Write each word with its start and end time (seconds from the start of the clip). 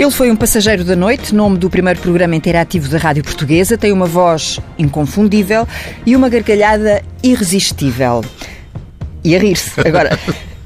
Ele 0.00 0.10
foi 0.10 0.30
um 0.30 0.34
passageiro 0.34 0.82
da 0.82 0.96
noite, 0.96 1.34
nome 1.34 1.58
do 1.58 1.68
primeiro 1.68 2.00
programa 2.00 2.34
interativo 2.34 2.88
da 2.88 2.96
Rádio 2.96 3.22
Portuguesa, 3.22 3.76
tem 3.76 3.92
uma 3.92 4.06
voz 4.06 4.58
inconfundível 4.78 5.68
e 6.06 6.16
uma 6.16 6.30
gargalhada 6.30 7.02
irresistível. 7.22 8.24
E 9.22 9.36
a 9.36 9.38
rir-se. 9.38 9.78
Agora. 9.86 10.18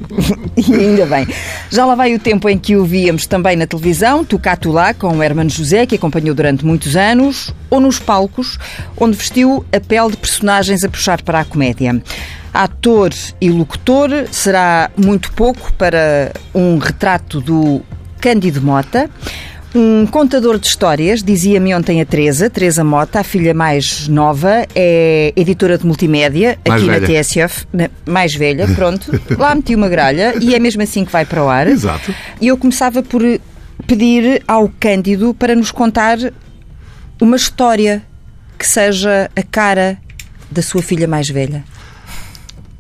e 0.57 0.73
ainda 0.73 1.05
bem. 1.07 1.27
Já 1.69 1.85
lá 1.85 1.97
vai 1.97 2.15
o 2.15 2.19
tempo 2.21 2.49
em 2.49 2.57
que 2.57 2.77
o 2.77 2.85
víamos 2.85 3.27
também 3.27 3.57
na 3.57 3.67
televisão, 3.67 4.25
tu 4.25 4.39
cá, 4.39 4.55
tu 4.55 4.71
lá, 4.71 4.95
com 4.95 5.09
o 5.17 5.21
Hermano 5.21 5.51
José, 5.51 5.85
que 5.85 5.97
acompanhou 5.97 6.33
durante 6.33 6.65
muitos 6.65 6.95
anos, 6.95 7.53
ou 7.69 7.81
nos 7.81 7.99
palcos, 7.99 8.57
onde 8.97 9.17
vestiu 9.17 9.67
a 9.73 9.81
pele 9.81 10.13
de 10.13 10.17
personagens 10.17 10.85
a 10.85 10.89
puxar 10.89 11.21
para 11.23 11.41
a 11.41 11.45
comédia. 11.45 12.01
Ator 12.53 13.11
e 13.41 13.51
locutor 13.51 14.11
será 14.31 14.93
muito 14.97 15.33
pouco 15.33 15.73
para 15.73 16.31
um 16.55 16.79
retrato 16.79 17.41
do 17.41 17.83
Cândido 18.25 18.63
Mota. 18.63 19.11
Um 19.75 20.07
contador 20.07 20.59
de 20.59 20.67
histórias, 20.67 21.23
dizia-me 21.23 21.75
ontem 21.75 22.01
a 22.01 22.07
Teresa, 22.07 22.49
Teresa 22.49 22.83
Mota, 22.83 23.21
a 23.21 23.25
filha 23.25 23.53
mais 23.53 24.09
nova, 24.09 24.67
é 24.75 25.31
editora 25.37 25.77
de 25.77 25.85
multimédia 25.85 26.57
Mais 26.67 26.81
aqui 26.81 26.91
velha. 26.91 27.01
na 27.01 27.07
TSF, 27.07 27.67
na- 27.71 27.91
mais 28.07 28.35
velha, 28.35 28.67
pronto. 28.69 29.11
Lá 29.37 29.55
meti 29.55 29.75
uma 29.75 29.89
gralha 29.91 30.37
e 30.41 30.55
é 30.55 30.59
mesmo 30.59 30.81
assim 30.81 31.05
que 31.05 31.13
vai 31.13 31.27
para 31.27 31.45
o 31.45 31.51
ar. 31.51 31.67
Exato. 31.67 32.15
E 32.41 32.47
eu 32.47 32.57
começava 32.57 33.03
por 33.03 33.21
pedir 33.87 34.43
ao 34.49 34.71
Cândido 34.81 35.35
para 35.35 35.55
nos 35.55 35.71
contar 35.71 36.17
uma 37.21 37.37
história 37.37 38.03
que 38.59 38.67
seja 38.67 39.29
a 39.37 39.43
cara 39.43 39.99
da 40.51 40.63
sua 40.63 40.81
filha 40.81 41.07
mais 41.07 41.29
velha. 41.29 41.63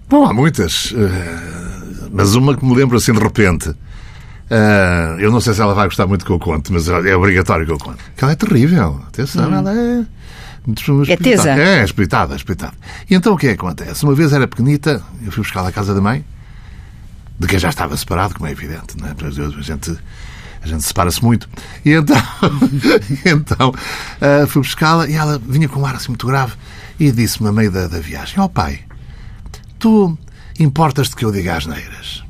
Bom, 0.08 0.24
há 0.24 0.32
muitas. 0.32 0.95
eh, 0.96 2.08
mas 2.12 2.34
uma 2.34 2.56
que 2.56 2.64
me 2.64 2.74
lembro 2.74 2.96
assim 2.96 3.12
de 3.12 3.18
repente. 3.18 3.74
Eh, 4.50 5.16
eu 5.18 5.30
não 5.30 5.40
sei 5.40 5.54
se 5.54 5.60
ela 5.60 5.74
vai 5.74 5.87
gostar 5.87 6.06
muito 6.06 6.24
que 6.24 6.30
eu 6.30 6.38
conte, 6.38 6.73
mas 6.73 6.88
é 6.88 7.16
obrigatório 7.16 7.64
que 7.64 7.73
eu 7.73 7.78
conte. 7.78 8.02
Que 8.16 8.24
ela 8.24 8.32
é 8.32 8.37
terrível. 8.37 9.01
Atenção, 9.09 9.52
ela 9.54 9.73
é. 9.73 10.04
É 11.12 11.16
tesa? 11.16 11.51
É, 11.51 11.84
espiritada, 11.84 12.34
espiritada. 12.34 12.73
E 13.09 13.14
então 13.14 13.34
o 13.34 13.36
que 13.36 13.48
é 13.48 13.51
que 13.51 13.60
acontece? 13.60 14.04
Uma 14.04 14.14
vez 14.14 14.32
era 14.32 14.48
pequenita, 14.48 15.02
eu 15.23 15.30
fui 15.30 15.42
buscar 15.42 15.66
à 15.66 15.70
casa 15.70 15.95
da 15.95 16.01
mãe, 16.01 16.24
de 17.38 17.46
quem 17.46 17.59
já 17.59 17.68
estava 17.68 17.96
separado, 17.96 18.34
como 18.34 18.46
é 18.46 18.52
evidente, 18.52 18.96
não 18.98 19.09
é? 19.09 19.14
Porque 19.14 19.40
A 19.40 19.62
gente, 19.62 19.98
a 20.62 20.66
gente 20.66 20.82
separa-se 20.82 21.23
muito. 21.23 21.48
E 21.84 21.92
então, 21.92 22.16
então 23.26 23.74
eh, 24.20 24.46
fui 24.46 24.62
buscá-la 24.62 25.06
e 25.06 25.14
ela 25.14 25.38
vinha 25.38 25.68
com 25.68 25.80
um 25.80 25.86
ar 25.86 25.96
assim 25.96 26.08
muito 26.08 26.26
grave 26.26 26.54
e 26.98 27.12
disse-me 27.12 27.48
a 27.48 27.52
meio 27.52 27.70
da, 27.70 27.86
da 27.86 28.01
viagem: 28.01 28.40
Ó 28.40 28.48
pai, 28.48 28.80
tu 29.79 30.16
importas-te 30.58 31.14
que 31.14 31.26
eu 31.26 31.32
diga 31.32 31.56
as 31.56 31.66
neiras? 31.66 32.23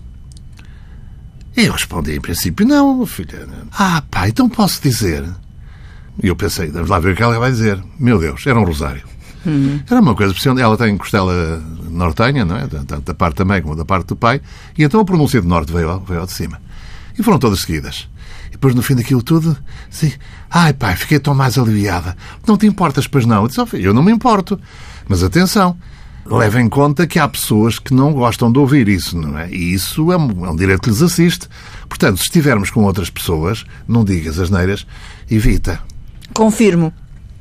E 1.56 1.64
eu 1.66 1.72
respondi, 1.72 2.16
em 2.16 2.20
princípio, 2.20 2.66
não, 2.66 3.04
filha. 3.06 3.46
Ah, 3.72 4.02
pai, 4.10 4.30
então 4.30 4.48
posso 4.48 4.82
dizer? 4.82 5.24
E 6.22 6.26
eu 6.28 6.34
pensei, 6.36 6.68
vamos 6.70 6.90
lá 6.90 6.98
ver 6.98 7.12
o 7.12 7.16
que 7.16 7.22
ela 7.22 7.38
vai 7.38 7.50
dizer. 7.50 7.80
Meu 7.98 8.18
Deus, 8.18 8.46
era 8.46 8.58
um 8.58 8.64
rosário. 8.64 9.02
Era 9.90 10.00
uma 10.00 10.14
coisa 10.14 10.32
impressionante. 10.32 10.62
Ela 10.62 10.76
tem 10.76 10.96
costela 10.96 11.62
nortenha, 11.90 12.44
não 12.44 12.56
é? 12.56 12.66
Tanto 12.66 13.00
da 13.02 13.14
parte 13.14 13.36
da 13.38 13.44
mãe 13.44 13.60
como 13.62 13.76
da 13.76 13.84
parte 13.84 14.06
do 14.08 14.16
pai. 14.16 14.40
E 14.76 14.82
então 14.82 15.00
a 15.00 15.04
pronúncia 15.04 15.40
do 15.40 15.46
norte 15.48 15.72
veio, 15.72 15.90
ao- 15.90 16.00
veio 16.00 16.20
ao 16.20 16.26
de 16.26 16.32
cima. 16.32 16.60
E 17.18 17.22
foram 17.22 17.38
todas 17.38 17.60
seguidas. 17.60 18.08
E 18.48 18.52
depois, 18.52 18.74
no 18.74 18.82
fim 18.82 18.94
daquilo 18.94 19.22
tudo, 19.22 19.56
disse, 19.90 20.18
ai 20.50 20.72
pai, 20.72 20.96
fiquei 20.96 21.18
tão 21.18 21.34
mais 21.34 21.58
aliviada. 21.58 22.16
Não 22.46 22.56
te 22.56 22.66
importas, 22.66 23.06
pois 23.06 23.26
não? 23.26 23.42
Eu 23.42 23.48
disse, 23.48 23.60
"Oh, 23.60 23.66
filho, 23.66 23.86
eu 23.90 23.94
não 23.94 24.02
me 24.02 24.10
importo. 24.12 24.58
Mas 25.08 25.22
atenção, 25.22 25.76
leva 26.26 26.60
em 26.60 26.68
conta 26.68 27.06
que 27.06 27.18
há 27.18 27.28
pessoas 27.28 27.78
que 27.78 27.92
não 27.92 28.12
gostam 28.12 28.50
de 28.50 28.58
ouvir 28.58 28.88
isso, 28.88 29.18
não 29.18 29.38
é? 29.38 29.50
E 29.50 29.74
isso 29.74 30.10
é 30.12 30.16
um, 30.16 30.46
é 30.46 30.50
um 30.50 30.56
direito 30.56 30.82
que 30.82 30.90
lhes 30.90 31.02
assiste. 31.02 31.48
Portanto, 31.88 32.18
se 32.18 32.24
estivermos 32.24 32.70
com 32.70 32.84
outras 32.84 33.10
pessoas, 33.10 33.64
não 33.86 34.04
digas 34.04 34.38
as 34.38 34.50
neiras, 34.50 34.86
evita. 35.30 35.80
Confirmo. 36.32 36.92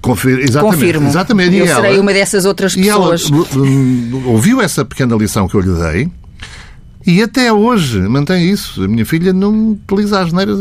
Confir, 0.01 0.39
exatamente, 0.39 0.75
Confirmo. 0.75 1.07
Exatamente. 1.07 1.55
Eu 1.55 1.65
e 1.65 1.67
serei 1.67 1.93
ela, 1.93 2.01
uma 2.01 2.13
dessas 2.13 2.43
outras 2.43 2.75
ela 2.77 3.11
pessoas. 3.11 3.55
hum, 3.55 4.23
ouviu 4.25 4.61
essa 4.61 4.83
pequena 4.83 5.15
lição 5.15 5.47
que 5.47 5.55
eu 5.55 5.61
lhe 5.61 5.71
dei 5.71 6.11
e 7.05 7.21
até 7.21 7.51
hoje 7.51 7.99
mantém 8.01 8.49
isso. 8.49 8.83
A 8.83 8.87
minha 8.87 9.05
filha 9.05 9.33
não 9.33 9.71
utiliza 9.71 10.21
as 10.21 10.31
neiras 10.31 10.59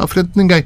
à 0.00 0.06
frente 0.06 0.30
de 0.30 0.38
ninguém. 0.38 0.64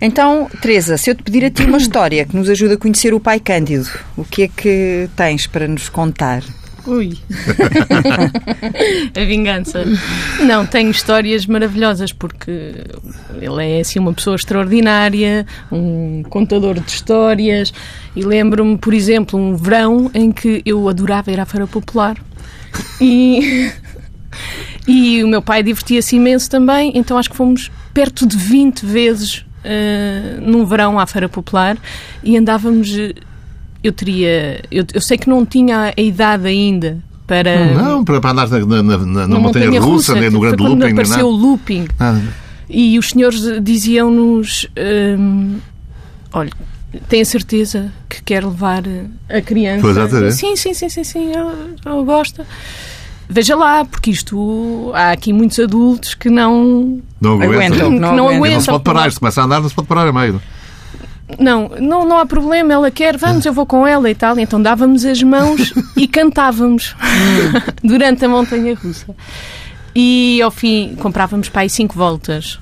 Então, 0.00 0.48
Teresa, 0.60 0.96
se 0.96 1.10
eu 1.10 1.14
te 1.14 1.22
pedir 1.22 1.44
a 1.44 1.50
ti 1.50 1.64
uma 1.64 1.78
história 1.78 2.24
que 2.24 2.36
nos 2.36 2.48
ajude 2.48 2.74
a 2.74 2.76
conhecer 2.76 3.14
o 3.14 3.20
pai 3.20 3.40
Cândido, 3.40 3.88
o 4.16 4.24
que 4.24 4.42
é 4.42 4.48
que 4.48 5.08
tens 5.16 5.46
para 5.46 5.66
nos 5.66 5.88
contar? 5.88 6.42
Ui. 6.86 7.18
a 9.14 9.24
vingança. 9.24 9.84
Não, 10.40 10.64
tenho 10.64 10.90
histórias 10.90 11.44
maravilhosas 11.46 12.12
porque 12.12 12.74
ele 13.40 13.76
é 13.76 13.80
assim 13.80 13.98
uma 13.98 14.14
pessoa 14.14 14.36
extraordinária, 14.36 15.46
um 15.70 16.22
contador 16.30 16.80
de 16.80 16.90
histórias 16.90 17.74
e 18.16 18.22
lembro-me, 18.22 18.78
por 18.78 18.94
exemplo, 18.94 19.38
um 19.38 19.54
verão 19.54 20.10
em 20.14 20.32
que 20.32 20.62
eu 20.64 20.88
adorava 20.88 21.30
ir 21.30 21.38
à 21.38 21.44
Feira 21.44 21.66
Popular 21.66 22.16
e 23.00 23.70
e 24.88 25.22
o 25.22 25.28
meu 25.28 25.42
pai 25.42 25.62
divertia-se 25.62 26.16
imenso 26.16 26.48
também, 26.50 26.90
então 26.96 27.16
acho 27.18 27.28
que 27.30 27.36
fomos 27.36 27.70
perto 27.94 28.26
de 28.26 28.36
20 28.36 28.84
vezes 28.86 29.44
eh, 29.62 30.38
num 30.40 30.64
verão 30.64 30.98
à 30.98 31.06
Feira 31.06 31.28
Popular 31.28 31.76
e 32.24 32.36
andávamos. 32.36 32.88
eh, 32.98 33.12
Eu 33.84 33.92
teria. 33.92 34.60
Eu, 34.70 34.84
eu 34.92 35.00
sei 35.00 35.16
que 35.18 35.28
não 35.28 35.44
tinha 35.46 35.94
a 35.96 36.00
idade 36.00 36.46
ainda 36.48 36.98
para. 37.26 37.74
Não, 37.74 38.04
para, 38.04 38.20
para 38.20 38.30
andar 38.30 38.48
na, 38.48 38.58
na, 38.66 38.82
na, 38.82 38.98
na 38.98 39.28
na 39.28 39.38
montanha 39.38 39.80
russa, 39.80 40.14
nem 40.18 40.30
no 40.30 40.40
grande 40.40 40.56
quando 40.56 40.68
looping, 40.70 40.82
nem 40.84 40.92
apareceu 40.92 41.26
o 41.28 41.30
looping. 41.30 41.86
Nada. 41.98 42.22
E 42.68 42.98
os 42.98 43.10
senhores 43.10 43.40
diziam-nos: 43.62 44.66
hum, 45.18 45.58
olha, 46.32 46.50
tem 47.08 47.20
a 47.20 47.24
certeza 47.24 47.92
que 48.08 48.22
quer 48.22 48.44
levar 48.44 48.82
a 49.28 49.40
criança? 49.40 49.82
Pois, 49.82 49.96
exatamente. 49.96 50.34
sim, 50.34 50.56
sim, 50.56 50.74
sim, 50.74 50.88
sim, 50.88 51.04
sim, 51.04 51.32
eu, 51.32 51.52
eu 51.86 52.04
gosto. 52.04 52.44
Veja 53.28 53.54
lá, 53.54 53.84
porque 53.84 54.10
isto 54.10 54.90
há 54.94 55.12
aqui 55.12 55.32
muitos 55.32 55.58
adultos 55.58 56.14
que 56.14 56.30
não. 56.30 57.02
Não 57.20 57.34
aguenta. 57.34 57.54
Aguentam, 57.54 57.90
que 57.90 57.98
não 57.98 58.16
não 58.16 58.28
aguentam. 58.28 58.36
Aguentam. 58.36 58.54
não 58.54 58.60
se 58.60 58.66
pode 58.66 58.84
parar, 58.84 59.12
se 59.12 59.18
começa 59.20 59.42
a 59.42 59.44
andar, 59.44 59.60
não 59.60 59.68
se 59.68 59.74
pode 59.74 59.88
parar 59.88 60.08
a 60.08 60.12
meio. 60.12 60.40
Não, 61.38 61.68
não, 61.78 62.06
não 62.06 62.18
há 62.18 62.24
problema, 62.24 62.72
ela 62.72 62.90
quer, 62.90 63.18
vamos, 63.18 63.44
eu 63.44 63.52
vou 63.52 63.66
com 63.66 63.86
ela 63.86 64.08
e 64.10 64.14
tal. 64.14 64.38
Então 64.38 64.62
dávamos 64.62 65.04
as 65.04 65.22
mãos 65.22 65.74
e 65.94 66.08
cantávamos 66.08 66.96
durante 67.84 68.24
a 68.24 68.28
montanha 68.28 68.74
russa. 68.74 69.14
E 69.94 70.40
ao 70.40 70.50
fim 70.50 70.96
comprávamos 70.98 71.50
para 71.50 71.62
aí 71.62 71.70
cinco 71.70 71.94
voltas. 71.94 72.58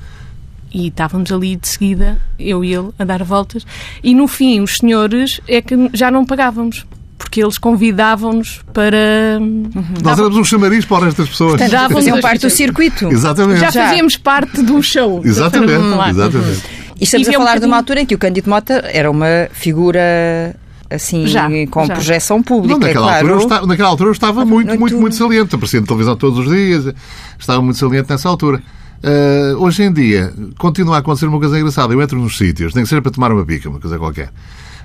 E 0.72 0.88
estávamos 0.88 1.31
ali 1.31 1.55
de 1.56 1.69
seguida, 1.69 2.21
eu 2.38 2.65
e 2.65 2.75
ele, 2.75 2.91
a 2.99 3.05
dar 3.05 3.22
voltas. 3.22 3.65
E 4.03 4.15
no 4.15 4.26
fim, 4.26 4.60
os 4.60 4.78
senhores 4.78 5.41
é 5.47 5.62
que 5.62 5.75
já 5.94 6.10
não 6.10 6.26
pagávamos. 6.26 6.84
Porque 7.37 7.45
eles 7.45 7.59
convidavam-nos 7.59 8.63
para. 8.73 9.39
Nós 10.03 10.19
éramos 10.19 10.39
um 10.39 10.45
chamariz 10.45 10.87
para 10.87 11.07
estas 11.07 11.29
pessoas. 11.29 11.51
Portanto, 11.51 11.71
Já 11.71 11.91
faziam 11.91 12.19
parte 12.19 12.41
do 12.41 12.49
circuito. 12.51 13.09
Exatamente. 13.13 13.61
Já 13.61 13.71
Já. 13.71 13.89
fazíamos 13.89 14.17
parte 14.17 14.63
de 14.63 14.73
um 14.73 14.81
show. 14.81 15.21
Exatamente. 15.23 15.73
Exatamente. 16.11 16.63
E 16.99 17.05
estamos 17.05 17.27
E 17.29 17.31
a 17.31 17.35
é 17.35 17.37
um 17.37 17.41
falar 17.43 17.59
de 17.59 17.67
uma 17.67 17.67
bocadinho- 17.67 17.75
altura 17.77 18.01
em 18.01 18.07
que 18.07 18.15
o 18.15 18.19
Cândido 18.19 18.49
Mota 18.49 18.83
era 18.91 19.11
uma 19.11 19.27
figura 19.53 20.57
assim 20.89 21.27
Já, 21.27 21.47
com 21.71 21.85
já. 21.85 21.93
projeção 21.95 22.43
pública, 22.43 22.73
Não, 22.79 22.87
naquela, 22.87 23.05
claro. 23.07 23.19
altura 23.19 23.35
eu 23.35 23.43
estava, 23.43 23.67
naquela 23.67 23.89
altura 23.91 24.09
eu 24.09 24.13
estava 24.15 24.45
muito, 24.47 24.69
muito- 24.69 24.81
muito, 24.81 24.97
muito 24.99 25.17
saliente. 25.17 25.55
Aparecia 25.55 25.81
na 25.83 25.87
televisão 25.87 26.17
todos 26.17 26.39
os 26.39 26.49
dias. 26.51 26.95
Estava 27.39 27.61
muito 27.61 27.79
saliente 27.79 28.09
nessa 28.09 28.31
altura. 28.31 28.63
Ah, 29.05 29.55
hoje 29.59 29.83
em 29.83 29.93
dia, 29.93 30.33
continua 30.57 30.97
a 30.97 30.99
acontecer 31.01 31.27
uma 31.27 31.39
coisa 31.39 31.59
engraçada. 31.59 31.93
Eu 31.93 32.01
entro 32.01 32.19
nos 32.19 32.39
sítios, 32.39 32.73
nem 32.75 32.83
que 32.85 32.89
seja 32.89 33.03
para 33.03 33.13
tomar 33.13 33.31
uma 33.31 33.45
pica, 33.45 33.69
uma 33.69 33.79
coisa 33.79 33.99
qualquer. 33.99 34.31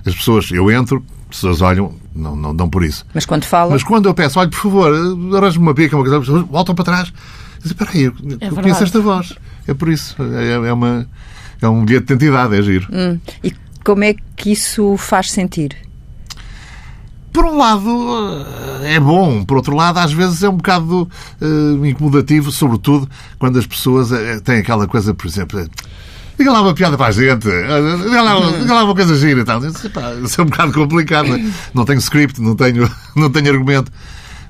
As 0.05 0.15
pessoas, 0.15 0.51
eu 0.51 0.71
entro, 0.71 1.03
as 1.29 1.35
pessoas 1.35 1.61
olham, 1.61 1.93
não, 2.15 2.35
não 2.35 2.55
dão 2.55 2.69
por 2.69 2.83
isso. 2.83 3.05
Mas 3.13 3.25
quando 3.25 3.45
fala, 3.45 3.71
Mas 3.71 3.83
quando 3.83 4.07
eu 4.07 4.13
peço, 4.13 4.39
olha, 4.39 4.49
por 4.49 4.59
favor, 4.59 4.93
arranje-me 5.35 5.65
uma 5.65 5.73
pica, 5.73 5.95
uma 5.95 6.03
coisa, 6.03 6.17
as 6.17 6.25
pessoas 6.25 6.45
voltam 6.47 6.75
para 6.75 6.85
trás. 6.85 7.13
Dizem, 7.59 7.71
espera 7.71 7.91
aí, 7.93 8.03
eu, 8.03 8.13
eu 8.41 8.55
conheço 8.55 8.83
esta 8.83 8.99
voz. 8.99 9.33
É 9.67 9.73
por 9.73 9.89
isso. 9.89 10.15
É, 10.19 10.67
é 10.67 10.73
uma, 10.73 11.07
é 11.61 11.67
um 11.67 11.85
bilhete 11.85 12.07
de 12.07 12.13
identidade, 12.13 12.55
é 12.55 12.61
giro. 12.61 12.87
Hum, 12.91 13.19
e 13.43 13.53
como 13.83 14.03
é 14.03 14.15
que 14.35 14.51
isso 14.51 14.97
faz 14.97 15.31
sentir? 15.31 15.75
Por 17.31 17.45
um 17.45 17.57
lado, 17.57 18.45
eh, 18.83 18.95
é 18.95 18.99
bom. 18.99 19.43
Por 19.45 19.57
outro 19.57 19.75
lado, 19.75 19.99
às 19.99 20.11
vezes 20.11 20.43
é 20.43 20.49
um 20.49 20.57
bocado 20.57 21.09
eh, 21.39 21.87
incomodativo, 21.87 22.51
sobretudo 22.51 23.09
quando 23.39 23.57
as 23.57 23.65
pessoas 23.65 24.11
eh, 24.11 24.39
têm 24.41 24.57
aquela 24.57 24.85
coisa, 24.85 25.13
por 25.13 25.27
exemplo, 25.27 25.65
diga 26.41 26.51
lá 26.51 26.61
uma 26.61 26.73
piada 26.73 26.97
para 26.97 27.07
a 27.07 27.11
gente, 27.11 27.43
diga 27.43 28.21
lá, 28.21 28.51
diga 28.59 28.73
lá 28.73 28.83
uma 28.83 28.95
coisa 28.95 29.15
gira 29.15 29.41
e 29.41 29.45
tal. 29.45 29.59
Disse, 29.59 29.87
"Epá, 29.87 30.13
Isso 30.15 30.41
é 30.41 30.43
um 30.43 30.47
bocado 30.47 30.73
complicado. 30.73 31.27
Não 31.73 31.85
tenho 31.85 31.99
script, 31.99 32.41
não 32.41 32.55
tenho, 32.55 32.89
não 33.15 33.29
tenho 33.29 33.51
argumento. 33.51 33.91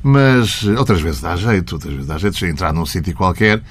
Mas 0.04 0.64
eh, 0.66 0.80
outras 0.80 1.02
vezes 1.02 1.22
dá 1.22 1.36
jeito, 1.36 1.74
outras 1.74 1.94
vezes 1.94 2.08
dá 2.08 2.18
jeito 2.18 2.38
de 2.38 2.46
entrar 2.48 2.74
num 2.74 2.86
sítio 2.86 3.14
qualquer 3.14 3.62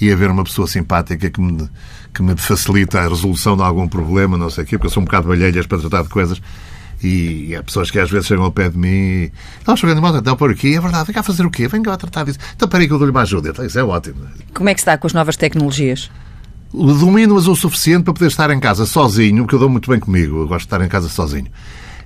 e 0.00 0.12
haver 0.12 0.30
uma 0.30 0.44
pessoa 0.44 0.68
simpática 0.68 1.28
que 1.28 1.40
me, 1.40 1.68
que 2.14 2.22
me 2.22 2.36
facilita 2.36 3.00
a 3.00 3.08
resolução 3.08 3.56
de 3.56 3.62
algum 3.62 3.88
problema, 3.88 4.36
não 4.36 4.48
sei 4.50 4.64
o 4.64 4.66
quê, 4.66 4.78
porque 4.78 4.86
eu 4.86 4.90
sou 4.90 5.02
um 5.02 5.06
bocado 5.06 5.28
balhelhas 5.28 5.66
para 5.66 5.78
tratar 5.78 6.02
de 6.02 6.08
coisas. 6.08 6.40
E, 7.02 7.56
há 7.56 7.62
pessoas 7.62 7.90
que 7.90 7.98
às 7.98 8.10
vezes 8.10 8.26
chegam 8.26 8.44
ao 8.44 8.52
pé 8.52 8.68
de 8.68 8.76
mim 8.76 8.88
e 8.88 9.32
estão 9.58 9.74
chegando 9.74 10.02
moto, 10.02 10.18
então 10.18 10.36
por 10.36 10.50
aqui, 10.50 10.76
é 10.76 10.80
verdade, 10.80 11.06
vem 11.06 11.14
cá 11.14 11.22
fazer 11.22 11.44
o 11.46 11.50
quê? 11.50 11.66
Vem 11.66 11.82
cá 11.82 11.96
tratar 11.96 12.24
disso. 12.24 12.38
Então 12.54 12.68
peraí 12.68 12.86
que 12.86 12.92
eu 12.92 12.98
dou-lhe 12.98 13.10
uma 13.10 13.22
ajuda. 13.22 13.48
Então, 13.48 13.64
Isso 13.64 13.78
é 13.78 13.82
ótimo. 13.82 14.20
Como 14.54 14.68
é 14.68 14.74
que 14.74 14.80
está 14.80 14.96
com 14.98 15.06
as 15.06 15.14
novas 15.14 15.36
tecnologias? 15.36 16.10
Domino-as 16.72 17.46
o 17.46 17.54
suficiente 17.54 18.04
para 18.04 18.14
poder 18.14 18.28
estar 18.28 18.50
em 18.50 18.60
casa 18.60 18.86
sozinho, 18.86 19.42
porque 19.44 19.54
eu 19.54 19.58
dou 19.58 19.68
muito 19.68 19.90
bem 19.90 19.98
comigo, 19.98 20.38
eu 20.38 20.46
gosto 20.46 20.60
de 20.60 20.66
estar 20.66 20.84
em 20.84 20.88
casa 20.88 21.08
sozinho. 21.08 21.48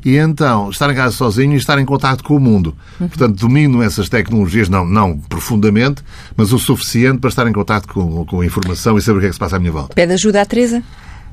E 0.05 0.17
então, 0.19 0.69
estar 0.69 0.91
em 0.91 0.95
casa 0.95 1.17
sozinho 1.17 1.55
e 1.55 1.57
estar 1.57 1.79
em 1.79 1.85
contato 1.85 2.23
com 2.23 2.37
o 2.37 2.41
mundo. 2.41 2.77
Portanto, 2.99 3.37
domino 3.37 3.83
essas 3.83 4.09
tecnologias, 4.09 4.69
não, 4.69 4.85
não 4.85 5.19
profundamente, 5.19 6.03
mas 6.37 6.53
o 6.53 6.59
suficiente 6.59 7.21
para 7.21 7.29
estar 7.29 7.47
em 7.47 7.53
contato 7.53 7.89
com, 7.89 8.25
com 8.27 8.41
a 8.43 8.47
informação 8.47 8.99
e 8.99 9.03
saber 9.03 9.19
o 9.19 9.21
que 9.21 9.27
é 9.27 9.29
que 9.31 9.35
se 9.35 9.41
passa 9.41 9.57
à 9.57 9.59
minha 9.59 9.73
volta. 9.73 9.95
Pede 9.95 10.13
ajuda 10.13 10.43
à 10.43 10.47
Teresa? 10.47 10.83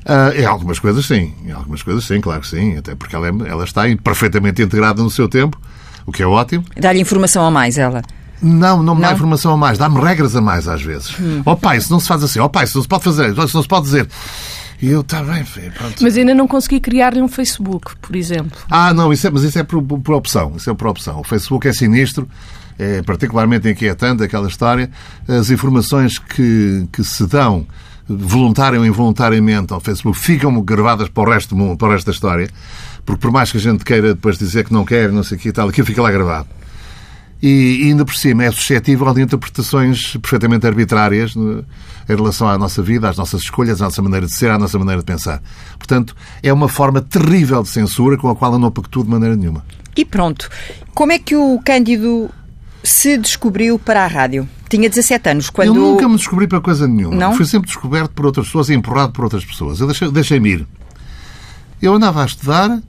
Uh, 0.06 0.40
em 0.40 0.46
algumas 0.46 0.78
coisas, 0.78 1.04
sim. 1.04 1.34
Em 1.44 1.52
algumas 1.52 1.82
coisas, 1.82 2.04
sim, 2.04 2.18
claro 2.20 2.40
que 2.40 2.48
sim. 2.48 2.78
Até 2.78 2.94
porque 2.94 3.14
ela, 3.14 3.28
é, 3.28 3.32
ela 3.46 3.64
está 3.64 3.82
perfeitamente 4.02 4.62
integrada 4.62 5.02
no 5.02 5.10
seu 5.10 5.28
tempo, 5.28 5.60
o 6.06 6.12
que 6.12 6.22
é 6.22 6.26
ótimo. 6.26 6.64
Dá-lhe 6.74 7.00
informação 7.00 7.44
a 7.44 7.50
mais, 7.50 7.76
ela? 7.76 8.02
Não, 8.42 8.82
não 8.82 8.94
me 8.94 9.02
dá 9.02 9.12
informação 9.12 9.52
a 9.52 9.56
mais. 9.56 9.78
Dá-me 9.78 10.00
regras 10.00 10.34
a 10.34 10.40
mais, 10.40 10.66
às 10.66 10.82
vezes. 10.82 11.14
Hum. 11.20 11.42
Oh 11.44 11.56
pai, 11.56 11.80
se 11.80 11.90
não 11.90 12.00
se 12.00 12.08
faz 12.08 12.22
assim. 12.24 12.40
Oh 12.40 12.48
pai, 12.48 12.66
se 12.66 12.74
não 12.74 12.82
se 12.82 12.88
pode 12.88 13.04
fazer. 13.04 13.32
Se 13.34 13.54
não 13.54 13.62
se 13.62 13.68
pode 13.68 13.84
dizer. 13.84 14.08
E 14.80 14.88
eu, 14.88 15.02
está 15.02 15.22
bem, 15.22 15.44
pronto. 15.44 16.02
Mas 16.02 16.16
ainda 16.16 16.34
não 16.34 16.48
consegui 16.48 16.80
criar-lhe 16.80 17.22
um 17.22 17.28
Facebook, 17.28 17.94
por 18.02 18.16
exemplo. 18.16 18.58
Ah, 18.68 18.92
não, 18.92 19.12
isso 19.12 19.26
é, 19.28 19.30
mas 19.30 19.44
isso 19.44 19.56
é 19.56 19.62
por, 19.62 19.80
por 19.80 20.14
opção. 20.14 20.54
Isso 20.56 20.68
é 20.68 20.74
por 20.74 20.88
opção. 20.88 21.20
O 21.20 21.24
Facebook 21.24 21.68
é 21.68 21.72
sinistro 21.72 22.28
é 22.78 23.02
particularmente 23.02 23.68
inquietante 23.68 24.22
aquela 24.22 24.48
história, 24.48 24.90
as 25.28 25.50
informações 25.50 26.18
que, 26.18 26.86
que 26.92 27.04
se 27.04 27.26
dão 27.26 27.66
voluntária 28.08 28.78
ou 28.78 28.84
involuntariamente 28.84 29.72
ao 29.72 29.80
Facebook 29.80 30.18
ficam 30.18 30.60
gravadas 30.62 31.08
para 31.08 31.22
o 31.22 31.32
resto 31.32 31.50
do 31.50 31.56
mundo, 31.56 31.76
para 31.76 31.88
o 31.88 31.90
resto 31.92 32.06
da 32.06 32.12
história, 32.12 32.48
porque 33.06 33.20
por 33.20 33.30
mais 33.30 33.50
que 33.50 33.58
a 33.58 33.60
gente 33.60 33.84
queira 33.84 34.14
depois 34.14 34.36
dizer 34.38 34.64
que 34.64 34.72
não 34.72 34.84
quer, 34.84 35.10
não 35.12 35.22
sei 35.22 35.36
o 35.36 35.40
que 35.40 35.48
e 35.48 35.52
tal, 35.52 35.68
aquilo 35.68 35.86
fica 35.86 36.02
lá 36.02 36.10
gravado. 36.10 36.48
E, 37.42 37.88
ainda 37.88 38.04
por 38.04 38.14
cima 38.14 38.44
é 38.44 38.52
suscetível 38.52 39.12
de 39.12 39.20
interpretações 39.20 40.16
perfeitamente 40.18 40.64
arbitrárias 40.64 41.34
em 41.34 41.64
relação 42.16 42.48
à 42.48 42.56
nossa 42.56 42.80
vida, 42.82 43.08
às 43.08 43.16
nossas 43.16 43.42
escolhas, 43.42 43.82
à 43.82 43.86
nossa 43.86 44.00
maneira 44.00 44.26
de 44.26 44.32
ser, 44.32 44.50
à 44.50 44.58
nossa 44.58 44.78
maneira 44.78 45.00
de 45.00 45.06
pensar. 45.06 45.42
Portanto, 45.76 46.14
é 46.40 46.52
uma 46.52 46.68
forma 46.68 47.00
terrível 47.00 47.62
de 47.62 47.68
censura 47.68 48.16
com 48.16 48.28
a 48.28 48.36
qual 48.36 48.52
eu 48.52 48.58
não 48.60 48.70
pactuo 48.70 49.02
de 49.02 49.10
maneira 49.10 49.34
nenhuma. 49.34 49.64
E 49.96 50.04
pronto. 50.04 50.48
Como 50.94 51.10
é 51.10 51.18
que 51.18 51.34
o 51.34 51.60
Cândido 51.64 52.30
se 52.84 53.18
descobriu 53.18 53.76
para 53.76 54.04
a 54.04 54.06
rádio? 54.06 54.48
Tinha 54.68 54.88
17 54.88 55.28
anos 55.28 55.50
quando... 55.50 55.66
Eu 55.66 55.74
nunca 55.74 56.08
me 56.08 56.16
descobri 56.16 56.46
para 56.46 56.60
coisa 56.60 56.86
nenhuma. 56.86 57.16
Não? 57.16 57.36
Fui 57.36 57.44
sempre 57.44 57.66
descoberto 57.66 58.12
por 58.12 58.24
outras 58.24 58.46
pessoas 58.46 58.68
e 58.68 58.74
empurrado 58.74 59.12
por 59.12 59.24
outras 59.24 59.44
pessoas. 59.44 59.80
Eu 59.80 59.86
deixei-me 59.86 60.14
deixei 60.14 60.38
ir. 60.38 60.66
Eu 61.80 61.92
andava 61.94 62.22
a 62.22 62.26
estudar 62.26 62.80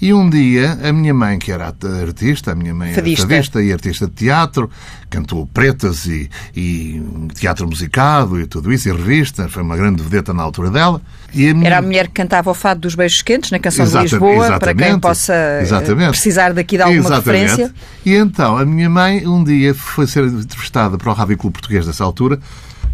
e 0.00 0.14
um 0.14 0.30
dia 0.30 0.78
a 0.82 0.92
minha 0.92 1.12
mãe, 1.12 1.38
que 1.38 1.52
era 1.52 1.74
artista, 2.00 2.52
a 2.52 2.54
minha 2.54 2.72
mãe 2.74 2.94
fadista. 2.94 3.22
era 3.22 3.34
fadista 3.34 3.62
e 3.62 3.72
artista 3.72 4.06
de 4.06 4.12
teatro, 4.12 4.70
cantou 5.10 5.46
pretas 5.46 6.06
e, 6.06 6.30
e, 6.56 7.02
teatro 7.34 7.66
musicado 7.68 8.40
e 8.40 8.46
tudo 8.46 8.72
isso, 8.72 8.88
e 8.88 8.92
revista, 8.92 9.48
foi 9.48 9.62
uma 9.62 9.76
grande 9.76 10.02
vedeta 10.02 10.32
na 10.32 10.42
altura 10.42 10.70
dela. 10.70 11.02
A 11.28 11.36
minha... 11.36 11.66
Era 11.66 11.78
a 11.78 11.82
mulher 11.82 12.06
que 12.06 12.14
cantava 12.14 12.50
o 12.50 12.54
fado 12.54 12.80
dos 12.80 12.94
beijos 12.94 13.20
quentes 13.20 13.50
na 13.50 13.58
canção 13.58 13.86
de 13.86 13.98
Lisboa, 13.98 14.58
para 14.58 14.74
quem 14.74 14.98
possa 14.98 15.34
eh, 15.34 15.62
exatamente. 15.62 16.10
precisar 16.10 16.54
daqui 16.54 16.76
de 16.76 16.82
alguma 16.82 17.00
exatamente. 17.00 17.50
referência. 17.50 17.74
E 18.06 18.14
então 18.14 18.56
a 18.56 18.64
minha 18.64 18.88
mãe 18.88 19.26
um 19.26 19.44
dia 19.44 19.74
foi 19.74 20.06
ser 20.06 20.24
entrevistada 20.24 20.96
para 20.96 21.10
o 21.10 21.12
Rádio 21.12 21.36
Clube 21.36 21.54
Português 21.54 21.86
dessa 21.86 22.04
altura, 22.04 22.38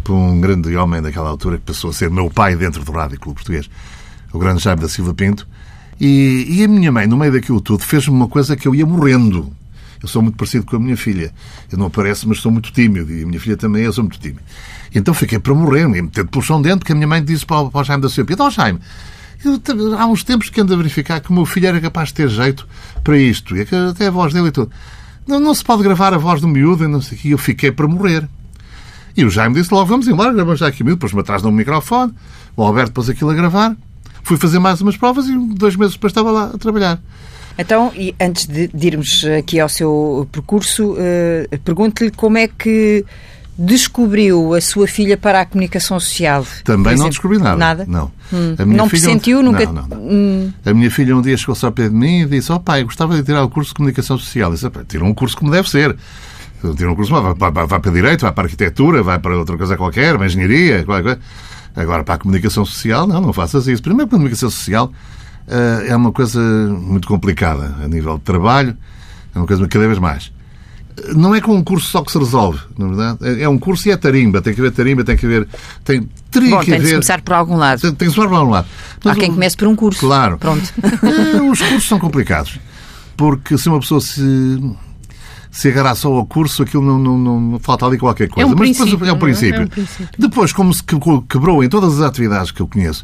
por 0.03 0.13
um 0.13 0.41
grande 0.41 0.75
homem 0.75 1.01
daquela 1.01 1.29
altura 1.29 1.57
que 1.57 1.63
passou 1.63 1.89
a 1.89 1.93
ser 1.93 2.09
meu 2.09 2.29
pai 2.29 2.55
dentro 2.55 2.83
do 2.83 2.91
Rádio 2.91 3.17
Clube 3.17 3.35
Português, 3.35 3.69
o 4.33 4.39
grande 4.39 4.61
Jaime 4.61 4.81
da 4.81 4.89
Silva 4.89 5.13
Pinto. 5.13 5.47
E, 5.99 6.45
e 6.49 6.63
a 6.63 6.67
minha 6.67 6.91
mãe, 6.91 7.07
no 7.07 7.17
meio 7.17 7.31
daquilo 7.31 7.59
tudo, 7.59 7.83
fez-me 7.83 8.13
uma 8.13 8.27
coisa 8.27 8.55
que 8.55 8.67
eu 8.67 8.75
ia 8.75 8.85
morrendo. 8.85 9.51
Eu 10.01 10.07
sou 10.07 10.21
muito 10.21 10.37
parecido 10.37 10.65
com 10.65 10.75
a 10.75 10.79
minha 10.79 10.95
filha. 10.95 11.33
Eu 11.71 11.77
não 11.77 11.87
apareço, 11.87 12.27
mas 12.29 12.39
sou 12.39 12.51
muito 12.51 12.71
tímido. 12.71 13.11
E 13.11 13.23
a 13.23 13.25
minha 13.25 13.39
filha 13.39 13.57
também, 13.57 13.83
eu 13.83 13.91
sou 13.91 14.03
muito 14.03 14.19
tímido. 14.19 14.41
Então 14.93 15.13
fiquei 15.13 15.39
para 15.39 15.53
morrer, 15.53 15.87
me 15.87 16.01
meter 16.01 16.23
de 16.23 16.63
dentro, 16.63 16.85
que 16.85 16.91
a 16.91 16.95
minha 16.95 17.07
mãe 17.07 17.23
disse 17.23 17.45
para 17.45 17.61
o, 17.61 17.71
para 17.71 17.81
o 17.81 17.83
Jaime 17.83 18.01
da 18.01 18.09
Silva, 18.09 18.31
então 18.31 18.49
Jaime, 18.49 18.79
eu, 19.43 19.97
há 19.97 20.05
uns 20.05 20.23
tempos 20.23 20.49
que 20.49 20.61
ando 20.61 20.73
a 20.73 20.77
verificar 20.77 21.19
que 21.19 21.29
o 21.29 21.33
meu 21.33 21.45
filho 21.45 21.67
era 21.67 21.79
capaz 21.79 22.09
de 22.09 22.15
ter 22.15 22.29
jeito 22.29 22.67
para 23.03 23.17
isto. 23.17 23.55
E 23.55 23.61
até 23.61 24.07
a 24.07 24.11
voz 24.11 24.33
dele 24.33 24.47
e 24.47 24.51
tudo. 24.51 24.71
Não, 25.27 25.39
não 25.39 25.53
se 25.53 25.63
pode 25.63 25.83
gravar 25.83 26.13
a 26.13 26.17
voz 26.17 26.41
do 26.41 26.47
miúdo 26.47 26.83
e 26.83 26.87
não 26.87 27.01
sei 27.01 27.17
o 27.17 27.21
que. 27.21 27.31
Eu 27.31 27.37
fiquei 27.37 27.71
para 27.71 27.87
morrer. 27.87 28.27
E 29.15 29.25
o 29.25 29.29
Jaime 29.29 29.55
disse 29.55 29.73
logo, 29.73 29.85
vamos 29.85 30.07
embora, 30.07 30.31
gravamos 30.31 30.59
já 30.59 30.67
aqui 30.67 30.83
miúdo. 30.83 30.97
Depois 30.97 31.13
me 31.13 31.19
atrás 31.21 31.41
de 31.41 31.47
um 31.47 31.51
microfone. 31.51 32.13
O 32.55 32.63
Alberto 32.63 32.93
pôs 32.93 33.09
aquilo 33.09 33.31
a 33.31 33.33
gravar. 33.33 33.75
Fui 34.27 34.35
fazer 34.35 34.59
mais 34.59 34.81
umas 34.81 34.97
provas 34.97 35.25
e 35.27 35.37
dois 35.55 35.77
meses 35.77 35.93
depois 35.93 36.11
estava 36.11 36.31
lá 36.31 36.51
a 36.53 36.57
trabalhar. 36.57 36.99
Então, 37.57 37.93
e 37.95 38.13
antes 38.19 38.45
de, 38.45 38.67
de 38.67 38.87
irmos 38.87 39.23
aqui 39.39 39.57
ao 39.57 39.69
seu 39.69 40.27
percurso, 40.29 40.95
uh, 40.95 41.59
pergunto-lhe 41.63 42.11
como 42.11 42.37
é 42.37 42.45
que 42.45 43.05
descobriu 43.57 44.53
a 44.53 44.59
sua 44.59 44.85
filha 44.85 45.15
para 45.15 45.39
a 45.39 45.45
comunicação 45.45 45.97
social? 45.97 46.45
Também 46.65 46.97
não 46.97 47.07
descobri 47.07 47.37
nada. 47.37 47.55
Nada? 47.55 47.85
Não. 47.87 48.11
Hum. 48.33 48.55
A 48.59 48.65
minha 48.65 48.77
não 48.77 48.89
filha 48.89 49.03
pressentiu? 49.03 49.39
Um... 49.39 49.43
Nunca... 49.43 49.65
Não, 49.65 49.73
não, 49.73 49.87
não. 49.87 49.97
Hum. 49.97 50.53
A 50.65 50.73
minha 50.73 50.91
filha 50.91 51.15
um 51.15 51.21
dia 51.21 51.37
chegou-se 51.37 51.65
ao 51.65 51.71
pé 51.71 51.87
de 51.87 51.95
mim 51.95 52.23
e 52.23 52.25
disse 52.25 52.51
oh 52.51 52.59
pai, 52.59 52.83
gostava 52.83 53.15
de 53.15 53.23
tirar 53.23 53.45
o 53.45 53.49
curso 53.49 53.69
de 53.69 53.75
comunicação 53.75 54.17
social. 54.17 54.51
Eu 54.51 54.55
disse, 54.55 54.69
tira 54.89 55.05
um 55.05 55.13
curso 55.13 55.37
como 55.37 55.49
deve 55.49 55.69
ser. 55.69 55.95
Tira 56.75 56.91
um 56.91 56.95
curso, 56.95 57.13
vai, 57.13 57.33
vai, 57.33 57.51
vai, 57.51 57.65
vai 57.65 57.79
para 57.79 57.91
Direito, 57.91 58.21
vai 58.23 58.31
para 58.33 58.43
Arquitetura, 58.43 59.01
vai 59.01 59.19
para 59.19 59.37
outra 59.37 59.55
coisa 59.55 59.77
qualquer, 59.77 60.17
para 60.17 60.25
Engenharia, 60.25 60.83
qualquer 60.83 61.03
coisa. 61.03 61.19
Agora, 61.77 62.03
para 62.03 62.15
a 62.15 62.17
comunicação 62.17 62.65
social, 62.65 63.05
não, 63.05 63.21
não 63.21 63.31
faças 63.31 63.67
isso. 63.67 63.83
Primeiro, 63.83 64.07
a 64.07 64.09
comunicação 64.09 64.49
social 64.49 64.91
uh, 65.47 65.85
é 65.87 65.95
uma 65.95 66.11
coisa 66.11 66.41
muito 66.41 67.07
complicada 67.07 67.75
a 67.83 67.87
nível 67.87 68.17
de 68.17 68.23
trabalho, 68.23 68.75
é 69.33 69.37
uma 69.37 69.45
coisa 69.45 69.67
cada 69.67 69.85
vez 69.85 69.99
mais. 69.99 70.31
Não 71.15 71.35
é 71.35 71.39
com 71.39 71.53
um 71.53 71.63
curso 71.63 71.87
só 71.91 72.01
que 72.01 72.11
se 72.11 72.17
resolve, 72.17 72.59
na 72.75 72.87
verdade. 72.87 73.19
É, 73.21 73.43
é 73.43 73.49
um 73.49 73.59
curso 73.59 73.87
e 73.87 73.91
é 73.91 73.97
tarimba. 73.97 74.41
Tem 74.41 74.55
que 74.55 74.59
haver 74.59 74.71
tarimba, 74.71 75.03
tem 75.03 75.15
que 75.15 75.27
haver. 75.27 75.47
Tem, 75.83 76.09
teria 76.31 76.49
Bom, 76.49 76.59
que 76.61 76.65
tem 76.65 76.75
haver... 76.75 76.87
de 76.87 76.93
começar 76.93 77.21
por 77.21 77.33
algum 77.35 77.55
lado. 77.55 77.79
Tem, 77.79 77.93
tem 77.93 78.09
que 78.09 78.15
começar 78.15 78.27
por 78.27 78.39
algum 78.39 78.51
lado. 78.51 78.67
Mas 79.03 79.15
Há 79.15 79.19
quem 79.19 79.31
comece 79.31 79.55
por 79.55 79.67
um 79.67 79.75
curso. 79.75 79.99
Claro. 79.99 80.39
Pronto. 80.39 80.73
É, 80.81 81.39
os 81.47 81.61
cursos 81.61 81.87
são 81.87 81.99
complicados. 81.99 82.57
Porque 83.15 83.55
se 83.59 83.69
uma 83.69 83.79
pessoa 83.79 84.01
se 84.01 84.59
se 85.51 85.69
agarrar 85.69 85.95
só 85.95 86.11
ao 86.11 86.25
curso, 86.25 86.63
aquilo 86.63 86.83
não, 86.83 86.99
não, 86.99 87.39
não 87.41 87.59
falta 87.59 87.85
ali 87.85 87.97
qualquer 87.97 88.29
coisa. 88.29 88.49
É 88.49 88.53
um 88.53 88.57
Mas 88.57 88.77
depois 88.77 89.09
é 89.09 89.13
um 89.13 89.19
princípio. 89.19 89.61
É 89.61 89.63
um 89.63 89.67
princípio. 89.67 90.09
Depois, 90.17 90.53
como 90.53 90.73
se 90.73 90.83
quebrou 90.83 91.63
em 91.63 91.69
todas 91.69 91.99
as 91.99 92.01
atividades 92.01 92.51
que 92.51 92.61
eu 92.61 92.67
conheço, 92.67 93.03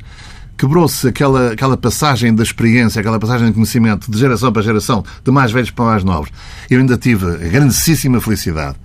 quebrou-se 0.57 1.07
aquela, 1.07 1.51
aquela 1.54 1.78
passagem 1.78 2.34
da 2.34 2.44
experiência, 2.44 3.00
aquela 3.00 3.19
passagem 3.19 3.48
de 3.48 3.54
conhecimento 3.54 4.12
de 4.12 4.18
geração 4.18 4.51
para 4.51 4.62
geração, 4.62 5.04
de 5.24 5.31
mais 5.31 5.51
velhos 5.51 5.72
para 5.72 5.86
mais 5.86 6.04
novos. 6.04 6.30
Eu 6.69 6.80
ainda 6.80 6.97
tive 6.97 7.26
a 7.26 7.50
grandíssima 7.50 8.21
felicidade 8.21 8.78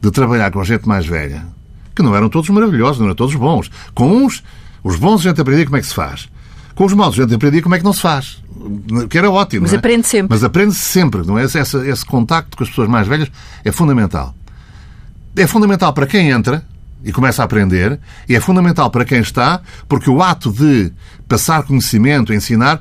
de 0.00 0.10
trabalhar 0.10 0.50
com 0.50 0.62
gente 0.64 0.86
mais 0.86 1.06
velha, 1.06 1.46
que 1.94 2.02
não 2.02 2.14
eram 2.14 2.28
todos 2.28 2.50
maravilhosos, 2.50 2.98
não 2.98 3.06
eram 3.06 3.14
todos 3.14 3.34
bons. 3.34 3.70
Com 3.94 4.24
uns, 4.24 4.42
os 4.82 4.96
bons 4.96 5.20
a 5.20 5.28
gente 5.28 5.40
aprendia 5.40 5.64
como 5.64 5.76
é 5.76 5.80
que 5.80 5.86
se 5.86 5.94
faz. 5.94 6.28
Com 6.74 6.84
os 6.84 6.92
maus 6.92 7.18
a 7.18 7.22
gente 7.22 7.34
aprendia 7.34 7.62
como 7.62 7.74
é 7.74 7.78
que 7.78 7.84
não 7.84 7.92
se 7.92 8.00
faz 8.00 8.42
que 9.08 9.18
era 9.18 9.30
ótimo. 9.30 9.62
Mas 9.62 9.72
é? 9.72 9.76
aprende 9.76 10.06
sempre. 10.06 10.28
Mas 10.30 10.44
aprende 10.44 10.74
-se 10.74 10.80
sempre, 10.80 11.26
não 11.26 11.38
é? 11.38 11.44
Esse, 11.44 11.58
esse 11.58 12.04
contacto 12.04 12.56
com 12.56 12.62
as 12.62 12.70
pessoas 12.70 12.88
mais 12.88 13.06
velhas 13.06 13.30
é 13.64 13.72
fundamental. 13.72 14.34
É 15.36 15.46
fundamental 15.46 15.92
para 15.92 16.06
quem 16.06 16.30
entra 16.30 16.64
e 17.04 17.10
começa 17.10 17.42
a 17.42 17.44
aprender, 17.44 17.98
e 18.28 18.36
é 18.36 18.40
fundamental 18.40 18.88
para 18.88 19.04
quem 19.04 19.18
está, 19.18 19.60
porque 19.88 20.08
o 20.08 20.22
ato 20.22 20.52
de 20.52 20.92
passar 21.26 21.64
conhecimento, 21.64 22.32
ensinar, 22.32 22.80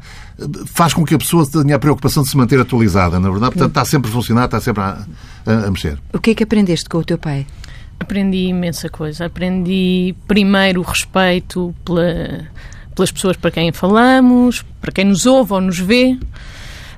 faz 0.68 0.94
com 0.94 1.04
que 1.04 1.16
a 1.16 1.18
pessoa 1.18 1.44
tenha 1.48 1.76
a 1.76 1.80
preocupação 1.80 2.22
de 2.22 2.30
se 2.30 2.38
manter 2.38 2.60
atualizada, 2.60 3.20
na 3.20 3.32
verdade. 3.32 3.54
Portanto, 3.54 3.72
está 3.72 3.84
sempre 3.84 4.12
a 4.12 4.14
funcionar, 4.14 4.46
está 4.46 4.60
sempre 4.60 4.84
a, 4.84 5.04
a, 5.44 5.52
a 5.66 5.72
mexer. 5.72 5.98
O 6.14 6.20
que 6.20 6.32
é 6.32 6.36
que 6.36 6.44
aprendeste 6.44 6.88
com 6.88 7.00
o 7.00 7.04
teu 7.04 7.18
pai? 7.18 7.48
Aprendi 8.00 8.48
imensa 8.48 8.90
coisa. 8.90 9.26
Aprendi 9.26 10.14
primeiro 10.28 10.82
o 10.82 10.84
respeito 10.84 11.74
pela 11.84 12.46
pelas 13.02 13.12
pessoas 13.12 13.38
para 13.38 13.50
quem 13.50 13.72
falamos, 13.72 14.64
para 14.80 14.92
quem 14.92 15.06
nos 15.06 15.26
ouve 15.26 15.54
ou 15.54 15.62
nos 15.62 15.80
vê. 15.80 16.18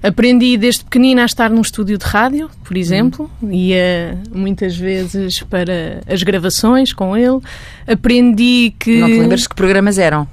Aprendi 0.02 0.58
desde 0.58 0.84
pequenina 0.84 1.22
a 1.22 1.26
estar 1.26 1.50
num 1.50 1.62
estúdio 1.62 1.98
de 1.98 2.04
rádio, 2.06 2.50
por 2.66 2.76
exemplo, 2.76 3.32
hum. 3.42 3.50
ia 3.50 4.22
muitas 4.34 4.76
vezes 4.76 5.42
para 5.44 6.02
as 6.06 6.22
gravações 6.24 6.92
com 6.92 7.16
ele. 7.16 7.40
Aprendi 7.88 8.74
que. 8.78 9.00
Não 9.00 9.08
te 9.08 9.20
lembras 9.20 9.48
que 9.48 9.56
programas 9.56 9.98
eram? 9.98 10.28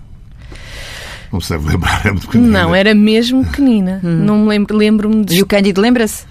Não 1.32 1.40
sei 1.40 1.58
lembrar, 1.58 2.04
é 2.04 2.10
muito 2.10 2.26
pequenina. 2.26 2.62
Não, 2.62 2.74
era 2.74 2.92
mesmo 2.92 3.44
pequenina. 3.44 4.00
Hum. 4.02 4.24
Não 4.24 4.38
me 4.38 4.48
lembro, 4.48 4.76
lembro-me 4.76 5.24
de. 5.24 5.36
E 5.36 5.42
o 5.42 5.46
Cândido 5.46 5.80
lembra-se? 5.80 6.24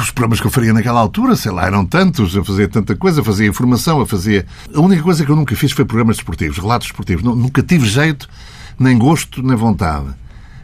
Os 0.00 0.10
programas 0.10 0.40
que 0.40 0.46
eu 0.46 0.50
faria 0.50 0.72
naquela 0.72 1.00
altura, 1.00 1.36
sei 1.36 1.52
lá, 1.52 1.66
eram 1.66 1.84
tantos, 1.84 2.34
eu 2.34 2.44
fazia 2.44 2.68
tanta 2.68 2.96
coisa, 2.96 3.22
fazia 3.22 3.46
informação, 3.46 4.00
eu 4.00 4.06
fazia. 4.06 4.46
A 4.74 4.80
única 4.80 5.02
coisa 5.02 5.24
que 5.24 5.30
eu 5.30 5.36
nunca 5.36 5.54
fiz 5.54 5.72
foi 5.72 5.84
programas 5.84 6.16
desportivos, 6.16 6.58
relatos 6.58 6.88
desportivos. 6.88 7.22
Nunca 7.22 7.62
tive 7.62 7.86
jeito, 7.86 8.28
nem 8.78 8.98
gosto, 8.98 9.42
nem 9.42 9.56
vontade. 9.56 10.08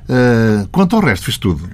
Uh, 0.09 0.69
quanto 0.71 0.97
ao 0.97 1.03
resto, 1.03 1.27
fiz 1.27 1.39
tudo. 1.39 1.69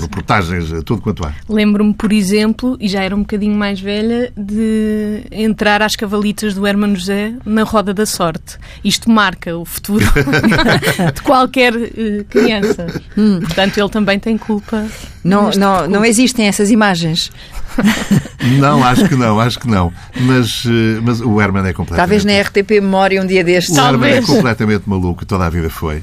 Reportagens, 0.00 0.70
tudo 0.84 1.02
quanto 1.02 1.26
há. 1.26 1.32
Lembro-me, 1.48 1.92
por 1.92 2.12
exemplo, 2.12 2.76
e 2.80 2.88
já 2.88 3.02
era 3.02 3.14
um 3.14 3.20
bocadinho 3.20 3.56
mais 3.56 3.80
velha, 3.80 4.32
de 4.36 5.24
entrar 5.32 5.82
às 5.82 5.96
cavalitas 5.96 6.54
do 6.54 6.66
Hermano 6.66 6.94
José 6.94 7.34
na 7.44 7.64
Roda 7.64 7.92
da 7.92 8.06
Sorte. 8.06 8.56
Isto 8.84 9.10
marca 9.10 9.56
o 9.56 9.64
futuro 9.64 10.04
de 11.12 11.22
qualquer 11.22 11.74
uh, 11.74 12.24
criança. 12.28 12.86
Hum. 13.16 13.40
Portanto, 13.40 13.78
ele 13.78 13.88
também 13.88 14.18
tem 14.18 14.38
culpa. 14.38 14.86
Não, 15.24 15.50
não, 15.50 15.88
não 15.88 16.04
existem 16.04 16.46
essas 16.46 16.70
imagens. 16.70 17.32
Não, 18.60 18.84
acho 18.84 19.08
que 19.08 19.16
não, 19.16 19.40
acho 19.40 19.58
que 19.58 19.66
não. 19.66 19.92
Mas, 20.20 20.64
eh, 20.66 21.00
mas 21.02 21.20
o 21.20 21.40
Herman 21.40 21.66
é 21.66 21.72
completamente. 21.72 21.96
Talvez 21.96 22.24
na 22.24 22.40
RTP 22.40 22.72
Memória 22.72 23.20
um 23.20 23.26
dia 23.26 23.42
destes. 23.42 23.76
O 23.76 23.80
Herman 23.80 24.12
é 24.12 24.22
completamente 24.22 24.88
maluco, 24.88 25.24
toda 25.24 25.46
a 25.46 25.50
vida 25.50 25.70
foi. 25.70 26.02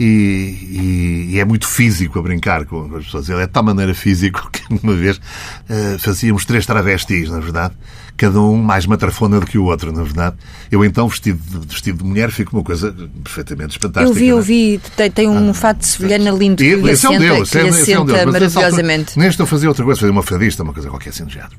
E, 0.00 1.28
e, 1.32 1.38
é 1.38 1.44
muito 1.44 1.68
físico 1.68 2.18
a 2.18 2.22
brincar 2.22 2.64
com 2.64 2.84
as 2.96 3.04
pessoas. 3.04 3.28
Ele 3.28 3.42
é 3.42 3.46
de 3.46 3.52
tal 3.52 3.62
maneira 3.62 3.94
físico 3.94 4.48
que 4.50 4.62
uma 4.82 4.94
vez 4.94 5.18
uh, 5.18 5.98
fazíamos 5.98 6.44
três 6.44 6.64
travestis, 6.66 7.28
na 7.30 7.40
verdade, 7.40 7.74
cada 8.16 8.40
um 8.40 8.56
mais 8.56 8.86
matrafona 8.86 9.38
do 9.38 9.46
que 9.46 9.58
o 9.58 9.64
outro, 9.64 9.92
na 9.92 10.02
verdade. 10.02 10.36
Eu 10.70 10.84
então, 10.84 11.08
vestido 11.08 11.40
de, 11.46 11.66
vestido 11.66 11.98
de 11.98 12.04
mulher, 12.04 12.30
fico 12.30 12.56
uma 12.56 12.64
coisa 12.64 12.94
perfeitamente 13.22 13.78
fantástica. 13.78 14.10
Eu 14.10 14.14
vi, 14.14 14.28
eu 14.28 14.38
é? 14.38 14.42
vi, 14.42 14.80
tem, 14.96 15.10
tem 15.10 15.28
um 15.28 15.50
ah, 15.50 15.54
fato 15.54 15.78
de 15.78 15.86
sevilhana 15.86 16.30
lindo 16.30 16.56
que 16.56 16.74
lhe 16.74 16.90
assenta, 16.90 17.14
é 17.14 17.16
um 17.16 17.20
Deus, 17.20 17.50
que 17.50 17.58
lhe 17.58 17.68
assenta 17.68 18.16
é 18.16 18.26
um 18.26 18.32
maravilhosamente. 18.32 19.18
Neste 19.18 19.40
eu 19.40 19.46
fazia 19.46 19.68
outra 19.68 19.84
coisa, 19.84 20.00
fazia 20.00 20.12
uma 20.12 20.22
fadista, 20.22 20.62
uma 20.62 20.72
coisa 20.72 20.88
qualquer 20.88 21.10
assim 21.10 21.24
do 21.24 21.30
género. 21.30 21.52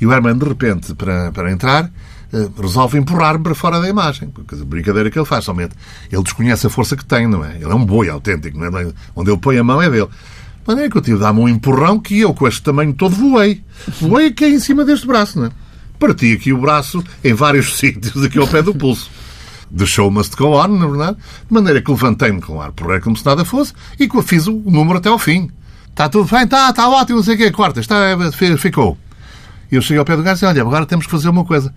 E 0.00 0.06
o 0.06 0.12
Herman, 0.12 0.36
de 0.36 0.44
repente, 0.44 0.94
para, 0.94 1.30
para 1.30 1.50
entrar, 1.52 1.90
resolve 2.58 2.98
empurrar-me 2.98 3.44
para 3.44 3.54
fora 3.54 3.80
da 3.80 3.88
imagem. 3.88 4.28
Porque 4.30 4.54
a 4.54 4.64
brincadeira 4.64 5.10
que 5.10 5.18
ele 5.18 5.26
faz, 5.26 5.44
somente. 5.44 5.74
Ele 6.10 6.22
desconhece 6.22 6.66
a 6.66 6.70
força 6.70 6.96
que 6.96 7.04
tem, 7.04 7.26
não 7.26 7.44
é? 7.44 7.56
Ele 7.56 7.70
é 7.70 7.74
um 7.74 7.84
boi 7.84 8.08
autêntico, 8.08 8.58
não 8.58 8.66
é? 8.66 8.92
Onde 9.14 9.30
ele 9.30 9.38
põe 9.38 9.58
a 9.58 9.64
mão 9.64 9.80
é 9.80 9.90
dele. 9.90 10.06
De 10.06 10.68
maneira 10.68 10.90
que 10.90 10.96
eu 10.96 11.02
tive 11.02 11.16
de 11.16 11.22
dar-me 11.22 11.40
um 11.40 11.48
empurrão 11.48 11.98
que 11.98 12.18
eu, 12.18 12.32
com 12.32 12.46
este 12.46 12.62
tamanho 12.62 12.94
todo, 12.94 13.14
voei. 13.14 13.62
Voei 14.00 14.28
aqui 14.28 14.46
em 14.46 14.60
cima 14.60 14.84
deste 14.84 15.06
braço, 15.06 15.38
não 15.38 15.46
é? 15.46 15.50
Parti 15.98 16.32
aqui 16.32 16.52
o 16.52 16.58
braço 16.58 17.02
em 17.22 17.34
vários 17.34 17.76
sítios, 17.78 18.24
aqui 18.24 18.38
ao 18.38 18.48
pé 18.48 18.62
do 18.62 18.74
pulso. 18.74 19.10
The 19.76 19.86
show 19.86 20.10
must 20.10 20.36
go 20.36 20.58
on, 20.58 20.68
na 20.68 20.86
verdade. 20.86 21.16
De 21.48 21.52
maneira 21.52 21.82
que 21.82 21.90
levantei-me 21.90 22.40
com 22.40 22.60
ar 22.60 22.72
por 22.72 23.00
como 23.00 23.16
se 23.16 23.24
nada 23.24 23.44
fosse 23.44 23.72
e 23.98 24.08
fiz 24.22 24.46
o 24.46 24.52
número 24.52 24.98
até 24.98 25.08
ao 25.08 25.18
fim. 25.18 25.50
Está 25.88 26.08
tudo 26.08 26.30
bem, 26.30 26.44
está, 26.44 26.70
está 26.70 26.88
ótimo, 26.88 27.16
não 27.16 27.24
sei 27.24 27.34
o 27.34 27.38
quê. 27.38 27.50
Quarta, 27.50 27.80
está, 27.80 27.96
ficou. 28.58 28.96
E 29.70 29.74
eu 29.74 29.82
cheguei 29.82 29.98
ao 29.98 30.04
pé 30.04 30.16
do 30.16 30.22
gajo 30.22 30.32
e 30.32 30.34
disse, 30.34 30.46
olha, 30.46 30.62
agora 30.62 30.86
temos 30.86 31.06
que 31.06 31.10
fazer 31.10 31.28
uma 31.28 31.44
coisa 31.44 31.72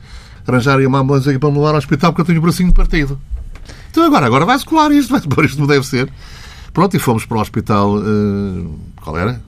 arranjarem 0.47 0.85
uma 0.85 0.99
ambulância 0.99 1.37
para 1.39 1.49
me 1.49 1.57
levar 1.57 1.71
ao 1.71 1.77
hospital 1.77 2.11
porque 2.11 2.21
eu 2.21 2.25
tenho 2.25 2.39
o 2.39 2.41
bracinho 2.41 2.73
partido. 2.73 3.19
Então 3.91 4.03
agora, 4.03 4.25
agora 4.25 4.45
vai-se 4.45 4.65
colar 4.65 4.91
isto, 4.91 5.09
vai-se 5.09 5.27
pôr 5.27 5.45
isto 5.45 5.59
não 5.59 5.67
deve 5.67 5.85
ser. 5.85 6.09
Pronto, 6.73 6.95
e 6.95 6.99
fomos 6.99 7.25
para 7.25 7.37
o 7.37 7.41
hospital. 7.41 7.95
Uh, 7.95 8.77
qual 9.01 9.17
era? 9.17 9.41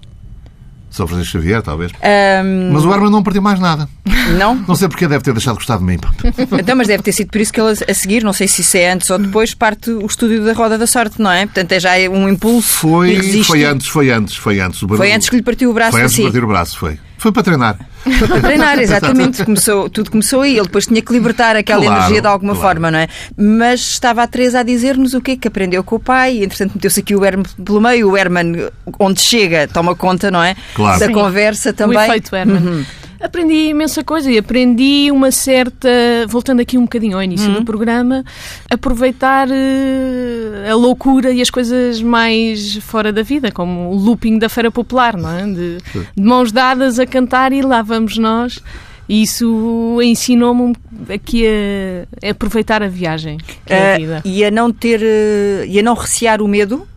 São 0.89 1.06
Francisco 1.06 1.34
Xavier, 1.34 1.62
talvez. 1.62 1.92
Um... 1.92 2.72
Mas 2.72 2.86
o 2.86 2.92
Herman 2.92 3.12
não 3.12 3.22
partiu 3.22 3.42
mais 3.42 3.60
nada. 3.60 3.89
Não? 4.38 4.56
Não 4.56 4.75
sei 4.75 4.88
porque 4.88 5.08
deve 5.08 5.24
ter 5.24 5.34
deixado 5.34 5.56
de 5.56 5.60
gostar 5.60 5.77
de 5.77 5.84
mim. 5.84 5.98
Então, 6.60 6.75
mas 6.75 6.88
deve 6.88 7.04
ter 7.04 7.12
sido 7.12 7.30
por 7.30 7.39
isso 7.42 7.51
que 7.51 7.60
ele 7.60 7.77
a 7.88 7.94
seguir, 7.94 8.24
não 8.24 8.34
sei 8.34 8.48
se 8.48 8.62
isso 8.62 8.77
é 8.77 8.92
antes 8.92 9.10
ou 9.10 9.20
depois, 9.20 9.54
parte 9.54 9.92
o 9.92 10.06
estúdio 10.06 10.44
da 10.44 10.54
Roda 10.54 10.77
da 10.77 10.88
Sorte, 10.88 11.22
não 11.22 11.30
é? 11.32 11.46
Portanto, 11.46 11.72
é 11.74 11.80
já 11.80 11.92
um 12.10 12.27
impulso. 12.27 12.68
Foi, 12.68 13.44
foi 13.44 13.63
antes, 13.66 13.88
foi 13.88 14.10
antes, 14.10 14.36
foi 14.36 14.60
antes. 14.60 14.80
Foi 14.80 15.12
antes 15.12 15.30
que 15.30 15.36
lhe 15.36 15.44
partiu 15.44 15.70
o 15.70 15.74
braço 15.74 15.92
Foi 15.92 16.01
antes 16.01 16.13
assim. 16.13 16.24
de 16.24 16.32
partir 16.32 16.44
o 16.44 16.48
braço, 16.48 16.77
foi. 16.77 16.98
Foi 17.18 17.32
para 17.32 17.44
treinar. 17.44 17.78
Foi 18.04 18.28
para 18.28 18.40
treinar, 18.42 18.78
exatamente. 18.80 19.44
Começou, 19.44 19.90
tudo 19.90 20.12
começou 20.12 20.42
aí. 20.42 20.54
Ele 20.54 20.66
depois 20.68 20.86
tinha 20.86 21.02
que 21.02 21.12
libertar 21.12 21.56
aquela 21.56 21.84
claro, 21.84 22.00
energia 22.02 22.22
de 22.22 22.28
alguma 22.28 22.54
claro. 22.54 22.68
forma, 22.68 22.92
não 22.92 23.00
é? 23.00 23.08
Mas 23.36 23.82
estava 23.82 24.24
a 24.24 24.28
Teresa 24.28 24.60
a 24.60 24.64
dizer-nos 24.64 25.14
o 25.14 25.22
que 25.22 25.32
é 25.32 25.38
que 25.38 25.48
aprendeu 25.48 25.84
com 25.84 25.96
o 25.96 26.00
pai. 26.00 26.38
E, 26.38 26.44
entretanto, 26.44 26.74
meteu-se 26.76 27.00
aqui 27.00 27.16
o 27.16 27.26
Herman 27.26 27.46
pelo 27.64 27.82
meio. 27.82 28.12
O 28.12 28.18
Herman, 28.18 28.70
onde 29.00 29.20
chega, 29.20 29.68
toma 29.68 29.96
conta, 29.96 30.30
não 30.30 30.44
é? 30.44 30.56
Claro. 30.76 31.00
Da 31.00 31.08
Sim. 31.08 31.14
conversa 31.14 31.74
também. 31.74 31.98
O 31.98 32.04
efeito 32.04 32.36
Herman. 32.36 32.58
Uhum. 32.58 32.86
Aprendi 33.20 33.70
imensa 33.70 34.04
coisa 34.04 34.32
e 34.32 34.38
aprendi 34.38 35.10
uma 35.12 35.32
certa, 35.32 35.90
voltando 36.28 36.62
aqui 36.62 36.78
um 36.78 36.84
bocadinho 36.84 37.18
ao 37.18 37.24
início 37.24 37.50
uhum. 37.50 37.56
do 37.56 37.66
programa, 37.66 38.24
aproveitar 38.70 39.48
uh, 39.48 40.72
a 40.72 40.76
loucura 40.76 41.32
e 41.32 41.42
as 41.42 41.50
coisas 41.50 42.02
mais 42.02 42.78
fora 42.78 43.12
da 43.12 43.24
vida, 43.24 43.52
como 43.52 43.90
o 43.90 43.96
looping 43.96 44.38
da 44.38 44.48
Feira 44.50 44.70
Popular, 44.70 45.18
não 45.18 45.32
é? 45.32 45.46
De, 45.46 45.78
de 46.16 46.24
mãos 46.24 46.52
dadas 46.52 47.00
a 47.00 47.08
cantar 47.08 47.52
e 47.52 47.62
lá 47.62 47.82
vamos 47.82 48.18
nós. 48.18 48.62
E 49.10 49.24
isso 49.24 50.00
ensinou-me 50.04 50.76
aqui 51.10 51.46
a, 51.48 52.28
a, 52.28 52.32
aproveitar 52.32 52.84
a 52.84 52.88
viagem. 52.88 53.38
É 53.66 53.94
a 53.94 53.96
uh, 53.96 54.00
vida. 54.00 54.22
E 54.26 54.44
a 54.44 54.52
não 54.52 54.72
ter. 54.72 55.00
Uh, 55.00 55.66
e 55.66 55.80
a 55.80 55.84
não 55.84 55.94
recear 55.96 56.42
o 56.42 56.48
medo? 56.48 56.88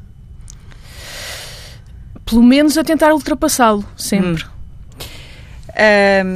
Pelo 2.27 2.43
menos 2.43 2.77
a 2.77 2.85
tentar 2.85 3.13
ultrapassá-lo, 3.13 3.85
sempre. 3.97 4.45
Hum. 4.45 4.60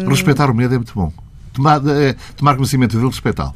Um... 0.05 0.09
Respeitar 0.09 0.51
o 0.51 0.55
medo 0.55 0.75
é 0.75 0.79
muito 0.79 0.95
bom. 0.95 1.13
Tomar, 1.53 1.81
é, 1.87 2.15
tomar 2.37 2.57
conhecimento 2.57 2.97
dele, 2.97 3.09
respeitá-lo. 3.09 3.55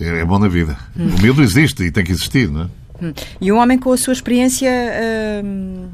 É, 0.00 0.20
é, 0.20 0.24
bom 0.24 0.38
na 0.38 0.48
vida. 0.48 0.76
Hum. 0.96 1.08
O 1.18 1.22
medo 1.22 1.42
existe 1.42 1.82
e 1.84 1.90
tem 1.90 2.04
que 2.04 2.12
existir, 2.12 2.48
não 2.48 2.62
é? 2.62 2.68
Hum. 3.02 3.12
E 3.40 3.52
um 3.52 3.58
homem 3.58 3.78
com 3.78 3.92
a 3.92 3.96
sua 3.96 4.12
experiência 4.12 4.70
hum, 5.44 5.88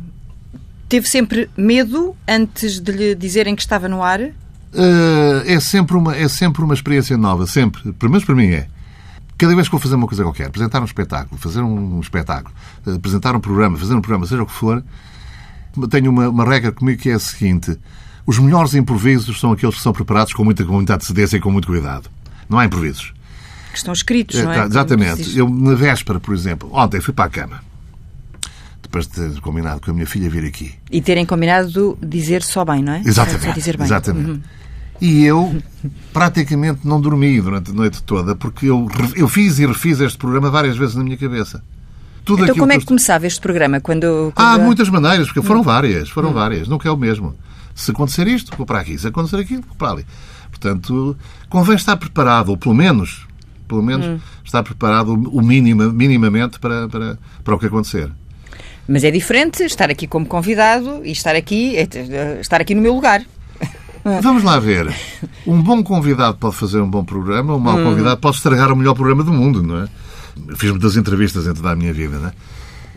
teve 0.88 1.08
sempre 1.08 1.48
medo 1.56 2.14
antes 2.28 2.80
de 2.80 2.92
lhe 2.92 3.14
dizerem 3.14 3.54
que 3.54 3.62
estava 3.62 3.88
no 3.88 4.02
ar? 4.02 4.20
Uh, 4.20 5.42
é, 5.46 5.58
sempre 5.58 5.96
uma, 5.96 6.16
é 6.16 6.28
sempre 6.28 6.62
uma 6.62 6.74
experiência 6.74 7.16
nova, 7.16 7.46
sempre. 7.46 7.92
Pelo 7.92 8.12
menos 8.12 8.24
para 8.24 8.34
mim 8.34 8.50
é. 8.50 8.68
Cada 9.36 9.54
vez 9.54 9.68
que 9.68 9.72
vou 9.72 9.80
fazer 9.80 9.94
uma 9.94 10.06
coisa 10.06 10.22
qualquer, 10.22 10.48
apresentar 10.48 10.82
um 10.82 10.84
espetáculo, 10.84 11.40
fazer 11.40 11.62
um 11.62 11.98
espetáculo, 11.98 12.54
apresentar 12.86 13.34
um 13.34 13.40
programa, 13.40 13.78
fazer 13.78 13.94
um 13.94 14.00
programa, 14.00 14.26
seja 14.26 14.42
o 14.42 14.46
que 14.46 14.52
for, 14.52 14.84
tenho 15.90 16.10
uma, 16.10 16.28
uma 16.28 16.44
regra 16.44 16.72
comigo 16.72 17.00
que 17.00 17.08
é 17.08 17.14
a 17.14 17.18
seguinte: 17.18 17.78
os 18.26 18.38
melhores 18.38 18.74
improvisos 18.74 19.40
são 19.40 19.52
aqueles 19.52 19.76
que 19.76 19.82
são 19.82 19.92
preparados 19.92 20.32
com 20.32 20.44
muita, 20.44 20.64
com 20.64 20.74
muita 20.74 20.94
antecedência 20.94 21.36
e 21.36 21.40
com 21.40 21.50
muito 21.50 21.66
cuidado. 21.66 22.10
Não 22.48 22.58
há 22.58 22.64
improvisos. 22.64 23.12
Que 23.70 23.78
estão 23.78 23.92
escritos, 23.92 24.42
não 24.42 24.52
é? 24.52 24.56
Tá, 24.56 24.66
exatamente. 24.66 25.38
Eu, 25.38 25.48
na 25.48 25.74
véspera, 25.74 26.18
por 26.18 26.34
exemplo, 26.34 26.68
ontem 26.72 27.00
fui 27.00 27.14
para 27.14 27.26
a 27.26 27.30
cama. 27.30 27.62
Depois 28.82 29.06
de 29.06 29.12
ter 29.12 29.40
combinado 29.40 29.80
com 29.80 29.92
a 29.92 29.94
minha 29.94 30.06
filha 30.06 30.28
vir 30.28 30.44
aqui. 30.44 30.74
E 30.90 31.00
terem 31.00 31.24
combinado 31.24 31.96
dizer 32.02 32.42
só 32.42 32.64
bem, 32.64 32.82
não 32.82 32.94
é? 32.94 33.02
Exatamente. 33.04 33.54
dizer 33.54 33.76
bem. 33.76 33.86
Exatamente. 33.86 34.30
Uhum. 34.30 34.40
E 35.00 35.24
eu 35.24 35.56
praticamente 36.12 36.80
não 36.84 37.00
dormi 37.00 37.40
durante 37.40 37.70
a 37.70 37.74
noite 37.74 38.02
toda, 38.02 38.34
porque 38.34 38.66
eu, 38.66 38.86
eu 39.16 39.28
fiz 39.28 39.58
e 39.58 39.66
refiz 39.66 39.98
este 40.00 40.18
programa 40.18 40.50
várias 40.50 40.76
vezes 40.76 40.94
na 40.94 41.02
minha 41.02 41.16
cabeça. 41.16 41.62
Tudo 42.24 42.44
então 42.44 42.56
como 42.56 42.72
é 42.72 42.78
que 42.78 42.84
começava 42.84 43.26
este 43.26 43.40
programa? 43.40 43.80
Quando, 43.80 44.30
quando... 44.34 44.46
Há 44.46 44.58
muitas 44.58 44.90
maneiras, 44.90 45.28
porque 45.28 45.40
foram 45.40 45.60
hum. 45.60 45.64
várias, 45.64 46.10
foram 46.10 46.30
hum. 46.30 46.34
várias, 46.34 46.68
nunca 46.68 46.88
é 46.88 46.92
o 46.92 46.96
mesmo. 46.96 47.34
Se 47.74 47.90
acontecer 47.90 48.26
isto, 48.28 48.56
vou 48.56 48.66
para 48.66 48.80
aqui. 48.80 48.98
Se 48.98 49.08
acontecer 49.08 49.36
aquilo, 49.36 49.62
vou 49.66 49.76
para 49.76 49.92
ali. 49.92 50.06
Portanto, 50.50 51.16
convém 51.48 51.76
estar 51.76 51.96
preparado, 51.96 52.50
ou 52.50 52.56
pelo 52.56 52.74
menos, 52.74 53.26
pelo 53.66 53.82
menos 53.82 54.06
hum. 54.06 54.20
estar 54.44 54.62
preparado 54.62 55.12
o 55.12 55.40
minima, 55.40 55.88
minimamente 55.90 56.58
para, 56.58 56.88
para, 56.88 57.18
para 57.42 57.54
o 57.54 57.58
que 57.58 57.66
acontecer. 57.66 58.10
Mas 58.88 59.04
é 59.04 59.10
diferente 59.10 59.62
estar 59.62 59.90
aqui 59.90 60.06
como 60.06 60.26
convidado 60.26 61.02
e 61.04 61.12
estar 61.12 61.36
aqui, 61.36 61.76
é, 61.76 62.40
estar 62.40 62.60
aqui 62.60 62.74
no 62.74 62.82
meu 62.82 62.94
lugar. 62.94 63.24
Vamos 64.22 64.42
lá 64.42 64.58
ver. 64.58 64.92
Um 65.46 65.62
bom 65.62 65.82
convidado 65.82 66.38
pode 66.38 66.56
fazer 66.56 66.80
um 66.80 66.88
bom 66.88 67.04
programa, 67.04 67.54
um 67.54 67.58
mau 67.58 67.78
hum. 67.78 67.84
convidado 67.84 68.20
pode 68.20 68.36
estragar 68.36 68.72
o 68.72 68.76
melhor 68.76 68.94
programa 68.94 69.22
do 69.22 69.32
mundo, 69.32 69.62
não 69.62 69.82
é? 69.82 69.88
Fiz 70.56 70.70
muitas 70.70 70.96
entrevistas 70.96 71.44
dentro 71.44 71.62
da 71.62 71.76
minha 71.76 71.92
vida, 71.92 72.18
não 72.18 72.28
é? 72.28 72.32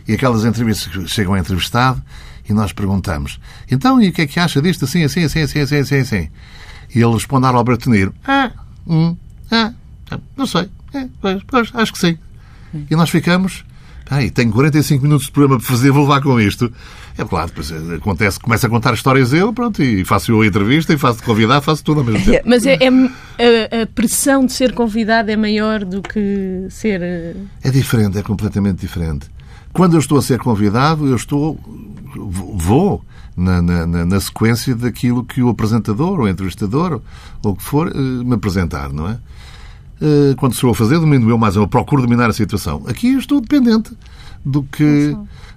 E 0.06 0.14
aquelas 0.14 0.44
entrevistas 0.44 0.92
que 0.92 1.08
chegam 1.08 1.34
a 1.34 1.38
entrevistado 1.38 2.02
e 2.48 2.52
nós 2.52 2.72
perguntamos: 2.72 3.40
então, 3.70 4.00
e 4.00 4.08
o 4.08 4.12
que 4.12 4.22
é 4.22 4.26
que 4.26 4.38
acha 4.38 4.60
disto 4.60 4.84
assim, 4.84 5.04
assim, 5.04 5.24
assim, 5.24 5.40
assim, 5.40 5.60
assim, 5.60 5.76
assim? 5.76 5.96
assim? 5.96 6.28
E 6.94 7.00
ele 7.00 7.12
responde 7.12 7.46
a 7.46 7.50
Robert 7.50 7.78
De 7.78 7.88
Niro: 7.88 8.14
ah, 8.26 8.50
hum, 8.86 9.16
ah, 9.50 9.72
não 10.36 10.46
sei, 10.46 10.68
é, 10.92 11.06
pois, 11.20 11.42
pois, 11.44 11.70
acho 11.74 11.92
que 11.92 11.98
sim. 11.98 12.18
E 12.90 12.96
nós 12.96 13.10
ficamos. 13.10 13.64
Ai, 14.10 14.28
tenho 14.28 14.52
45 14.52 15.02
minutos 15.02 15.26
de 15.26 15.32
programa 15.32 15.58
para 15.58 15.66
fazer, 15.66 15.90
vou 15.90 16.02
levar 16.02 16.20
com 16.20 16.38
isto. 16.38 16.70
É 17.16 17.24
claro, 17.24 17.46
depois 17.46 17.70
eh, 17.70 17.94
acontece, 17.94 18.38
começa 18.38 18.66
a 18.66 18.70
contar 18.70 18.92
histórias 18.92 19.32
eu, 19.32 19.52
pronto, 19.52 19.82
e 19.82 20.04
faço 20.04 20.32
eu 20.32 20.42
a 20.42 20.46
entrevista 20.46 20.92
e 20.92 20.98
faço 20.98 21.20
de 21.20 21.24
convidado, 21.24 21.64
faço 21.64 21.82
tudo 21.82 22.00
ao 22.00 22.06
mesmo 22.06 22.24
tempo. 22.24 22.42
Mas 22.44 22.66
é, 22.66 22.76
é, 23.38 23.82
a, 23.82 23.86
pressão 23.86 24.44
de 24.44 24.52
ser 24.52 24.74
convidado 24.74 25.30
é 25.30 25.36
maior 25.36 25.84
do 25.84 26.02
que 26.02 26.66
ser. 26.68 27.00
Eh, 27.02 27.34
é 27.62 27.70
diferente, 27.70 28.18
é 28.18 28.22
completamente 28.22 28.80
diferente. 28.80 29.26
Quando 29.74 29.94
eu 29.94 30.00
estou 30.00 30.16
a 30.16 30.22
ser 30.22 30.38
convidado, 30.38 31.06
eu 31.06 31.16
estou. 31.16 31.58
vou 32.16 33.04
na, 33.36 33.60
na, 33.60 34.06
na 34.06 34.20
sequência 34.20 34.74
daquilo 34.74 35.24
que 35.24 35.42
o 35.42 35.48
apresentador, 35.48 36.20
ou 36.20 36.28
entrevistador, 36.28 37.00
ou 37.42 37.52
o 37.52 37.56
que 37.56 37.62
for, 37.62 37.88
eh, 37.88 37.98
me 37.98 38.34
apresentar, 38.34 38.92
não 38.92 39.08
é? 39.08 39.18
Eh, 40.00 40.34
quando 40.36 40.52
estou 40.52 40.70
a 40.70 40.74
fazer, 40.74 40.98
domino 41.00 41.28
eu 41.28 41.36
mais, 41.36 41.56
eu 41.56 41.66
procuro 41.66 42.02
dominar 42.02 42.30
a 42.30 42.32
situação. 42.32 42.84
Aqui 42.86 43.14
eu 43.14 43.18
estou 43.18 43.40
dependente 43.40 43.92
do 44.44 44.62
que. 44.62 45.16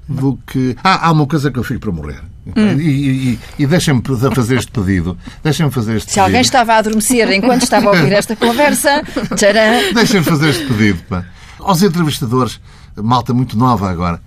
Do 0.09 0.39
que... 0.47 0.73
Ah, 0.81 1.07
há 1.09 1.11
uma 1.11 1.27
coisa 1.27 1.51
que 1.51 1.59
eu 1.59 1.63
fico 1.65 1.81
para 1.81 1.91
morrer. 1.91 2.23
Hum. 2.47 2.79
E, 2.79 3.33
e, 3.33 3.39
e 3.59 3.67
deixem-me 3.67 4.01
fazer 4.33 4.55
este 4.57 4.71
pedido. 4.71 5.17
Deixem-me 5.43 5.69
fazer 5.69 5.97
este 5.97 6.11
Se 6.11 6.15
pedido. 6.15 6.23
alguém 6.23 6.41
estava 6.41 6.73
a 6.73 6.77
adormecer 6.77 7.29
enquanto 7.33 7.63
estava 7.63 7.87
a 7.87 7.91
ouvir 7.91 8.13
esta 8.13 8.33
conversa, 8.33 9.03
deixem-me 9.93 10.25
fazer 10.25 10.49
este 10.49 10.65
pedido. 10.65 10.99
Pá. 11.09 11.25
Aos 11.59 11.83
entrevistadores, 11.83 12.61
malta 13.01 13.33
muito 13.33 13.57
nova 13.57 13.89
agora, 13.89 14.21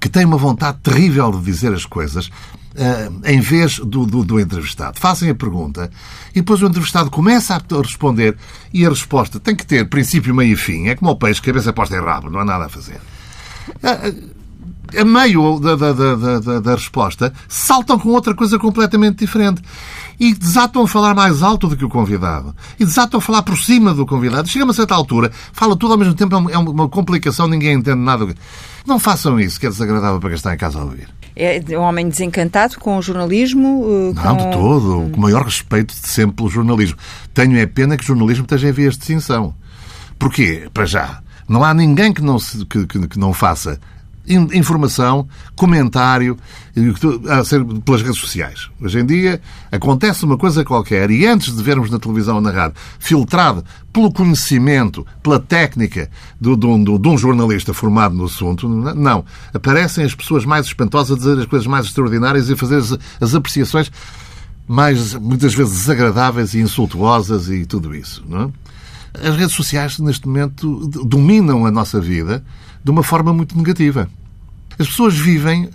que 0.00 0.08
tem 0.08 0.24
uma 0.24 0.36
vontade 0.36 0.78
terrível 0.82 1.30
de 1.32 1.40
dizer 1.40 1.72
as 1.72 1.86
coisas, 1.86 2.26
uh, 2.26 3.20
em 3.24 3.40
vez 3.40 3.78
do, 3.78 4.06
do, 4.06 4.24
do, 4.24 4.40
entrevistado. 4.40 4.98
Fazem 4.98 5.30
a 5.30 5.34
pergunta 5.34 5.90
e 6.30 6.40
depois 6.40 6.62
o 6.62 6.66
entrevistado 6.66 7.10
começa 7.10 7.54
a 7.54 7.82
responder 7.82 8.36
e 8.72 8.84
a 8.84 8.88
resposta 8.88 9.40
tem 9.40 9.56
que 9.56 9.66
ter 9.66 9.88
princípio, 9.88 10.34
meio 10.34 10.52
e 10.52 10.56
fim. 10.56 10.88
É 10.88 10.94
como 10.94 11.10
o 11.10 11.16
peixe, 11.16 11.40
cabeça 11.40 11.72
posta 11.72 11.96
em 11.96 12.00
rabo, 12.00 12.30
não 12.30 12.40
há 12.40 12.44
nada 12.44 12.66
a 12.66 12.68
fazer. 12.68 13.00
Uh, 13.68 14.33
a 14.98 15.04
meio 15.04 15.58
da, 15.60 15.76
da, 15.76 15.92
da, 15.92 16.60
da, 16.60 16.74
resposta, 16.74 17.32
saltam 17.48 17.98
com 17.98 18.10
outra 18.10 18.34
coisa 18.34 18.58
completamente 18.58 19.18
diferente. 19.18 19.62
E 20.18 20.32
desatam 20.32 20.82
a 20.82 20.88
falar 20.88 21.12
mais 21.12 21.42
alto 21.42 21.66
do 21.66 21.76
que 21.76 21.84
o 21.84 21.88
convidado. 21.88 22.54
E 22.78 22.84
desatam 22.84 23.18
a 23.18 23.20
falar 23.20 23.42
por 23.42 23.58
cima 23.58 23.92
do 23.92 24.06
convidado. 24.06 24.48
Chega 24.48 24.64
a 24.64 24.66
uma 24.66 24.72
certa 24.72 24.94
altura, 24.94 25.30
fala 25.52 25.76
tudo 25.76 25.92
ao 25.92 25.98
mesmo 25.98 26.14
tempo, 26.14 26.36
é, 26.48 26.52
é 26.52 26.58
uma 26.58 26.88
complicação, 26.88 27.48
ninguém 27.48 27.74
entende 27.74 27.98
nada. 27.98 28.32
Não 28.86 29.00
façam 29.00 29.40
isso, 29.40 29.58
que 29.58 29.66
é 29.66 29.70
desagradável 29.70 30.20
para 30.20 30.30
quem 30.30 30.36
está 30.36 30.54
em 30.54 30.58
casa 30.58 30.78
a 30.78 30.84
ouvir. 30.84 31.08
É 31.36 31.60
um 31.76 31.82
homem 31.82 32.08
desencantado 32.08 32.78
com 32.78 32.96
o 32.96 33.02
jornalismo? 33.02 34.14
Com... 34.14 34.22
Não, 34.22 34.36
de 34.36 34.50
todo. 34.52 35.10
Com 35.10 35.16
o 35.16 35.20
maior 35.20 35.42
respeito 35.42 35.92
de 35.92 36.08
sempre 36.08 36.36
pelo 36.36 36.48
jornalismo. 36.48 36.96
Tenho 37.32 37.58
é 37.58 37.66
pena 37.66 37.96
que 37.96 38.04
o 38.04 38.06
jornalismo 38.06 38.44
esteja 38.44 38.68
em 38.68 38.72
vias 38.72 38.94
de 38.94 39.00
extinção. 39.00 39.52
Porquê? 40.16 40.68
Para 40.72 40.86
já. 40.86 41.20
Não 41.48 41.64
há 41.64 41.74
ninguém 41.74 42.12
que 42.12 42.22
não, 42.22 42.38
se, 42.38 42.64
que, 42.66 42.86
que, 42.86 43.08
que 43.08 43.18
não 43.18 43.32
faça 43.32 43.80
informação, 44.26 45.28
comentário, 45.54 46.36
a 47.28 47.44
ser 47.44 47.64
pelas 47.84 48.02
redes 48.02 48.18
sociais. 48.18 48.70
Hoje 48.80 48.98
em 48.98 49.06
dia 49.06 49.40
acontece 49.70 50.24
uma 50.24 50.36
coisa 50.36 50.64
qualquer 50.64 51.10
e 51.10 51.26
antes 51.26 51.54
de 51.54 51.62
vermos 51.62 51.90
na 51.90 51.98
televisão 51.98 52.36
ou 52.36 52.40
na 52.40 52.50
rádio, 52.50 52.76
filtrado 52.98 53.64
pelo 53.92 54.12
conhecimento, 54.12 55.06
pela 55.22 55.38
técnica 55.38 56.10
de, 56.40 56.56
de, 56.56 56.98
de 56.98 57.08
um 57.08 57.18
jornalista 57.18 57.74
formado 57.74 58.14
no 58.14 58.24
assunto, 58.24 58.68
não. 58.68 59.24
Aparecem 59.52 60.04
as 60.04 60.14
pessoas 60.14 60.44
mais 60.44 60.66
espantosas 60.66 61.16
a 61.16 61.18
dizer 61.18 61.38
as 61.38 61.46
coisas 61.46 61.66
mais 61.66 61.86
extraordinárias 61.86 62.48
e 62.48 62.54
a 62.54 62.56
fazer 62.56 62.76
as, 62.76 62.98
as 63.20 63.34
apreciações 63.34 63.90
mais, 64.66 65.14
muitas 65.14 65.54
vezes, 65.54 65.74
desagradáveis 65.74 66.54
e 66.54 66.60
insultuosas 66.60 67.48
e 67.48 67.66
tudo 67.66 67.94
isso. 67.94 68.24
Não 68.26 68.42
é? 68.42 69.28
As 69.28 69.36
redes 69.36 69.54
sociais, 69.54 69.98
neste 69.98 70.26
momento, 70.26 70.88
dominam 70.88 71.66
a 71.66 71.70
nossa 71.70 72.00
vida 72.00 72.44
de 72.84 72.90
uma 72.90 73.02
forma 73.02 73.32
muito 73.32 73.56
negativa. 73.56 74.08
As 74.78 74.86
pessoas 74.86 75.16
vivem, 75.16 75.70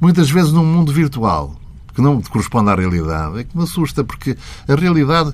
muitas 0.00 0.30
vezes, 0.30 0.52
num 0.52 0.64
mundo 0.64 0.92
virtual 0.92 1.56
que 1.96 2.02
não 2.02 2.20
corresponde 2.20 2.70
à 2.70 2.74
realidade. 2.74 3.40
É 3.40 3.44
que 3.44 3.56
me 3.56 3.64
assusta, 3.64 4.04
porque 4.04 4.36
a 4.68 4.74
realidade 4.74 5.32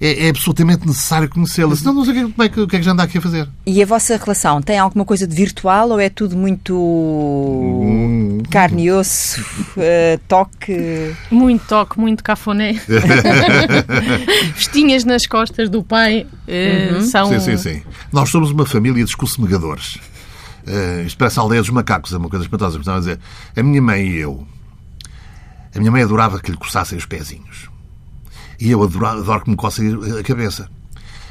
é, 0.00 0.26
é 0.26 0.28
absolutamente 0.30 0.86
necessário 0.86 1.28
conhecê-la. 1.28 1.76
Senão 1.76 1.92
não 1.92 2.04
sei 2.04 2.14
como 2.14 2.42
é 2.42 2.48
que, 2.48 2.60
o 2.60 2.66
que 2.66 2.76
é 2.76 2.78
que 2.78 2.84
já 2.84 2.92
anda 2.92 3.02
aqui 3.02 3.18
a 3.18 3.20
fazer. 3.20 3.46
E 3.66 3.82
a 3.82 3.86
vossa 3.86 4.16
relação 4.16 4.62
tem 4.62 4.78
alguma 4.78 5.04
coisa 5.04 5.26
de 5.26 5.36
virtual 5.36 5.90
ou 5.90 6.00
é 6.00 6.08
tudo 6.08 6.34
muito 6.34 6.74
hum. 6.74 8.42
carne 8.50 8.84
e 8.84 8.92
osso, 8.92 9.42
uh, 9.42 10.18
toque? 10.26 11.14
Muito 11.30 11.66
toque, 11.66 12.00
muito 12.00 12.24
cafoné. 12.24 12.80
Vestinhas 14.54 15.04
nas 15.04 15.26
costas 15.26 15.68
do 15.68 15.82
pai 15.82 16.26
uh, 16.46 16.94
uhum. 16.94 17.02
são... 17.02 17.28
Sim, 17.28 17.40
sim, 17.40 17.56
sim. 17.58 17.82
Nós 18.10 18.30
somos 18.30 18.50
uma 18.50 18.64
família 18.64 19.04
de 19.04 19.10
escossemegadores. 19.10 19.98
Uh, 20.66 21.06
isto 21.06 21.16
parece 21.18 21.38
a 21.38 21.42
aldeia 21.42 21.60
dos 21.60 21.70
macacos, 21.70 22.12
é 22.12 22.16
uma 22.16 22.28
coisa 22.28 22.44
espantosa. 22.44 22.76
Gostava 22.76 22.98
a 22.98 23.00
dizer, 23.00 23.20
a 23.56 23.62
minha 23.62 23.80
mãe 23.80 24.06
e 24.06 24.16
eu, 24.16 24.46
a 25.74 25.78
minha 25.78 25.90
mãe 25.90 26.02
adorava 26.02 26.40
que 26.40 26.50
lhe 26.50 26.56
coçassem 26.56 26.98
os 26.98 27.06
pezinhos. 27.06 27.68
E 28.60 28.70
eu 28.70 28.82
adoro, 28.82 29.06
adoro 29.06 29.44
que 29.44 29.50
me 29.50 29.56
coçem 29.56 29.96
a 30.18 30.22
cabeça. 30.22 30.68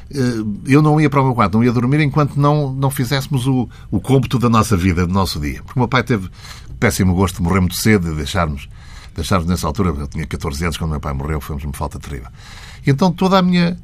Eh, 0.10 0.44
eu 0.66 0.82
não 0.82 1.00
ia 1.00 1.10
para 1.10 1.22
o 1.22 1.26
meu 1.26 1.36
quarto, 1.36 1.56
não 1.56 1.64
ia 1.64 1.72
dormir 1.72 2.00
enquanto 2.00 2.36
não, 2.38 2.72
não 2.72 2.90
fizéssemos 2.90 3.48
o, 3.48 3.70
o 3.92 4.00
cômputo 4.00 4.40
da 4.40 4.50
nossa 4.50 4.78
vida, 4.78 5.06
do 5.06 5.14
nosso 5.14 5.40
dia. 5.40 5.62
Porque 5.64 5.78
o 5.78 5.82
meu 5.82 5.88
pai 5.88 6.04
teve 6.04 6.30
péssimo 6.80 7.14
gosto 7.14 7.38
de 7.38 7.44
morrer 7.44 7.60
muito 7.60 7.76
cedo 7.76 8.12
e 8.12 8.16
deixar-nos 8.16 8.70
deixar 9.16 9.44
nessa 9.44 9.68
altura. 9.68 9.90
Eu 9.90 10.08
tinha 10.08 10.26
14 10.26 10.64
anos 10.64 10.78
quando 10.78 10.92
meu 10.92 11.00
pai 11.00 11.14
morreu, 11.14 11.42
foi 11.42 11.56
uma 11.56 11.74
falta 11.74 12.00
terrível. 12.00 12.30
E 12.86 12.90
então 12.90 13.12
toda 13.12 13.38
a 13.38 13.42
minha 13.42 13.78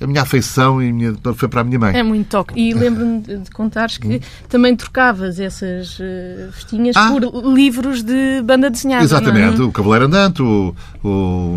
a 0.00 0.06
minha 0.06 0.22
afeição 0.22 0.82
e 0.82 0.90
a 0.90 0.92
minha, 0.92 1.14
foi 1.34 1.48
para 1.48 1.62
a 1.62 1.64
minha 1.64 1.78
mãe. 1.78 1.96
É 1.96 2.02
muito 2.02 2.28
toque. 2.28 2.58
E 2.58 2.74
lembro-me 2.74 3.20
de 3.20 3.50
contares 3.50 3.96
que 3.96 4.20
também 4.48 4.76
trocavas 4.76 5.40
essas 5.40 5.98
uh, 5.98 6.50
vestinhas 6.52 6.96
ah. 6.96 7.10
por 7.10 7.54
livros 7.54 8.02
de 8.02 8.42
banda 8.42 8.68
desenhada. 8.68 9.04
Exatamente. 9.04 9.60
É? 9.60 9.64
O 9.64 9.72
Cavaleiro 9.72 10.04
Andante, 10.04 10.42
o, 10.42 10.74
o 11.02 11.08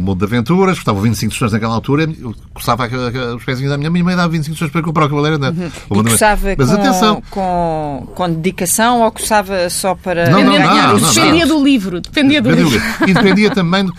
Mundo 0.02 0.20
de 0.20 0.26
Aventuras, 0.26 0.78
custava 0.78 1.02
25 1.02 1.32
tostões 1.32 1.52
naquela 1.52 1.74
altura, 1.74 2.04
eu 2.04 2.34
coçava 2.54 2.88
os 3.36 3.44
pezinhos 3.44 3.72
da 3.72 3.78
minha 3.78 3.92
mãe 3.92 4.02
e 4.02 4.16
dava 4.16 4.30
25 4.30 4.54
tostões 4.54 4.72
para 4.72 4.82
comprar 4.82 5.06
o 5.06 5.10
Cavaleiro 5.10 5.36
Andante. 5.36 5.60
Uhum. 5.90 6.00
E 6.00 6.04
coçava 6.12 6.56
Mas 6.58 6.70
com, 6.70 6.76
atenção. 6.76 7.24
Com, 7.30 8.08
com 8.16 8.34
dedicação 8.34 9.02
ou 9.02 9.12
coçava 9.12 9.70
só 9.70 9.96
para 9.96 10.30
não, 10.30 10.44
não, 10.44 10.54
ganhar? 10.54 10.94
Não, 10.94 11.00
não, 11.00 11.14
dependia 11.14 11.46
do 11.46 11.64
livro. 11.64 12.00
Dependia 12.00 12.42
do 12.42 12.52
livro. 12.52 12.82
E 13.06 13.14
dependia 13.14 13.52
também. 13.52 13.90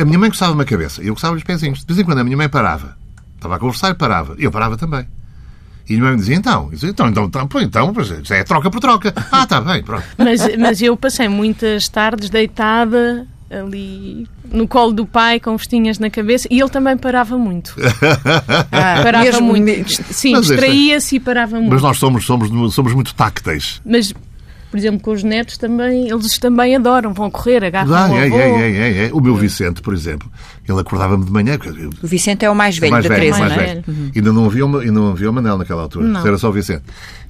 A 0.00 0.04
minha 0.04 0.18
mãe 0.18 0.28
coçava-me 0.28 0.62
a 0.62 0.64
cabeça. 0.66 1.02
Eu 1.02 1.14
coçava 1.14 1.34
os 1.34 1.42
pezinhos. 1.42 1.80
De 1.80 1.86
vez 1.86 1.98
em 1.98 2.04
quando 2.04 2.18
a 2.18 2.24
minha 2.24 2.36
mãe 2.36 2.48
parava 2.48 2.96
Estava 3.38 3.54
a 3.54 3.58
conversar 3.58 3.90
e 3.90 3.94
parava. 3.94 4.34
E 4.36 4.44
eu 4.44 4.50
parava 4.50 4.76
também. 4.76 5.06
E 5.88 5.94
a 5.94 5.96
minha 5.96 6.10
mãe 6.10 6.16
dizia, 6.16 6.34
então, 6.34 6.68
dizia, 6.70 6.90
então, 6.90 7.08
então, 7.08 7.24
então, 7.24 7.62
então 7.62 7.94
pois, 7.94 8.30
é 8.30 8.44
troca 8.44 8.70
por 8.70 8.80
troca. 8.80 9.14
Ah, 9.32 9.44
está 9.44 9.60
bem, 9.60 9.82
pronto. 9.82 10.04
Mas, 10.18 10.56
mas 10.56 10.82
eu 10.82 10.96
passei 10.96 11.28
muitas 11.28 11.88
tardes 11.88 12.28
deitada 12.28 13.26
ali 13.50 14.26
no 14.52 14.68
colo 14.68 14.92
do 14.92 15.06
pai 15.06 15.40
com 15.40 15.56
vestinhas 15.56 15.98
na 15.98 16.10
cabeça 16.10 16.46
e 16.50 16.60
ele 16.60 16.68
também 16.68 16.96
parava 16.96 17.38
muito. 17.38 17.74
Ah, 18.70 19.00
parava 19.02 19.24
mesmo, 19.24 19.46
muito. 19.46 19.92
Sim, 20.12 20.36
é- 20.36 20.40
distraía-se 20.40 21.16
e 21.16 21.20
parava 21.20 21.56
muito. 21.56 21.72
Mas 21.72 21.82
nós 21.82 21.98
somos, 21.98 22.26
somos, 22.26 22.74
somos 22.74 22.92
muito 22.92 23.14
tácteis. 23.14 23.80
Mas 23.84 24.12
por 24.70 24.78
exemplo, 24.78 25.00
com 25.00 25.12
os 25.12 25.22
netos 25.22 25.56
também, 25.56 26.10
eles 26.10 26.38
também 26.38 26.76
adoram, 26.76 27.14
vão 27.14 27.30
correr, 27.30 27.64
agarram 27.64 27.94
ah, 27.94 28.10
é, 28.12 28.28
é, 28.28 28.60
é, 28.60 28.70
é, 28.70 29.06
é, 29.06 29.10
O 29.12 29.20
meu 29.20 29.34
Vicente, 29.34 29.80
por 29.80 29.94
exemplo, 29.94 30.30
ele 30.68 30.78
acordava-me 30.78 31.24
de 31.24 31.30
manhã. 31.30 31.58
O 32.02 32.06
Vicente 32.06 32.44
é 32.44 32.50
o 32.50 32.54
mais 32.54 32.76
velho 32.76 32.92
o 32.92 32.94
mais 32.94 33.04
da 33.04 33.08
velho, 33.08 33.20
Teresa, 33.20 33.38
mais 33.40 33.54
velho. 33.54 33.84
Uhum. 33.88 34.10
Ainda 34.14 34.32
não 34.32 34.44
havia, 34.44 34.66
uma, 34.66 34.80
ainda 34.80 34.92
não 34.92 35.10
havia 35.10 35.30
o 35.30 35.32
Manel 35.32 35.56
naquela 35.56 35.82
altura, 35.82 36.06
não. 36.06 36.26
era 36.26 36.36
só 36.36 36.50
o 36.50 36.52
Vicente. 36.52 36.82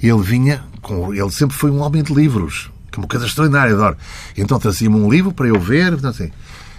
Ele 0.03 0.20
vinha, 0.20 0.62
com, 0.83 1.14
ele 1.14 1.31
sempre 1.31 1.57
foi 1.57 1.70
um 1.70 1.81
homem 1.81 2.03
de 2.03 2.12
livros, 2.12 2.70
que 2.90 2.98
é 2.98 3.03
uma 3.03 3.09
coisa 3.09 3.27
extraordinária, 3.27 3.72
adoro. 3.72 3.96
Então 4.37 4.59
trazia-me 4.59 4.96
um 4.96 5.09
livro 5.09 5.33
para 5.33 5.46
eu 5.46 5.61
ver, 5.61 5.94
assim. 6.05 6.31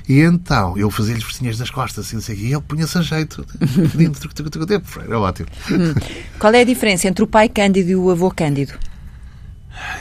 E 0.10 0.22
então, 0.22 0.76
eu 0.76 0.89
fazia-lhe 0.89 1.24
vestinhas 1.24 1.60
das 1.60 1.69
costas, 1.69 2.08
assim, 2.08 2.17
assim, 2.17 2.34
e 2.34 2.52
ele 2.52 2.62
punha-se 2.62 2.98
a 2.98 3.02
jeito. 3.02 3.45
Era 5.06 5.19
ótimo. 5.19 5.48
Hum. 5.72 5.93
Qual 6.39 6.52
é 6.52 6.62
a 6.62 6.63
diferença 6.65 7.08
entre 7.08 7.24
o 7.24 7.28
pai 7.28 7.48
Cândido 7.48 7.91
e 7.91 7.95
o 7.95 8.10
avô 8.10 8.32
Cândido? 8.32 8.74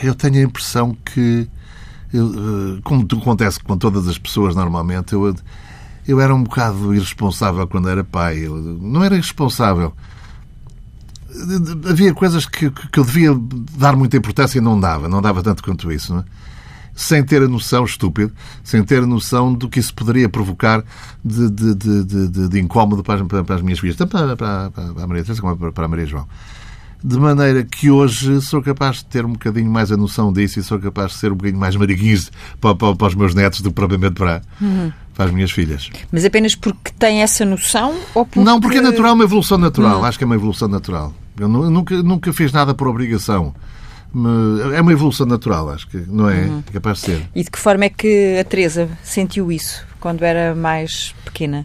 Eu 0.03 0.15
tenho 0.15 0.37
a 0.37 0.43
impressão 0.43 0.97
que, 1.05 1.49
eh, 2.13 2.81
como 2.83 3.07
acontece 3.21 3.61
com 3.61 3.77
todas 3.77 4.07
as 4.09 4.19
pessoas 4.19 4.55
normalmente, 4.55 5.13
eu, 5.13 5.35
eu 6.07 6.21
era 6.21 6.35
um 6.35 6.43
bocado 6.43 6.95
irresponsável 6.95 7.67
quando 7.67 7.89
era 7.89 8.05
pai. 8.05 8.47
Eu 8.47 8.57
não 8.57 9.05
era 9.05 9.15
irresponsável. 9.15 9.93
Havia 11.89 12.15
coisas 12.15 12.47
que, 12.47 12.71
que 12.71 12.99
eu 12.99 13.05
devia 13.05 13.31
dar 13.77 13.97
muita 13.97 14.17
importância 14.17 14.59
e 14.59 14.61
não 14.61 14.79
dava. 14.79 15.09
Não 15.09 15.21
dava 15.21 15.43
tanto 15.43 15.63
quanto 15.63 15.93
isso, 15.93 16.15
não 16.15 16.21
é? 16.21 16.25
sem 16.99 17.23
ter 17.23 17.41
a 17.41 17.47
noção, 17.47 17.85
estúpido, 17.85 18.33
sem 18.65 18.83
ter 18.83 19.05
a 19.05 19.07
noção 19.07 19.55
do 19.55 19.69
que 19.69 19.79
isso 19.79 19.95
poderia 19.95 20.29
provocar 20.29 20.83
de, 21.25 21.49
de, 21.49 21.75
de, 22.05 22.49
de 22.49 22.59
incómodo 22.61 23.05
para 23.05 23.23
as, 23.23 23.27
para 23.29 23.55
as 23.55 23.63
minhas 23.63 23.79
filhas, 23.79 23.95
tanto 23.95 24.11
para, 24.11 24.37
para, 24.37 24.71
para 24.73 25.05
a 25.05 25.07
Maria 25.07 25.23
Teresa 25.23 25.41
como 25.41 25.73
para 25.73 25.85
a 25.85 25.89
Maria 25.89 26.07
João 26.07 26.27
de 27.03 27.17
maneira 27.17 27.63
que 27.63 27.91
hoje 27.91 28.41
sou 28.41 28.63
capaz 28.63 28.97
de 28.97 29.05
ter 29.07 29.25
um 29.25 29.33
bocadinho 29.33 29.71
mais 29.71 29.93
a 29.93 29.97
noção 29.97 30.33
disso 30.33 30.59
e 30.59 30.63
sou 30.63 30.79
capaz 30.79 31.13
de 31.13 31.19
ser 31.19 31.33
um 31.33 31.37
bocadinho 31.37 31.61
mais 31.61 31.77
mariquinhos 31.77 32.31
para, 32.61 32.75
para, 32.75 32.95
para 32.95 33.07
os 33.07 33.15
meus 33.15 33.35
netos 33.35 33.61
do 33.61 33.71
que 33.71 33.75
propriamente 33.75 34.15
para, 34.15 34.43
uhum. 34.61 34.93
para 35.15 35.27
as 35.27 35.31
minhas 35.31 35.51
filhas. 35.51 35.91
Mas 36.11 36.25
apenas 36.25 36.55
porque 36.55 36.93
tem 36.99 37.23
essa 37.23 37.45
noção? 37.45 37.95
Ou 38.15 38.25
porque... 38.25 38.41
Não, 38.41 38.61
porque 38.61 38.79
é 38.79 38.81
natural, 38.81 39.11
é 39.11 39.15
uma 39.15 39.25
evolução 39.25 39.59
natural. 39.59 39.99
Uhum. 39.99 40.05
Acho 40.05 40.19
que 40.19 40.25
é 40.25 40.27
uma 40.27 40.35
evolução 40.35 40.69
natural. 40.69 41.15
Eu 41.39 41.49
nunca, 41.49 42.03
nunca 42.03 42.33
fiz 42.33 42.53
nada 42.53 42.75
por 42.75 42.89
obrigação. 42.89 43.55
É 44.75 44.81
uma 44.81 44.93
evolução 44.93 45.27
natural, 45.27 45.71
acho 45.71 45.87
que 45.87 45.99
não 45.99 46.29
é 46.29 46.47
uhum. 46.47 46.63
capaz 46.73 46.99
de 46.99 47.05
ser. 47.05 47.29
E 47.35 47.45
de 47.45 47.51
que 47.51 47.59
forma 47.59 47.85
é 47.85 47.91
que 47.91 48.39
a 48.39 48.45
Teresa 48.45 48.89
sentiu 49.05 49.53
isso 49.53 49.87
quando 50.01 50.25
era 50.25 50.55
mais 50.55 51.15
pequena? 51.25 51.65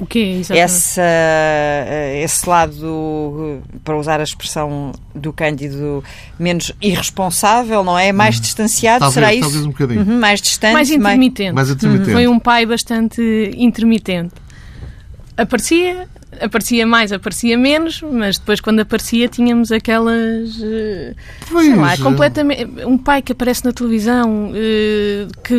O 0.00 0.06
quê, 0.06 0.40
Essa, 0.48 1.02
eh, 1.02 2.22
esse 2.24 2.48
lado, 2.48 3.60
para 3.84 3.98
usar 3.98 4.18
a 4.18 4.22
expressão 4.22 4.92
do 5.14 5.30
Cândido, 5.30 6.02
menos 6.38 6.72
irresponsável, 6.80 7.84
não 7.84 7.98
é? 7.98 8.10
Mais 8.10 8.36
uhum. 8.36 8.40
distanciado, 8.40 9.00
talvez, 9.00 9.14
será 9.14 9.34
isso? 9.34 9.42
Talvez 9.42 9.66
um 9.66 9.68
bocadinho. 9.68 10.00
Uhum, 10.00 10.18
mais 10.18 10.40
distante. 10.40 10.72
Mais 10.72 10.90
intermitente. 10.90 11.52
Mais 11.52 11.68
intermitente. 11.68 12.12
Foi 12.12 12.26
um 12.26 12.38
pai 12.38 12.64
bastante 12.64 13.20
intermitente. 13.54 14.32
Aparecia, 15.36 16.08
aparecia 16.40 16.86
mais, 16.86 17.12
aparecia 17.12 17.58
menos, 17.58 18.00
mas 18.00 18.38
depois 18.38 18.58
quando 18.58 18.80
aparecia 18.80 19.28
tínhamos 19.28 19.70
aquelas 19.70 20.56
uh, 20.60 21.14
pois, 21.50 21.66
sei 21.66 21.76
lá, 21.76 21.96
completamente 21.98 22.66
um 22.86 22.96
pai 22.96 23.20
que 23.20 23.32
aparece 23.32 23.64
na 23.64 23.72
televisão 23.72 24.52
que 25.44 25.54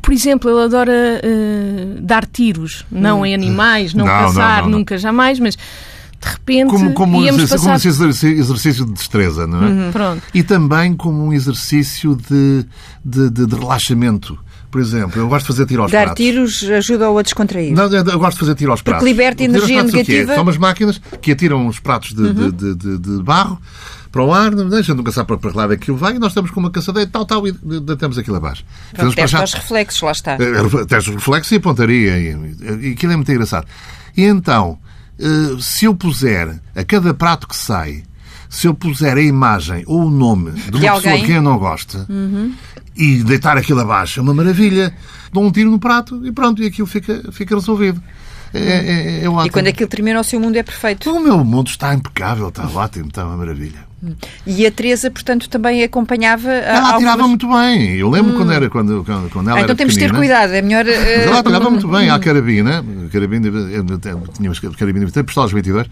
por 0.00 0.12
exemplo, 0.12 0.50
ele 0.50 0.62
adora 0.62 0.92
uh, 1.22 2.00
dar 2.00 2.24
tiros, 2.26 2.84
não 2.90 3.20
hum. 3.20 3.26
em 3.26 3.34
animais, 3.34 3.92
não, 3.94 4.04
não 4.06 4.12
caçar, 4.12 4.62
não, 4.62 4.70
não, 4.70 4.78
nunca, 4.78 4.96
jamais, 4.98 5.38
mas 5.38 5.56
de 5.56 6.28
repente 6.28 6.70
como, 6.70 6.92
como, 6.94 7.18
um 7.18 7.22
íamos 7.24 7.42
exercício, 7.42 7.68
passar... 7.70 7.80
como 7.80 7.94
exercício- 8.04 8.38
exercício 8.40 8.84
de 8.86 8.92
destreza, 8.92 9.46
não 9.46 9.64
é? 9.88 9.90
Pronto. 9.92 10.22
E 10.34 10.42
também 10.42 10.94
como 10.96 11.24
um 11.24 11.32
exercício 11.32 12.16
de, 12.16 12.64
de, 13.04 13.30
de- 13.30 13.46
de 13.46 13.54
relaxamento. 13.54 14.38
Por 14.70 14.82
exemplo, 14.82 15.18
eu 15.18 15.28
gosto 15.28 15.44
de 15.46 15.52
fazer 15.52 15.66
tiro 15.66 15.80
aos 15.82 15.90
Dar 15.90 16.04
pratos. 16.06 16.22
tiros 16.22 16.62
ajuda-o 16.64 17.16
a 17.16 17.22
descontrair. 17.22 17.72
Não, 17.74 17.84
eu 17.84 18.04
eu 18.04 18.18
gosto 18.18 18.34
de 18.34 18.40
fazer 18.40 18.54
tiro 18.54 18.70
aos 18.70 18.82
pratos. 18.82 19.02
liberta 19.06 19.42
O 19.42 19.46
tiro 19.46 19.52
aos 19.54 19.62
energia 19.62 19.76
pratos, 19.76 19.92
negativa. 19.94 20.28
Uhum. 20.30 20.34
São 20.34 20.42
umas 20.42 20.56
máquinas 20.58 21.00
que 21.22 21.32
atiram 21.32 21.66
os 21.66 21.78
pratos 21.80 22.12
de, 22.12 22.32
de- 22.34 22.52
de- 22.52 22.74
de- 22.74 22.98
de 22.98 23.22
barro 23.22 23.58
para 24.10 24.22
o 24.24 24.32
ar, 24.32 24.50
não 24.50 24.68
deixa 24.68 24.94
nunca 24.94 25.12
sabe 25.12 25.26
para, 25.28 25.38
para 25.38 25.50
que 25.50 25.56
lado 25.56 25.72
aquilo 25.72 25.96
vai, 25.96 26.16
e 26.16 26.18
nós 26.18 26.30
estamos 26.32 26.50
com 26.50 26.60
uma 26.60 26.70
caçadeira, 26.70 27.08
tal, 27.12 27.24
tal, 27.26 27.46
e 27.46 27.52
deitamos 27.52 28.18
aquilo 28.18 28.36
abaixo. 28.36 28.64
Pronto, 28.94 29.14
já- 29.26 29.40
aos 29.40 29.52
reflexos, 29.54 30.00
lá 30.02 30.12
está. 30.12 30.32
eh, 30.34 30.84
Teste 30.86 31.10
de 31.10 31.16
reflexo 31.16 31.54
e 31.54 31.56
a 31.56 31.60
pontaria. 31.60 32.18
E, 32.18 32.88
e 32.88 32.92
aquilo 32.92 33.12
é 33.12 33.16
muito 33.16 33.30
engraçado. 33.30 33.66
E 34.16 34.22
então, 34.24 34.78
eh, 35.18 35.56
se 35.60 35.84
eu 35.84 35.94
puser 35.94 36.58
a 36.74 36.84
cada 36.84 37.12
prato 37.14 37.46
que 37.48 37.56
sai, 37.56 38.02
se 38.48 38.66
eu 38.66 38.74
puser 38.74 39.16
a 39.16 39.22
imagem 39.22 39.84
ou 39.86 40.06
o 40.06 40.10
nome 40.10 40.52
de 40.52 40.70
uma 40.70 40.80
pessoa 40.80 40.90
alguém? 40.92 41.12
Uhum. 41.12 41.20
de 41.20 41.26
quem 41.26 41.36
eu 41.36 41.42
não 41.42 41.58
gosto 41.58 42.06
e 42.96 43.22
deitar 43.22 43.56
aquilo 43.58 43.80
abaixo, 43.80 44.18
é 44.20 44.22
uma 44.22 44.34
maravilha. 44.34 44.94
Dou 45.32 45.44
um 45.44 45.50
tiro 45.52 45.70
no 45.70 45.78
prato 45.78 46.24
e 46.26 46.32
pronto, 46.32 46.62
e 46.62 46.66
aquilo 46.66 46.86
fica, 46.86 47.22
fica 47.30 47.54
resolvido. 47.54 48.02
É, 48.54 49.20
é, 49.20 49.24
é 49.24 49.28
ótimo. 49.28 49.46
E 49.46 49.50
quando 49.50 49.66
aquilo 49.66 49.88
termina, 49.88 50.20
o 50.20 50.24
seu 50.24 50.40
mundo 50.40 50.56
é 50.56 50.62
perfeito. 50.62 51.10
O 51.10 51.20
meu 51.20 51.44
mundo 51.44 51.68
está 51.68 51.94
impecável, 51.94 52.48
está 52.48 52.66
ótimo, 52.66 53.08
está 53.08 53.24
uma 53.26 53.36
maravilha. 53.36 53.86
E 54.46 54.64
a 54.64 54.70
Teresa, 54.70 55.10
portanto, 55.10 55.48
também 55.48 55.82
acompanhava. 55.82 56.48
Ela 56.50 56.94
atirava 56.94 57.26
muito 57.26 57.48
bem. 57.48 57.96
Eu 57.96 58.08
lembro 58.08 58.34
quando, 58.36 58.52
era, 58.52 58.70
quando, 58.70 59.02
quando, 59.04 59.28
quando 59.30 59.50
ela 59.50 59.58
Ah, 59.58 59.62
então 59.62 59.74
temos 59.74 59.94
de 59.94 60.00
ter 60.00 60.12
cuidado, 60.14 60.52
é 60.52 60.62
melhor. 60.62 60.86
eh, 60.86 61.16
Mas 61.18 61.26
ela 61.26 61.38
atirava 61.40 61.68
muito 61.70 61.88
bem 61.88 62.08
à 62.08 62.18
carabina. 62.18 62.84
carabina 63.12 63.48
eu 63.48 63.84
tínhamos 64.32 64.60
carabina, 64.60 65.06
pistolas 65.24 65.50
22. 65.52 65.88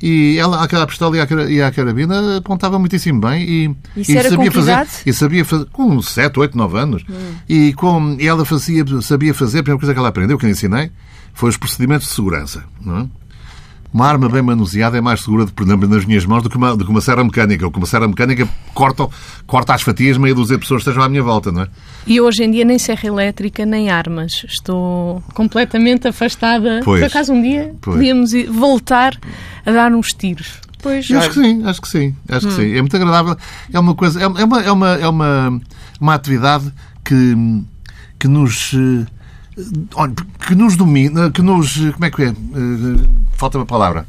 E 0.00 0.36
ela, 0.36 0.64
à 0.64 0.86
pistola 0.86 1.16
e 1.16 1.26
cara- 1.26 1.50
e 1.50 1.70
carabina, 1.70 2.38
apontava 2.38 2.76
muitíssimo 2.76 3.20
bem 3.20 3.42
e, 3.42 3.76
Isso 4.00 4.10
e 4.12 4.22
sabia 4.22 4.50
fazer. 4.50 4.86
E 5.06 5.12
sabia 5.12 5.44
fazer 5.44 5.66
com 5.66 6.02
7, 6.02 6.40
8, 6.40 6.58
9 6.58 6.76
anos. 6.78 7.04
E, 7.48 7.72
com, 7.74 8.16
e 8.18 8.26
ela 8.26 8.44
fazia, 8.44 8.84
sabia 9.00 9.32
fazer, 9.32 9.60
a 9.60 9.62
primeira 9.62 9.78
coisa 9.80 9.92
que 9.92 9.98
ela 9.98 10.08
aprendeu, 10.08 10.36
que 10.38 10.44
eu 10.44 10.48
lhe 10.48 10.52
ensinei, 10.52 10.90
foi 11.32 11.50
os 11.50 11.56
procedimentos 11.56 12.08
de 12.08 12.14
segurança. 12.14 12.64
Não 12.80 12.98
é? 12.98 13.06
Uma 13.92 14.06
arma 14.06 14.26
bem 14.26 14.40
manuseada 14.40 14.96
é 14.96 15.02
mais 15.02 15.20
segura, 15.20 15.44
por 15.46 15.64
exemplo, 15.64 15.86
nas 15.86 16.06
minhas 16.06 16.24
mãos 16.24 16.42
do 16.42 16.48
que 16.48 16.56
uma, 16.56 16.74
do 16.74 16.82
que 16.82 16.90
uma 16.90 17.02
serra 17.02 17.22
mecânica. 17.22 17.66
Ou 17.66 17.70
que 17.70 17.76
uma 17.76 17.86
serra 17.86 18.08
mecânica 18.08 18.48
corta, 18.72 19.06
corta 19.46 19.74
as 19.74 19.82
fatias 19.82 20.16
meia 20.16 20.34
dúzia 20.34 20.56
de 20.56 20.62
pessoas 20.62 20.82
que 20.82 20.88
estejam 20.88 21.04
à 21.04 21.10
minha 21.10 21.22
volta, 21.22 21.52
não 21.52 21.62
é? 21.62 21.68
E 22.06 22.18
hoje 22.18 22.42
em 22.42 22.50
dia 22.50 22.64
nem 22.64 22.78
serra 22.78 23.06
elétrica, 23.06 23.66
nem 23.66 23.90
armas. 23.90 24.46
Estou 24.48 25.22
completamente 25.34 26.08
afastada. 26.08 26.80
Pois. 26.82 27.00
Por 27.02 27.06
acaso 27.06 27.34
um 27.34 27.42
dia 27.42 27.74
Pois. 27.82 27.96
podíamos 27.96 28.32
voltar 28.48 29.14
a 29.66 29.70
dar 29.70 29.92
uns 29.92 30.14
tiros. 30.14 30.58
Pois, 30.82 31.08
Acho 31.12 31.28
que 31.28 31.34
sim, 31.34 31.62
acho 31.64 31.80
que 31.82 31.88
sim, 31.88 32.16
acho 32.28 32.48
que 32.48 32.54
sim. 32.54 32.72
É 32.74 32.80
muito 32.80 32.96
agradável. 32.96 33.36
É 33.72 33.78
uma 33.78 33.94
coisa, 33.94 34.18
é 34.20 34.24
é 34.24 34.26
uma, 34.26 34.62
é 34.62 34.72
uma, 34.72 34.88
é 34.94 35.08
uma, 35.08 35.60
uma 36.00 36.14
atividade 36.14 36.72
que, 37.04 37.36
que 38.18 38.26
nos 38.26 38.72
eh, 38.74 39.06
olha, 39.94 40.12
que 40.46 40.54
nos 40.54 40.76
domina, 40.76 41.30
que 41.30 41.42
nos 41.42 41.76
como 41.92 42.04
é 42.04 42.10
que 42.10 42.22
é? 42.22 42.28
Eh, 42.28 42.34
Falta 43.36 43.58
uma 43.58 43.66
palavra. 43.66 44.06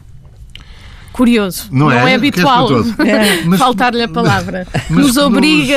curioso. 1.11 1.67
Não 1.71 1.91
é? 1.91 2.03
Que 2.03 2.09
é 2.09 2.15
habitual. 2.15 2.69
Mas- 3.45 3.59
faltar-lhe 3.59 4.01
a 4.03 4.07
palavra. 4.07 4.65
mas 4.89 5.05
nos 5.07 5.17
obriga 5.17 5.75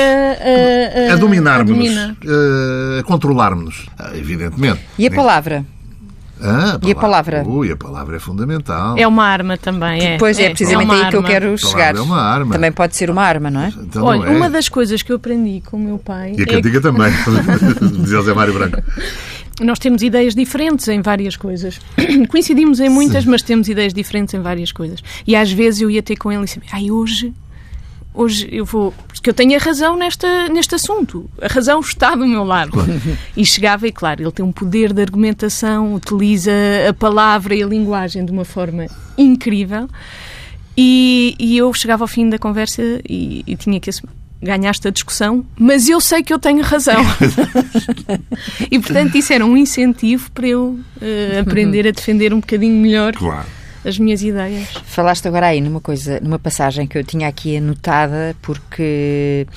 a, 1.09 1.13
A 1.13 1.15
dominarmos-nos, 1.15 1.77
dominar. 1.93 2.15
eh, 2.25 2.99
a 2.99 3.03
controlarmos-nos, 3.03 3.85
Ah, 3.99 4.11
evidentemente. 4.15 4.79
E 4.97 5.05
a 5.07 5.11
palavra? 5.11 5.63
Ah, 6.39 6.77
E 6.83 6.91
a 6.91 6.95
palavra? 6.95 7.43
Ui, 7.47 7.71
a 7.71 7.75
palavra 7.75 8.17
é 8.17 8.19
fundamental. 8.19 8.95
É 8.95 9.07
uma 9.07 9.23
arma 9.25 9.57
também. 9.57 9.99
É, 10.05 10.17
Pois 10.19 10.37
é, 10.39 10.49
precisamente 10.49 10.85
uma 10.85 10.93
aí 11.05 11.09
que 11.09 11.15
eu 11.15 11.19
arma. 11.19 11.29
quero 11.29 11.45
palavra 11.55 11.67
chegar. 11.67 11.95
é 11.95 12.01
uma 12.01 12.21
arma. 12.21 12.53
Também 12.53 12.71
pode 12.71 12.95
ser 12.95 13.09
uma 13.09 13.23
arma, 13.23 13.49
não 13.49 13.61
é? 13.61 13.67
Então 13.69 14.01
não 14.03 14.07
Olha, 14.09 14.27
é. 14.27 14.29
uma 14.35 14.47
das 14.49 14.69
coisas 14.69 15.01
que 15.01 15.11
eu 15.11 15.15
aprendi 15.15 15.61
com 15.65 15.77
o 15.77 15.79
meu 15.79 15.97
pai 15.97 16.33
E 16.37 16.41
a 16.41 16.43
é 16.43 16.45
cantiga 16.45 16.79
também, 16.79 17.11
dizia 18.01 18.19
o 18.19 18.23
Zé 18.23 18.33
Mário 18.35 18.53
Branco. 18.53 18.77
Nós 19.61 19.79
temos 19.79 20.03
ideias 20.03 20.35
diferentes 20.35 20.87
em 20.87 21.01
várias 21.01 21.35
coisas. 21.35 21.79
Coincidimos 22.29 22.79
em 22.79 22.89
muitas, 22.89 23.25
mas 23.25 23.41
temos 23.41 23.67
ideias 23.67 23.93
diferentes 23.93 24.33
em 24.33 24.39
várias 24.39 24.71
coisas. 24.71 25.03
E 25.25 25.35
às 25.35 25.51
vezes 25.51 25.81
eu 25.81 25.89
ia 25.89 26.03
ter 26.03 26.15
com 26.15 26.31
ele 26.31 26.41
e 26.41 26.45
disse: 26.45 26.61
Ai, 26.71 26.91
hoje. 26.91 27.33
Hoje 28.13 28.49
eu 28.51 28.65
vou. 28.65 28.93
Porque 29.07 29.29
eu 29.29 29.33
tenho 29.33 29.55
a 29.55 29.59
razão 29.59 29.95
nesta, 29.95 30.49
neste 30.49 30.73
assunto. 30.73 31.29
A 31.39 31.47
razão 31.47 31.79
está 31.79 32.15
do 32.15 32.25
meu 32.25 32.43
lado. 32.43 32.71
E 33.35 33.45
chegava, 33.45 33.87
e 33.87 33.91
claro, 33.91 34.23
ele 34.23 34.31
tem 34.31 34.43
um 34.43 34.51
poder 34.51 34.91
de 34.91 35.01
argumentação, 35.01 35.93
utiliza 35.93 36.51
a 36.89 36.93
palavra 36.93 37.53
e 37.53 37.61
a 37.61 37.67
linguagem 37.67 38.25
de 38.25 38.31
uma 38.31 38.45
forma 38.45 38.87
incrível. 39.15 39.87
E, 40.75 41.35
e 41.37 41.57
eu 41.57 41.71
chegava 41.73 42.03
ao 42.03 42.07
fim 42.07 42.27
da 42.29 42.39
conversa 42.39 42.81
e, 43.07 43.43
e 43.45 43.55
tinha 43.55 43.79
que 43.79 43.89
assumir. 43.89 44.13
Ganhaste 44.41 44.87
a 44.87 44.91
discussão, 44.91 45.43
mas 45.57 45.89
eu 45.89 45.99
sei 45.99 46.21
que 46.21 46.31
eu 46.33 46.37
tenho 46.37 46.61
razão. 46.63 47.03
e 48.69 48.79
portanto, 48.79 49.15
isso 49.15 49.33
era 49.33 49.45
um 49.45 49.57
incentivo 49.57 50.29
para 50.31 50.47
eu 50.47 50.79
eh, 51.01 51.39
aprender 51.39 51.87
a 51.87 51.91
defender 51.91 52.33
um 52.33 52.39
bocadinho 52.39 52.75
melhor 52.75 53.13
Claro. 53.13 53.47
as 53.83 53.97
minhas 53.97 54.21
ideias. 54.21 54.67
Falaste 54.85 55.27
agora 55.27 55.47
aí 55.47 55.59
numa 55.61 55.81
coisa, 55.81 56.19
numa 56.21 56.37
passagem 56.37 56.85
que 56.85 56.97
eu 56.97 57.03
tinha 57.03 57.27
aqui 57.27 57.57
anotada, 57.57 58.35
porque 58.41 59.47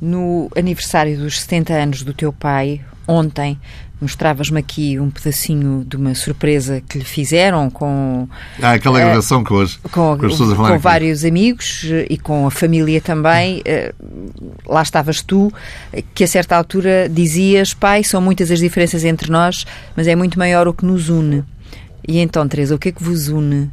no 0.00 0.50
aniversário 0.56 1.16
dos 1.18 1.40
70 1.42 1.72
anos 1.74 2.02
do 2.02 2.12
teu 2.12 2.32
pai, 2.32 2.80
ontem, 3.06 3.58
mostravas-me 4.00 4.60
aqui 4.60 4.98
um 5.00 5.10
pedacinho 5.10 5.84
de 5.88 5.96
uma 5.96 6.14
surpresa 6.14 6.82
que 6.86 6.98
lhe 6.98 7.04
fizeram 7.04 7.70
com, 7.70 8.28
Há 8.60 8.72
aquela 8.72 8.98
gravação 9.00 9.42
que 9.42 9.52
hoje, 9.52 9.78
com, 9.90 10.16
com 10.18 10.26
as 10.26 10.32
pessoas 10.32 10.52
a 10.52 10.56
falar 10.56 10.72
com 10.72 10.78
vários 10.78 11.24
amigos 11.24 11.82
eh, 11.86 12.06
e 12.10 12.18
com 12.18 12.46
a 12.46 12.50
família 12.50 13.00
também. 13.00 13.62
Eh, 13.64 13.94
Lá 14.66 14.82
estavas 14.82 15.22
tu, 15.22 15.52
eh, 15.92 16.02
que 16.14 16.24
a 16.24 16.26
certa 16.26 16.56
altura 16.56 17.08
dizias: 17.08 17.72
Pai, 17.72 18.04
são 18.04 18.20
muitas 18.20 18.50
as 18.50 18.58
diferenças 18.58 19.04
entre 19.04 19.30
nós, 19.30 19.66
mas 19.96 20.06
é 20.06 20.14
muito 20.14 20.38
maior 20.38 20.68
o 20.68 20.74
que 20.74 20.84
nos 20.84 21.08
une. 21.08 21.44
E 22.06 22.18
então, 22.18 22.46
Teresa, 22.46 22.74
o 22.74 22.78
que 22.78 22.90
é 22.90 22.92
que 22.92 23.02
vos 23.02 23.28
une? 23.28 23.70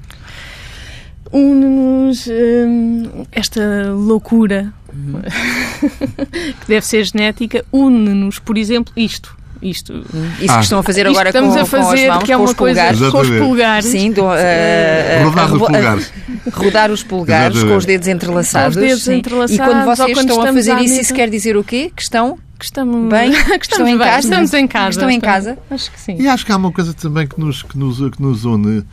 Une-nos 1.32 2.28
hum, 2.28 3.26
esta 3.32 3.92
loucura 3.92 4.72
que 6.62 6.68
deve 6.68 6.86
ser 6.86 7.04
genética, 7.04 7.66
une-nos, 7.72 8.40
por 8.40 8.58
exemplo, 8.58 8.94
isto. 8.96 9.36
Isto, 9.64 9.94
Isso 10.40 10.52
Ah. 10.54 10.58
que 10.58 10.64
estão 10.64 10.80
a 10.80 10.84
fazer 10.84 11.08
agora 11.08 11.30
estamos 11.30 11.54
com, 11.56 11.60
a 11.62 11.66
fazer, 11.66 11.86
com 11.86 11.94
as 11.94 12.08
mãos, 12.18 12.24
que 12.24 12.32
é 12.32 12.36
com 12.36 12.42
uma 12.42 12.50
os 12.50 12.54
polegares. 12.56 13.00
com 13.00 13.18
os 13.20 13.30
polegares. 13.30 13.86
Sim, 13.86 14.12
do, 14.12 14.22
eh, 14.34 15.22
Rodar 15.24 15.50
a 15.50 15.54
os 15.54 15.60
polegares. 15.60 16.14
rodar 16.54 16.92
os 16.92 17.04
polegares 17.04 17.48
Exatamente. 17.56 17.72
com 17.74 17.78
os 17.78 17.86
dedos 17.86 18.08
entrelaçados. 18.08 18.76
Com 18.78 18.82
os 18.84 18.88
dedos 18.88 19.04
sim. 19.04 19.14
entrelaçados, 19.16 19.56
E 19.56 19.58
quando 19.58 19.86
vocês 19.86 20.18
quando 20.18 20.30
estão 20.30 20.44
a 20.44 20.48
fazer 20.54 20.60
isso, 20.76 20.82
mesa. 20.82 21.02
isso 21.02 21.14
quer 21.14 21.30
dizer 21.30 21.58
o 21.58 21.64
quê? 21.64 21.92
Que 21.96 22.02
estão 22.02 22.38
Que 22.60 22.66
estamos 22.66 23.10
Bem? 23.10 23.32
que 23.32 23.38
Estão 23.38 23.56
estamos 23.58 23.90
em 23.90 23.98
bem, 23.98 24.08
casa? 24.08 24.20
Estamos 24.20 24.54
em 24.54 24.68
casa. 24.68 24.90
Estão 24.90 25.10
em 25.10 25.20
casa? 25.20 25.58
Acho 25.70 25.92
que 25.92 26.00
sim. 26.00 26.16
E 26.20 26.28
acho 26.28 26.46
que 26.46 26.52
há 26.52 26.58
uma 26.58 26.72
coisa 26.72 26.94
também 26.94 27.28
que 27.28 27.40
nos, 27.40 27.62
que 27.64 27.78
nos, 27.78 27.98
que 27.98 28.22
nos 28.22 28.46
une, 28.46 28.84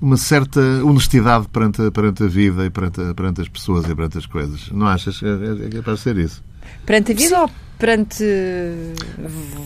uma 0.00 0.16
certa 0.16 0.60
honestidade 0.84 1.46
perante, 1.52 1.80
a- 1.82 1.90
perante 1.92 2.24
a 2.24 2.26
vida 2.26 2.64
e 2.64 2.70
perante, 2.70 3.00
a- 3.00 3.14
perante 3.14 3.40
as 3.40 3.48
pessoas 3.48 3.88
e 3.88 3.94
perante 3.94 4.18
as 4.18 4.26
coisas. 4.26 4.68
Não 4.72 4.86
achas? 4.88 5.20
É, 5.22 5.26
é, 5.28 5.78
é 5.78 5.92
de 5.94 6.00
ser 6.00 6.16
isso. 6.18 6.42
perante 6.84 7.12
a 7.12 7.14
vida 7.14 7.40
ou 7.42 7.50
perante. 7.82 8.24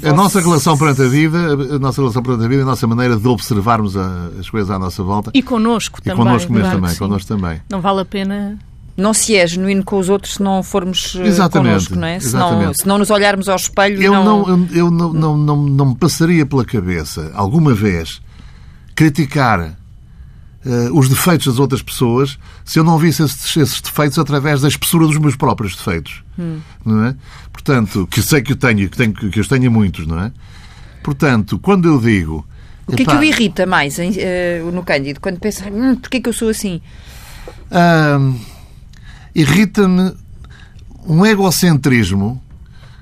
A 0.02 0.12
nossa 0.12 0.40
relação 0.40 0.76
perante 0.78 1.02
a 1.02 1.06
vida, 1.08 1.38
a 1.74 1.78
nossa 1.78 2.00
relação 2.00 2.22
perante 2.22 2.44
a 2.44 2.48
vida, 2.48 2.62
a 2.62 2.64
nossa 2.64 2.86
maneira 2.86 3.16
de 3.16 3.28
observarmos 3.28 3.96
a- 3.96 4.30
as 4.40 4.48
coisas 4.48 4.70
à 4.70 4.78
nossa 4.78 5.02
volta. 5.02 5.30
E 5.34 5.42
connosco 5.42 5.98
E 6.00 6.02
também. 6.02 6.16
connosco 6.24 6.50
mesmo 6.52 6.64
claro 6.68 6.80
também, 6.80 6.96
connosco 6.96 7.28
também. 7.28 7.60
Não 7.70 7.80
vale 7.80 8.00
a 8.00 8.04
pena. 8.04 8.58
Não 8.96 9.12
se 9.12 9.36
é 9.36 9.46
genuíno 9.46 9.84
com 9.84 9.98
os 9.98 10.08
outros 10.08 10.34
se 10.34 10.42
não 10.42 10.62
formos 10.62 11.14
eh, 11.20 11.26
Exatamente, 11.26 11.68
connosco, 11.68 11.96
não 11.96 12.08
é? 12.08 12.18
Se 12.18 12.34
não, 12.34 12.72
se 12.72 12.88
não 12.88 12.96
nos 12.96 13.10
olharmos 13.10 13.46
ao 13.46 13.56
espelho, 13.56 14.02
Eu, 14.02 14.12
não. 14.12 14.24
não, 14.24 14.48
eu, 14.48 14.68
eu 14.72 14.90
não, 14.90 15.12
não, 15.12 15.36
não, 15.36 15.62
não 15.64 15.86
me 15.90 15.94
passaria 15.96 16.46
pela 16.46 16.64
cabeça, 16.64 17.30
alguma 17.34 17.74
vez, 17.74 18.22
criticar 18.94 19.76
eh, 20.66 20.90
os 20.92 21.08
defeitos 21.08 21.46
das 21.46 21.60
outras 21.60 21.80
pessoas 21.80 22.36
se 22.64 22.78
eu 22.80 22.82
não 22.82 22.98
visse 22.98 23.22
esses, 23.22 23.56
esses 23.56 23.80
defeitos 23.80 24.18
através 24.18 24.60
da 24.60 24.66
espessura 24.66 25.06
dos 25.06 25.16
meus 25.16 25.36
próprios 25.36 25.76
defeitos. 25.76 26.24
Não 26.84 27.04
é? 27.04 27.14
Portanto, 27.52 28.06
que 28.10 28.20
sei 28.20 28.42
que 28.42 28.52
eu 28.52 28.56
tenho, 28.56 28.88
que, 28.88 28.96
tenho, 28.96 29.12
que 29.14 29.38
eu 29.38 29.46
tenho 29.46 29.70
muitos, 29.70 30.06
não 30.06 30.20
é? 30.20 30.32
Portanto, 31.04 31.56
quando 31.60 31.86
eu 31.88 32.00
digo. 32.00 32.44
O 32.84 32.96
que 32.96 33.02
é 33.02 33.06
que 33.06 33.14
o 33.14 33.22
irrita 33.22 33.64
mais 33.64 33.96
eh, 33.98 34.60
no 34.72 34.82
Cândido? 34.82 35.20
Quando 35.20 35.38
pensa, 35.38 35.68
hum, 35.70 35.94
porquê 35.94 36.20
que 36.20 36.28
eu 36.28 36.32
sou 36.32 36.48
assim? 36.48 36.80
Ahm, 37.70 38.34
irrita-me 39.34 40.14
um 41.06 41.24
egocentrismo 41.24 42.42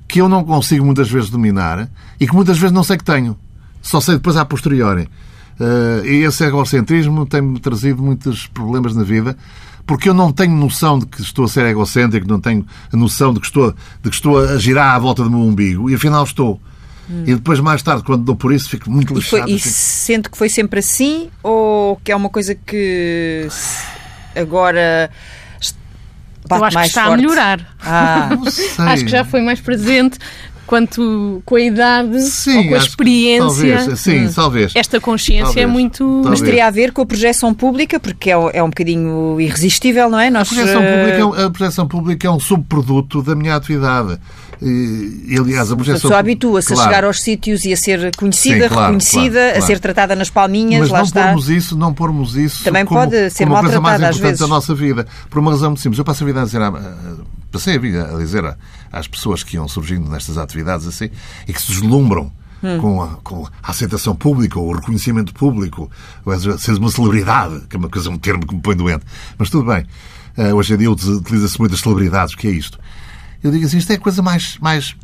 que 0.07 0.21
eu 0.21 0.29
não 0.29 0.45
consigo 0.45 0.85
muitas 0.85 1.11
vezes 1.11 1.31
dominar 1.31 1.89
e 2.21 2.27
que 2.27 2.35
muitas 2.35 2.59
vezes 2.59 2.73
não 2.73 2.85
sei 2.85 2.99
que 2.99 3.05
tenho. 3.05 3.39
Só 3.81 4.01
sei 4.01 4.17
depois 4.17 4.37
a 4.37 4.45
posteriori. 4.45 5.09
Ah, 5.61 6.03
e 6.05 6.25
esse 6.25 6.45
egocentrismo 6.45 7.25
tem-me 7.27 7.59
trazido 7.61 8.03
muitos 8.03 8.47
problemas 8.47 8.95
na 8.95 9.03
vida 9.05 9.37
porque 9.87 10.09
eu 10.09 10.15
não 10.15 10.33
tenho 10.33 10.55
noção 10.57 10.99
de 10.99 11.05
que 11.07 11.21
estou 11.21 11.45
a 11.45 11.49
ser 11.49 11.67
egocêntrico, 11.67 12.27
não 12.27 12.41
tenho 12.41 12.67
a 12.93 12.97
noção 12.97 13.35
de 13.35 13.39
que 13.41 13.47
estou, 13.47 13.71
de 14.03 14.09
que 14.09 14.17
estou 14.17 14.39
a 14.39 14.57
girar 14.59 14.95
à 14.95 14.99
volta 14.99 15.23
do 15.23 15.31
meu 15.31 15.41
umbigo 15.41 15.91
e 15.91 15.95
afinal 15.95 16.25
estou. 16.25 16.59
E 17.27 17.35
depois, 17.35 17.61
mais 17.61 17.83
tarde, 17.83 18.03
quando 18.03 18.25
dou 18.25 18.35
por 18.35 18.51
isso, 18.51 18.71
fico 18.71 18.91
muito 18.91 19.17
E, 19.19 19.21
foi, 19.21 19.41
e 19.43 19.59
fico- 19.59 19.75
sente 19.75 20.31
que 20.31 20.39
foi 20.39 20.49
sempre 20.49 20.81
assim 20.81 21.29
ou 21.43 21.97
que 22.03 22.11
é 22.11 22.17
uma 22.17 22.31
coisa 22.31 22.55
que 22.55 23.47
agora 24.35 25.11
bate 26.49 26.61
Eu 26.63 26.65
acho 26.67 26.79
que 26.79 26.87
está 26.87 27.05
forte? 27.05 27.13
a 27.15 27.17
melhorar. 27.19 27.77
Ah, 27.83 28.31
sei. 28.51 28.71
Acho 28.79 29.05
que 29.05 29.11
já 29.11 29.23
foi 29.25 29.43
mais 29.43 29.61
presente 29.61 30.19
quanto 30.67 31.43
com 31.45 31.57
a 31.57 31.61
idade 31.61 32.21
Sim, 32.23 32.57
ou 32.59 32.65
com 32.69 32.75
a 32.75 32.77
acho 32.77 32.85
que 32.87 32.91
experiência. 32.93 33.45
Talvez, 33.79 34.01
sim, 34.01 34.29
talvez. 34.35 34.73
Esta 34.75 35.01
consciência 35.01 35.43
é 35.43 35.45
Talvez. 35.45 35.71
muito. 35.71 35.99
Talvez. 36.23 36.27
mas 36.31 36.41
teria 36.41 36.67
a 36.67 36.71
ver 36.71 36.93
com 36.93 37.03
a 37.03 37.07
projeção 37.07 37.53
pública, 37.55 37.99
porque 38.01 38.31
é, 38.31 38.37
um- 38.39 38.51
é 38.53 38.63
um 38.63 38.69
bocadinho 38.69 39.41
irresistível, 39.41 40.09
não 40.11 40.19
é? 40.19 40.29
A 40.29 40.31
Nós, 40.31 40.49
projeção, 40.49 40.83
eh, 40.83 40.97
pública, 40.97 41.19
é 41.19 41.25
um- 41.25 41.47
a 41.47 41.51
projeção 41.51 41.87
pública 41.89 42.27
é 42.27 42.31
um 42.31 42.41
subproduto 42.41 43.23
da 43.23 43.35
minha 43.35 43.55
atividade. 43.57 44.19
E, 44.63 45.37
aliás, 45.39 45.71
a 45.71 45.75
A 45.75 45.77
projeção 45.77 46.01
pessoa 46.03 46.19
habitua-se 46.21 46.69
Claro. 46.69 46.81
a 46.81 46.85
chegar 46.85 47.05
aos 47.05 47.21
sítios 47.23 47.65
e 47.65 47.73
a 47.73 47.77
ser 47.77 48.15
conhecida, 48.17 48.63
Sim, 48.63 48.69
claro, 48.69 48.83
reconhecida, 48.95 49.41
claro, 49.51 49.59
a 49.59 49.61
ser 49.67 49.79
tratada 49.81 50.17
nas 50.17 50.31
palminhas, 50.31 50.81
Mas 50.83 50.91
lá 50.91 50.99
não 50.99 51.05
está. 51.05 51.25
pormos 51.27 51.49
isso, 51.51 51.77
não 51.77 51.93
pormos 51.93 52.37
isso 52.37 52.65
Também 52.65 52.87
como, 52.87 53.01
pode 53.01 53.31
ser 53.31 53.45
como 53.45 53.57
a 53.57 53.61
coisa 53.61 53.81
mais 53.81 54.01
maltratada 54.01 54.11
às 54.11 54.17
importante 54.17 54.39
da 54.39 54.47
vezes. 54.47 54.49
nossa 54.49 54.75
vida. 54.75 55.07
Por 55.29 55.39
uma 55.41 55.51
razão 55.51 55.71
muito 55.71 55.81
simples. 55.83 55.99
Eu 55.99 56.05
passo 56.05 56.23
a 56.23 56.27
vida 56.27 56.41
a 56.41 56.45
dizer, 56.45 56.63
a- 56.63 56.69
a- 56.69 56.95
passei 57.55 57.77
a 57.77 57.79
vida 57.79 58.13
a 58.13 58.19
dizer 58.19 58.57
às 58.93 59.07
pessoas 59.07 59.45
que 59.45 59.55
iam 59.55 59.69
surgindo 59.69 60.11
nestas 60.11 60.37
atividades 60.37 60.87
assim 60.87 61.09
e 61.47 61.53
que 61.53 61.63
se 61.63 61.69
deslumbram 61.69 62.31
Hum. 62.63 62.79
com, 62.81 63.03
a, 63.03 63.09
com 63.23 63.47
a 63.63 63.71
aceitação 63.71 64.17
pública 64.17 64.59
ou 64.59 64.71
o 64.71 64.75
reconhecimento 64.75 65.35
público, 65.35 65.91
ou 66.25 66.39
seres 66.39 66.79
uma 66.79 66.91
celebridade, 66.91 67.61
que 67.69 67.77
é 67.77 67.79
uma 67.79 67.91
coisa, 67.91 68.09
um 68.09 68.17
termo 68.17 68.47
que 68.47 68.55
me 68.55 68.61
põe 68.63 68.75
doente. 68.75 69.05
Mas 69.37 69.51
tudo 69.51 69.67
bem. 69.71 69.85
Eh, 70.35 70.55
hoje 70.55 70.73
em 70.73 70.79
dia 70.79 70.91
utiliza-se 70.91 71.59
muitas 71.59 71.81
celebridades, 71.81 72.33
o 72.33 72.39
que 72.39 72.49
é 72.49 72.51
isto? 72.51 72.79
Eu 73.43 73.51
digo 73.51 73.67
assim, 73.67 73.77
isto 73.77 73.91
é 73.91 73.97
a 73.97 74.01
coisa 74.01 74.23
mais, 74.23 74.57
mais 74.63 74.97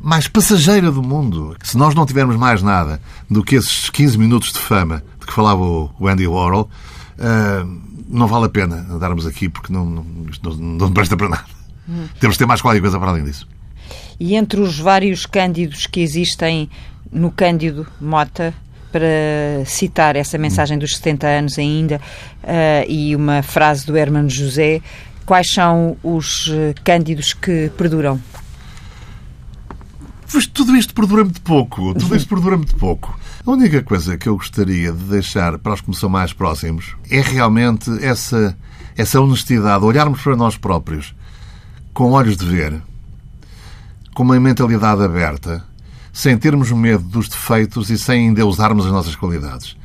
mais 0.00 0.26
passageira 0.26 0.90
do 0.90 1.02
mundo. 1.02 1.54
Se 1.62 1.76
nós 1.76 1.94
não 1.94 2.06
tivermos 2.06 2.36
mais 2.36 2.62
nada 2.62 2.98
do 3.28 3.44
que 3.44 3.56
esses 3.56 3.90
15 3.90 4.16
minutos 4.16 4.50
de 4.50 4.58
fama 4.58 5.02
de 5.20 5.26
que 5.26 5.32
falava 5.34 5.60
o 5.62 6.08
Andy 6.08 6.26
Warhol, 6.26 6.70
ah, 7.18 7.66
não 8.08 8.26
vale 8.26 8.46
a 8.46 8.48
pena 8.48 8.86
andarmos 8.90 9.26
aqui 9.26 9.48
porque 9.48 9.72
não, 9.72 9.84
não, 9.84 10.06
isto 10.30 10.56
não, 10.56 10.78
não 10.78 10.92
presta 10.92 11.16
para 11.16 11.28
nada. 11.28 11.59
Temos 12.18 12.34
de 12.34 12.38
ter 12.38 12.46
mais 12.46 12.60
qualquer 12.60 12.80
coisa 12.80 12.98
para 12.98 13.10
além 13.10 13.24
disso. 13.24 13.46
E 14.18 14.34
entre 14.34 14.60
os 14.60 14.78
vários 14.78 15.26
cândidos 15.26 15.86
que 15.86 16.00
existem 16.00 16.68
no 17.10 17.30
Cândido 17.30 17.86
Mota, 18.00 18.54
para 18.92 19.64
citar 19.66 20.16
essa 20.16 20.36
mensagem 20.36 20.78
dos 20.78 20.96
70 20.96 21.26
anos 21.26 21.58
ainda, 21.58 22.00
eh, 22.42 22.84
e 22.88 23.16
uma 23.16 23.42
frase 23.42 23.86
do 23.86 23.96
Hermano 23.96 24.28
José, 24.28 24.80
quais 25.24 25.52
são 25.52 25.96
os 26.02 26.50
eh, 26.52 26.74
cândidos 26.84 27.32
que 27.32 27.70
perduram? 27.76 28.20
Pois 30.30 30.46
tudo 30.46 30.76
isto 30.76 30.94
perdura 30.94 31.24
muito 31.24 31.40
pouco. 31.40 31.94
Tudo 31.94 32.16
isto 32.16 32.28
perdura 32.28 32.56
muito 32.56 32.76
pouco. 32.76 33.18
A 33.44 33.50
única 33.50 33.82
coisa 33.82 34.16
que 34.16 34.28
eu 34.28 34.36
gostaria 34.36 34.92
de 34.92 35.04
deixar 35.04 35.58
para 35.58 35.74
os 35.74 35.80
que 35.80 35.88
me 35.88 35.96
são 35.96 36.08
mais 36.08 36.32
próximos 36.32 36.94
é 37.10 37.20
realmente 37.20 37.90
essa, 38.04 38.56
essa 38.96 39.20
honestidade, 39.20 39.84
olharmos 39.84 40.20
para 40.20 40.36
nós 40.36 40.56
próprios 40.56 41.14
com 41.92 42.12
olhos 42.12 42.36
de 42.36 42.44
ver, 42.44 42.80
com 44.14 44.22
uma 44.22 44.38
mentalidade 44.38 45.02
aberta, 45.02 45.64
sem 46.12 46.36
termos 46.36 46.70
medo 46.72 47.04
dos 47.04 47.28
defeitos 47.28 47.90
e 47.90 47.98
sem 47.98 48.28
endeusarmos 48.28 48.86
as 48.86 48.92
nossas 48.92 49.14
qualidades. 49.14 49.76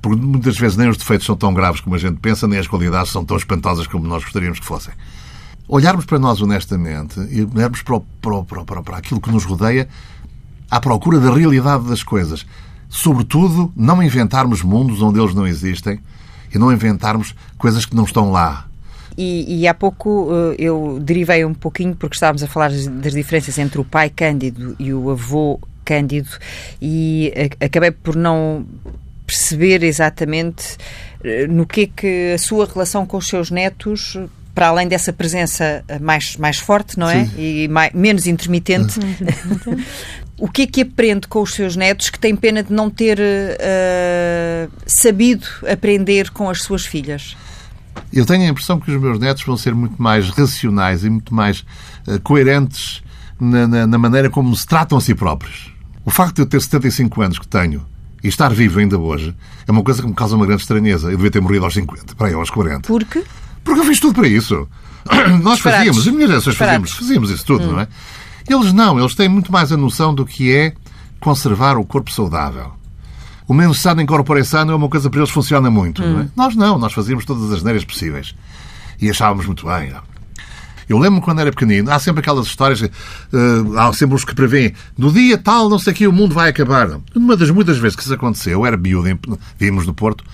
Porque 0.00 0.20
muitas 0.20 0.56
vezes 0.56 0.76
nem 0.76 0.88
os 0.88 0.96
defeitos 0.96 1.26
são 1.26 1.36
tão 1.36 1.52
graves 1.52 1.80
como 1.80 1.96
a 1.96 1.98
gente 1.98 2.18
pensa, 2.20 2.46
nem 2.46 2.58
as 2.58 2.66
qualidades 2.66 3.10
são 3.10 3.24
tão 3.24 3.36
espantosas 3.36 3.86
como 3.86 4.06
nós 4.06 4.22
gostaríamos 4.22 4.60
que 4.60 4.66
fossem 4.66 4.94
olharmos 5.68 6.04
para 6.04 6.18
nós 6.18 6.40
honestamente 6.40 7.18
e 7.30 7.42
olharmos 7.42 7.82
para, 7.82 8.00
para, 8.20 8.64
para, 8.64 8.82
para 8.82 8.96
aquilo 8.96 9.20
que 9.20 9.30
nos 9.30 9.44
rodeia 9.44 9.88
à 10.70 10.80
procura 10.80 11.18
da 11.18 11.32
realidade 11.32 11.84
das 11.84 12.02
coisas. 12.02 12.46
Sobretudo, 12.88 13.72
não 13.74 14.02
inventarmos 14.02 14.62
mundos 14.62 15.02
onde 15.02 15.20
eles 15.20 15.34
não 15.34 15.46
existem 15.46 16.00
e 16.54 16.58
não 16.58 16.72
inventarmos 16.72 17.34
coisas 17.58 17.84
que 17.84 17.96
não 17.96 18.04
estão 18.04 18.30
lá. 18.30 18.66
E, 19.18 19.60
e 19.62 19.66
há 19.68 19.72
pouco 19.74 20.28
eh, 20.52 20.56
eu 20.58 20.98
derivei 21.00 21.44
um 21.44 21.54
pouquinho, 21.54 21.94
porque 21.96 22.14
estávamos 22.16 22.42
a 22.42 22.46
falar 22.46 22.70
das, 22.70 22.86
das 22.86 23.12
diferenças 23.14 23.56
entre 23.58 23.80
o 23.80 23.84
pai 23.84 24.10
Cândido 24.10 24.76
e 24.78 24.92
o 24.92 25.10
avô 25.10 25.58
Cândido, 25.84 26.28
e 26.82 27.32
a- 27.60 27.64
acabei 27.66 27.90
por 27.90 28.14
não 28.14 28.66
perceber 29.26 29.82
exatamente 29.82 30.76
eh, 31.24 31.46
no 31.46 31.66
que 31.66 31.80
é 31.82 31.86
que 31.86 32.32
a 32.34 32.38
sua 32.38 32.66
relação 32.66 33.06
com 33.06 33.16
os 33.16 33.26
seus 33.26 33.50
netos. 33.50 34.16
Para 34.54 34.68
além 34.68 34.88
dessa 34.88 35.12
presença 35.12 35.84
mais, 36.00 36.34
mais 36.38 36.56
forte, 36.58 36.98
não 36.98 37.10
é? 37.10 37.26
Sim. 37.26 37.30
E 37.36 37.68
mai- 37.68 37.90
menos 37.92 38.26
intermitente, 38.26 38.98
o 40.38 40.48
que 40.48 40.62
é 40.62 40.66
que 40.66 40.80
aprende 40.80 41.28
com 41.28 41.42
os 41.42 41.52
seus 41.52 41.76
netos 41.76 42.08
que 42.08 42.18
tem 42.18 42.34
pena 42.34 42.62
de 42.62 42.72
não 42.72 42.88
ter 42.88 43.18
eh, 43.20 44.68
sabido 44.86 45.46
aprender 45.70 46.30
com 46.30 46.48
as 46.48 46.62
suas 46.62 46.86
filhas? 46.86 47.36
Eu 48.12 48.24
tenho 48.24 48.44
a 48.44 48.48
impressão 48.48 48.78
que 48.80 48.90
os 48.90 49.00
meus 49.00 49.18
netos 49.18 49.42
vão 49.44 49.56
ser 49.56 49.74
muito 49.74 50.00
mais 50.00 50.28
racionais 50.30 51.04
e 51.04 51.10
muito 51.10 51.34
mais 51.34 51.64
eh, 52.06 52.18
coerentes 52.18 53.02
na, 53.40 53.66
na- 53.66 53.86
na 53.86 53.98
maneira 53.98 54.30
como 54.30 54.54
se 54.56 54.66
tratam 54.66 54.96
a 54.98 55.00
si 55.00 55.14
próprios. 55.14 55.72
O 56.04 56.10
facto 56.10 56.36
de 56.36 56.42
eu 56.42 56.46
ter 56.46 56.60
75 56.62 57.20
anos 57.22 57.38
que 57.38 57.46
tenho 57.48 57.84
e 58.22 58.28
estar 58.28 58.48
vivo 58.52 58.78
ainda 58.78 58.98
hoje 58.98 59.34
é 59.66 59.70
uma 59.72 59.82
coisa 59.82 60.00
que 60.02 60.08
me 60.08 60.14
causa 60.14 60.36
uma 60.36 60.46
grande 60.46 60.62
estranheza. 60.62 61.08
Eu 61.08 61.16
devia 61.16 61.30
ter 61.30 61.40
morrido 61.40 61.64
aos 61.64 61.74
50, 61.74 62.14
para 62.14 62.28
aí 62.28 62.34
aos 62.34 62.48
40. 62.50 62.86
Porque 62.86 63.24
Porque 63.64 63.80
eu 63.80 63.84
fiz 63.84 63.98
tudo 64.00 64.14
para 64.14 64.28
isso. 64.28 64.66
Nós 65.42 65.58
fazíamos, 65.60 66.06
as 66.06 66.12
minhas 66.14 66.30
gerações 66.30 66.56
fazíamos, 66.56 66.90
fazíamos 66.92 67.30
isso 67.30 67.44
tudo, 67.44 67.64
não 67.72 67.80
é? 67.80 67.88
Eles 68.48 68.72
não, 68.72 68.98
eles 68.98 69.14
têm 69.14 69.28
muito 69.28 69.50
mais 69.52 69.72
a 69.72 69.76
noção 69.76 70.14
do 70.14 70.24
que 70.24 70.54
é 70.54 70.72
conservar 71.20 71.76
o 71.76 71.84
corpo 71.84 72.10
saudável. 72.12 72.72
O 73.48 73.54
menos 73.54 73.80
sano 73.80 74.00
em 74.00 74.44
sano 74.44 74.72
é 74.72 74.74
uma 74.74 74.88
coisa 74.88 75.08
para 75.08 75.20
eles 75.20 75.30
funciona 75.30 75.70
muito, 75.70 76.02
não 76.02 76.20
é? 76.20 76.28
Nós 76.34 76.56
não, 76.56 76.78
nós 76.78 76.92
fazíamos 76.92 77.24
todas 77.24 77.52
as 77.52 77.62
neiras 77.62 77.84
possíveis. 77.84 78.34
E 79.00 79.08
achávamos 79.08 79.46
muito 79.46 79.66
bem. 79.66 79.90
não? 79.90 80.00
Eu 80.88 80.98
lembro-me 80.98 81.20
quando 81.20 81.40
era 81.40 81.50
pequenino, 81.50 81.90
há 81.90 81.98
sempre 81.98 82.20
aquelas 82.20 82.46
histórias, 82.46 82.80
eh, 82.82 82.90
há 83.76 83.92
sempre 83.92 84.14
os 84.14 84.24
que 84.24 84.34
prevêem, 84.34 84.72
no 84.96 85.12
dia 85.12 85.36
tal, 85.36 85.68
não 85.68 85.78
sei 85.80 85.92
o 85.92 85.96
que, 85.96 86.06
o 86.06 86.12
mundo 86.12 86.32
vai 86.34 86.48
acabar. 86.48 87.00
Uma 87.14 87.36
das 87.36 87.50
muitas 87.50 87.76
vezes 87.78 87.96
que 87.96 88.02
isso 88.02 88.14
aconteceu, 88.14 88.60
eu 88.60 88.66
era 88.66 88.76
miúdo, 88.76 89.18
vimos 89.58 89.84
no 89.86 89.92
Porto, 89.92 90.24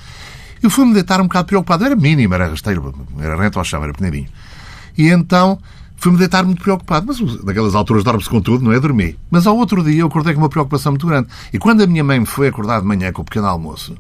eu 0.63 0.71
fui-me 0.71 0.93
deitar 0.95 1.21
um 1.21 1.25
bocado 1.25 1.47
preocupado. 1.47 1.85
Era 1.85 1.97
mínimo, 1.97 2.35
era 2.35 2.47
rasteiro, 2.49 2.95
era 3.19 3.37
rento 3.37 3.59
ao 3.59 3.65
chão, 3.65 3.83
era 3.83 3.93
pequenininho. 3.93 4.29
E 4.97 5.09
então 5.09 5.59
fui-me 6.03 6.19
deitar 6.19 6.45
muito 6.45 6.61
preocupado. 6.61 7.07
Mas 7.07 7.21
naquelas 7.45 7.77
alturas 7.77 8.03
dorme-se 8.03 8.29
com 8.29 8.41
tudo, 8.41 8.65
não 8.65 8.73
é? 8.73 8.81
Dormi. 8.81 9.17
Mas 9.31 9.47
ao 9.47 9.57
outro 9.57 9.85
dia 9.85 10.01
eu 10.01 10.09
acordei 10.09 10.35
com 10.35 10.41
uma 10.41 10.49
preocupação 10.49 10.91
muito 10.93 11.07
grande. 11.07 11.29
E 11.53 11.59
quando 11.59 11.81
a 11.83 11.87
minha 11.87 12.03
mãe 12.03 12.19
me 12.19 12.27
foi 12.27 12.49
acordar 12.49 12.81
de 12.81 12.87
manhã 12.87 13.13
com 13.13 13.23
o 13.23 13.25
pequeno 13.25 13.47
almoço, 13.47 13.95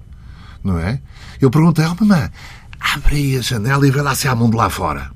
não 0.64 0.78
é? 0.78 1.00
Eu 1.40 1.48
perguntei, 1.48 1.84
oh, 1.86 2.04
mamãe, 2.04 2.28
abre 2.80 3.14
aí 3.14 3.36
a 3.36 3.40
janela 3.40 3.86
e 3.86 3.90
vê 3.90 4.02
lá 4.02 4.16
se 4.16 4.26
há 4.26 4.34
mundo 4.34 4.56
lá 4.56 4.68
fora. 4.68 5.10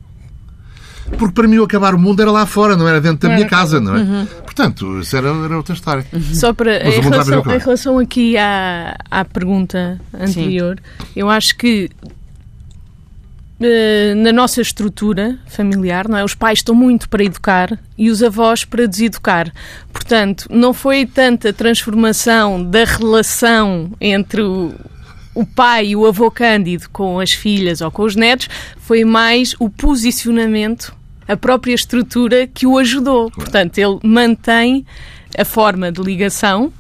Porque 1.18 1.34
para 1.34 1.46
mim 1.46 1.58
o 1.58 1.64
acabar 1.64 1.94
o 1.94 1.98
mundo 1.98 2.20
era 2.20 2.30
lá 2.30 2.46
fora, 2.46 2.76
não 2.76 2.86
era 2.88 3.00
dentro 3.00 3.28
da 3.28 3.34
minha 3.34 3.46
casa, 3.48 3.80
não 3.80 3.96
é? 3.96 4.26
Portanto, 4.42 5.00
isso 5.00 5.16
era, 5.16 5.28
era 5.28 5.56
outra 5.56 5.74
história. 5.74 6.06
Só 6.34 6.52
para, 6.52 6.82
Mas 6.84 6.94
em 6.94 7.00
relação, 7.00 7.40
em 7.40 7.58
relação 7.58 7.98
aqui 7.98 8.36
à, 8.36 8.96
à 9.10 9.24
pergunta 9.24 10.00
anterior, 10.12 10.78
eu 11.14 11.30
acho 11.30 11.56
que 11.56 11.90
na 14.14 14.32
nossa 14.32 14.60
estrutura 14.60 15.38
familiar, 15.46 16.08
não 16.08 16.18
é? 16.18 16.24
Os 16.24 16.34
pais 16.34 16.58
estão 16.58 16.74
muito 16.74 17.08
para 17.08 17.24
educar 17.24 17.78
e 17.96 18.10
os 18.10 18.22
avós 18.22 18.64
para 18.64 18.86
deseducar. 18.86 19.52
Portanto, 19.92 20.46
não 20.50 20.74
foi 20.74 21.06
tanta 21.06 21.52
transformação 21.52 22.62
da 22.62 22.84
relação 22.84 23.90
entre 23.98 24.42
o, 24.42 24.74
o 25.34 25.46
pai 25.46 25.88
e 25.88 25.96
o 25.96 26.06
avô 26.06 26.30
Cândido 26.30 26.88
com 26.90 27.18
as 27.18 27.32
filhas 27.32 27.80
ou 27.80 27.90
com 27.90 28.02
os 28.02 28.14
netos, 28.14 28.48
foi 28.78 29.04
mais 29.04 29.54
o 29.58 29.70
posicionamento, 29.70 30.94
a 31.26 31.36
própria 31.36 31.74
estrutura 31.74 32.46
que 32.46 32.66
o 32.66 32.76
ajudou. 32.78 33.30
Portanto, 33.30 33.78
ele 33.78 33.98
mantém 34.02 34.84
a 35.36 35.44
forma 35.44 35.90
de 35.90 36.02
ligação 36.02 36.72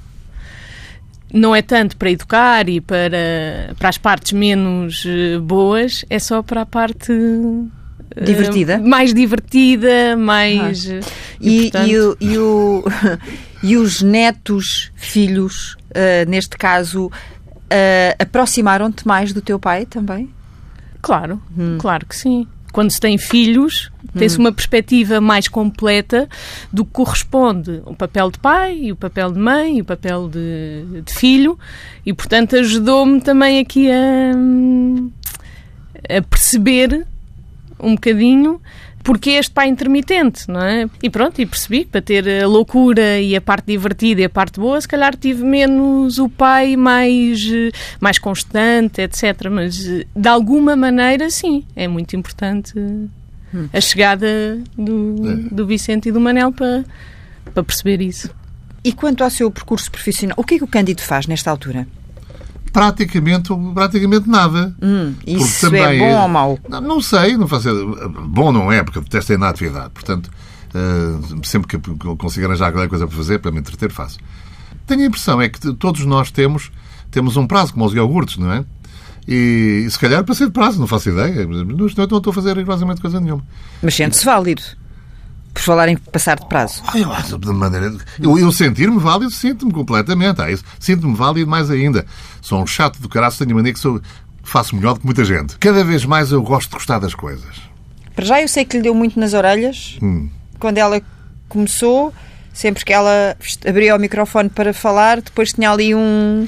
não 1.32 1.54
é 1.54 1.62
tanto 1.62 1.96
para 1.96 2.10
educar 2.10 2.68
e 2.68 2.80
para, 2.80 3.74
para 3.78 3.88
as 3.88 3.98
partes 3.98 4.32
menos 4.32 5.04
eh, 5.06 5.38
boas, 5.38 6.04
é 6.08 6.18
só 6.18 6.42
para 6.42 6.62
a 6.62 6.66
parte 6.66 7.12
eh, 7.12 8.24
Divertida? 8.24 8.78
mais 8.78 9.12
divertida, 9.12 10.16
mais. 10.16 10.86
eh, 10.88 11.00
E, 11.40 11.62
portanto, 11.70 11.88
e 11.88 11.98
o- 11.98 12.16
e 12.20 12.38
o- 12.38 12.84
e 13.62 13.76
os 13.76 14.00
netos, 14.02 14.90
filhos, 14.94 15.76
ah, 15.94 16.24
neste 16.28 16.56
caso, 16.56 17.10
ah, 17.70 18.16
aproximaram-te 18.22 19.06
mais 19.06 19.32
do 19.32 19.42
teu 19.42 19.58
pai 19.58 19.84
também? 19.86 20.30
Claro, 21.02 21.40
Hum. 21.56 21.76
claro 21.78 22.06
que 22.06 22.16
sim. 22.16 22.46
Quando 22.72 22.90
se 22.90 23.00
tem 23.00 23.16
filhos, 23.18 23.90
tem-se 24.18 24.38
uma 24.38 24.52
perspectiva 24.52 25.20
mais 25.20 25.48
completa 25.48 26.28
do 26.72 26.84
que 26.84 26.92
corresponde 26.92 27.82
o 27.84 27.94
papel 27.94 28.30
de 28.30 28.38
pai, 28.38 28.78
e 28.82 28.92
o 28.92 28.96
papel 28.96 29.32
de 29.32 29.38
mãe, 29.38 29.78
e 29.78 29.80
o 29.80 29.84
papel 29.84 30.28
de, 30.28 31.02
de 31.02 31.14
filho, 31.14 31.58
e 32.04 32.12
portanto 32.12 32.56
ajudou-me 32.56 33.20
também 33.20 33.60
aqui 33.60 33.90
a, 33.90 34.32
a 36.18 36.22
perceber 36.22 37.06
um 37.78 37.94
bocadinho 37.94 38.60
porque 39.06 39.30
este 39.30 39.52
pai 39.52 39.68
intermitente, 39.68 40.50
não 40.50 40.60
é? 40.60 40.90
E 41.00 41.08
pronto, 41.08 41.40
e 41.40 41.46
percebi 41.46 41.84
que 41.84 41.92
para 41.92 42.02
ter 42.02 42.42
a 42.42 42.48
loucura 42.48 43.20
e 43.20 43.36
a 43.36 43.40
parte 43.40 43.66
divertida 43.66 44.20
e 44.20 44.24
a 44.24 44.28
parte 44.28 44.58
boa, 44.58 44.80
se 44.80 44.88
calhar 44.88 45.16
tive 45.16 45.44
menos 45.44 46.18
o 46.18 46.28
pai 46.28 46.74
mais, 46.74 47.48
mais 48.00 48.18
constante, 48.18 49.00
etc. 49.00 49.48
Mas 49.48 49.76
de 49.76 50.28
alguma 50.28 50.74
maneira, 50.74 51.30
sim, 51.30 51.64
é 51.76 51.86
muito 51.86 52.16
importante 52.16 52.74
a 53.72 53.80
chegada 53.80 54.26
do, 54.76 55.14
É. 55.28 55.54
do 55.54 55.66
Vicente 55.66 56.08
e 56.08 56.12
do 56.12 56.20
Manel 56.20 56.52
para, 56.52 56.84
para 57.52 57.62
perceber 57.62 58.00
isso. 58.00 58.30
E 58.84 58.92
quanto 58.92 59.24
ao 59.24 59.30
seu 59.30 59.50
percurso 59.50 59.90
profissional, 59.90 60.34
o 60.38 60.44
que 60.44 60.54
é 60.54 60.58
que 60.58 60.64
o 60.64 60.68
Cândido 60.68 61.02
faz 61.02 61.26
nesta 61.26 61.50
altura? 61.50 61.86
Praticamente, 62.72 63.48
praticamente 63.74 64.28
nada. 64.28 64.74
Hum, 64.82 65.14
isso 65.26 65.74
é 65.74 65.98
bom 65.98 66.22
ou 66.22 66.28
mau? 66.28 66.58
Não, 66.68 66.80
não 66.80 67.00
sei, 67.00 67.36
não 67.36 67.48
faço. 67.48 67.68
Bom 68.28 68.52
não 68.52 68.70
é, 68.70 68.82
porque 68.82 68.98
eu 68.98 69.02
detesto 69.02 69.32
a 69.32 69.34
inatividade. 69.34 69.90
Portanto, 69.90 70.30
eh, 70.74 71.36
sempre 71.42 71.66
que 71.68 71.76
eu 72.06 72.16
consigo 72.16 72.46
arranjar 72.46 72.70
qualquer 72.72 72.88
coisa 72.88 73.06
para 73.06 73.16
fazer, 73.16 73.38
para 73.38 73.50
me 73.50 73.58
entreter, 73.60 73.90
faço. 73.90 74.18
Tenho 74.86 75.02
a 75.02 75.06
impressão 75.06 75.40
é 75.40 75.48
que 75.48 75.72
todos 75.74 76.04
nós 76.04 76.30
temos, 76.30 76.70
temos 77.10 77.36
um 77.38 77.46
prazo, 77.46 77.72
como 77.72 77.86
os 77.86 77.94
iogurtes, 77.94 78.36
não 78.36 78.52
é? 78.52 78.64
E, 79.26 79.86
se 79.90 79.98
calhar 79.98 80.22
para 80.24 80.34
ser 80.34 80.46
de 80.46 80.52
prazo, 80.52 80.78
não 80.78 80.86
faço 80.86 81.08
ideia. 81.10 81.46
Não 81.46 81.86
estou 81.86 82.30
a 82.30 82.32
fazer 82.32 82.56
rigorosamente 82.56 83.00
coisa 83.00 83.20
nenhuma. 83.20 83.44
Mas 83.82 83.94
sente-se 83.94 84.24
válido. 84.24 84.62
Por 85.52 85.62
falar 85.62 85.88
em 85.88 85.96
passar 85.96 86.38
de 86.38 86.46
prazo. 86.46 86.82
Ah, 86.86 86.98
eu 86.98 87.10
acho 87.10 87.38
de 87.38 87.48
maneira. 87.48 87.92
Eu, 88.20 88.38
eu 88.38 88.52
sentir-me 88.52 88.98
válido, 88.98 89.30
sinto-me 89.30 89.72
completamente. 89.72 90.40
Ah. 90.40 90.46
Sinto-me 90.78 91.16
válido 91.16 91.50
mais 91.50 91.70
ainda. 91.70 92.04
Sou 92.42 92.62
um 92.62 92.66
chato 92.66 93.00
do 93.00 93.08
caraço, 93.08 93.38
tenho 93.38 93.56
mania 93.56 93.72
que 93.72 93.78
sou, 93.78 94.00
faço 94.44 94.76
melhor 94.76 94.94
do 94.94 95.00
que 95.00 95.06
muita 95.06 95.24
gente. 95.24 95.58
Cada 95.58 95.82
vez 95.82 96.04
mais 96.04 96.30
eu 96.30 96.42
gosto 96.42 96.68
de 96.68 96.76
gostar 96.76 96.98
das 96.98 97.14
coisas. 97.14 97.56
Para 98.14 98.24
já 98.24 98.40
eu 98.40 98.48
sei 98.48 98.64
que 98.64 98.76
lhe 98.76 98.82
deu 98.82 98.94
muito 98.94 99.18
nas 99.18 99.34
orelhas. 99.34 99.98
Hum. 100.02 100.28
Quando 100.58 100.78
ela 100.78 101.02
começou, 101.48 102.14
sempre 102.52 102.84
que 102.84 102.92
ela 102.92 103.36
abria 103.66 103.96
o 103.96 103.98
microfone 103.98 104.48
para 104.48 104.72
falar, 104.72 105.20
depois 105.20 105.52
tinha 105.52 105.70
ali 105.70 105.94
um. 105.94 106.46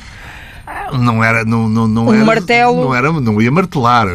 Não 0.99 1.23
era. 1.23 1.45
Não, 1.45 1.69
não, 1.69 1.87
não 1.87 2.07
Um 2.07 2.15
era, 2.15 2.25
martelo. 2.25 2.83
Não, 2.83 2.95
era, 2.95 3.13
não 3.13 3.41
ia 3.41 3.51
martelar. 3.51 4.07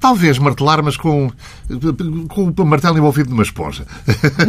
Talvez 0.00 0.36
martelar, 0.36 0.82
mas 0.82 0.96
com, 0.96 1.30
com 2.28 2.52
o 2.56 2.66
martelo 2.66 2.98
envolvido 2.98 3.30
numa 3.30 3.44
esponja. 3.44 3.86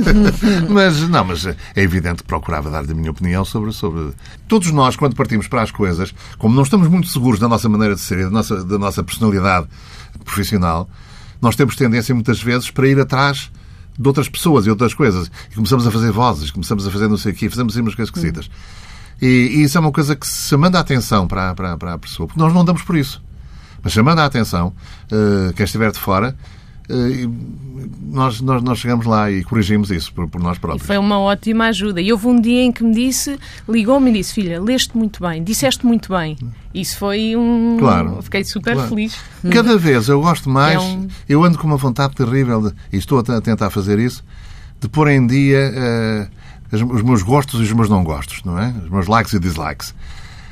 mas 0.68 1.00
não, 1.08 1.24
mas 1.24 1.46
é 1.46 1.56
evidente 1.76 2.24
que 2.24 2.28
procurava 2.28 2.72
dar 2.72 2.80
a 2.80 2.94
minha 2.94 3.12
opinião 3.12 3.46
sobre, 3.46 3.72
sobre. 3.72 4.14
Todos 4.48 4.72
nós, 4.72 4.96
quando 4.96 5.16
partimos 5.16 5.48
para 5.48 5.62
as 5.62 5.70
coisas, 5.70 6.12
como 6.40 6.56
não 6.56 6.64
estamos 6.64 6.88
muito 6.88 7.08
seguros 7.08 7.40
da 7.40 7.48
nossa 7.48 7.70
maneira 7.70 7.94
de 7.94 8.02
ser 8.02 8.20
e 8.20 8.24
da 8.24 8.32
nossa, 8.32 8.64
da 8.64 8.80
nossa 8.80 9.04
personalidade 9.04 9.68
profissional, 10.26 10.90
nós 11.40 11.56
temos 11.56 11.76
tendência 11.76 12.16
muitas 12.16 12.42
vezes 12.42 12.72
para 12.72 12.88
ir 12.88 13.00
atrás 13.00 13.52
de 13.98 14.08
outras 14.08 14.28
pessoas 14.28 14.66
e 14.66 14.72
outras 14.72 14.94
coisas. 14.96 15.30
E 15.52 15.56
começamos 15.56 15.86
a 15.86 15.92
fazer 15.92 16.12
vozes, 16.12 16.50
começamos 16.50 16.88
a 16.88 16.92
fazer 16.92 17.08
não 17.08 17.18
sei 17.18 17.32
o 17.32 17.36
quê, 17.36 17.50
fazemos 17.50 17.76
umas 17.76 17.94
coisas 17.94 18.10
esquisitas. 18.10 18.50
E, 19.22 19.26
e 19.28 19.64
isso 19.64 19.78
é 19.78 19.82
uma 19.82 19.92
coisa 19.92 20.16
que 20.16 20.26
se 20.28 20.50
chamando 20.50 20.76
a 20.76 20.80
atenção 20.80 21.28
para, 21.28 21.54
para, 21.54 21.78
para 21.78 21.94
a 21.94 21.98
pessoa, 21.98 22.28
porque 22.28 22.40
nós 22.40 22.54
não 22.54 22.66
damos 22.66 22.82
por 22.82 22.96
isso. 22.98 23.22
Mas 23.84 23.94
chamando 23.94 24.20
a 24.20 24.26
atenção, 24.26 24.74
eh, 25.12 25.54
quem 25.56 25.64
estiver 25.64 25.92
de 25.92 26.00
fora, 26.00 26.36
eh, 26.90 27.28
nós, 28.04 28.42
nós, 28.42 28.62
nós 28.64 28.78
chegamos 28.80 29.06
lá 29.06 29.30
e 29.32 29.44
corrigimos 29.44 29.90
isso 29.92 30.14
por, 30.14 30.28
por 30.28 30.42
nós 30.42 30.58
E 30.58 30.60
próprios. 30.60 30.86
foi 30.86 30.98
uma 30.98 31.20
ótima 31.20 31.66
ajuda. 31.66 32.02
E 32.02 32.12
houve 32.12 32.28
um 32.28 32.40
dia 32.40 32.62
em 32.64 32.72
que 32.72 32.84
me 32.84 32.94
disse, 32.94 33.40
ligou-me 33.68 34.10
e 34.10 34.14
disse: 34.14 34.34
Filha, 34.34 34.62
leste 34.62 34.96
muito 34.98 35.22
bem, 35.22 35.44
disseste 35.44 35.86
muito 35.86 36.12
bem. 36.14 36.38
Isso 36.74 36.98
foi 36.98 37.36
um. 37.36 37.78
Claro. 37.80 38.22
Fiquei 38.22 38.44
super 38.44 38.74
Claro. 38.74 38.90
feliz. 38.90 39.16
Cada 39.52 39.78
vez 39.78 40.08
eu 40.10 40.22
gosto 40.22 40.50
mais, 40.50 40.76
É 40.76 40.80
um- 40.80 41.08
eu 41.30 41.44
ando 41.44 41.58
com 41.58 41.66
uma 41.68 41.78
vontade 41.78 42.14
terrível, 42.16 42.62
de, 42.70 42.76
e 42.94 42.98
estou 42.98 43.20
a, 43.20 43.42
tentar 43.42 43.70
fazer 43.70 43.98
isso, 44.00 44.24
de 44.80 44.88
pôr 44.90 45.08
em 45.10 45.26
dia 45.26 45.70
as- 45.70 46.42
os 46.72 47.02
meus 47.02 47.22
gostos 47.24 47.60
e 47.60 47.64
os 47.64 47.72
meus 47.74 47.90
não 47.90 48.04
gostos, 48.04 48.42
não 48.44 48.58
é? 48.60 48.74
Os 48.84 48.90
meus 48.90 49.08
likes 49.08 49.34
e 49.34 49.40
dislikes. 49.40 49.94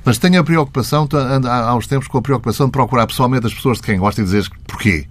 Mas 0.03 0.17
tenho 0.17 0.39
a 0.39 0.43
preocupação, 0.43 1.07
ando 1.13 1.49
há 1.49 1.75
uns 1.75 1.85
tempos 1.87 2.07
com 2.07 2.17
a 2.17 2.21
preocupação 2.21 2.65
de 2.67 2.71
procurar 2.71 3.05
pessoalmente 3.07 3.45
as 3.47 3.53
pessoas 3.53 3.77
de 3.77 3.83
quem 3.83 3.99
gosto 3.99 4.21
e 4.21 4.23
dizer 4.23 4.49
porquê. 4.67 5.05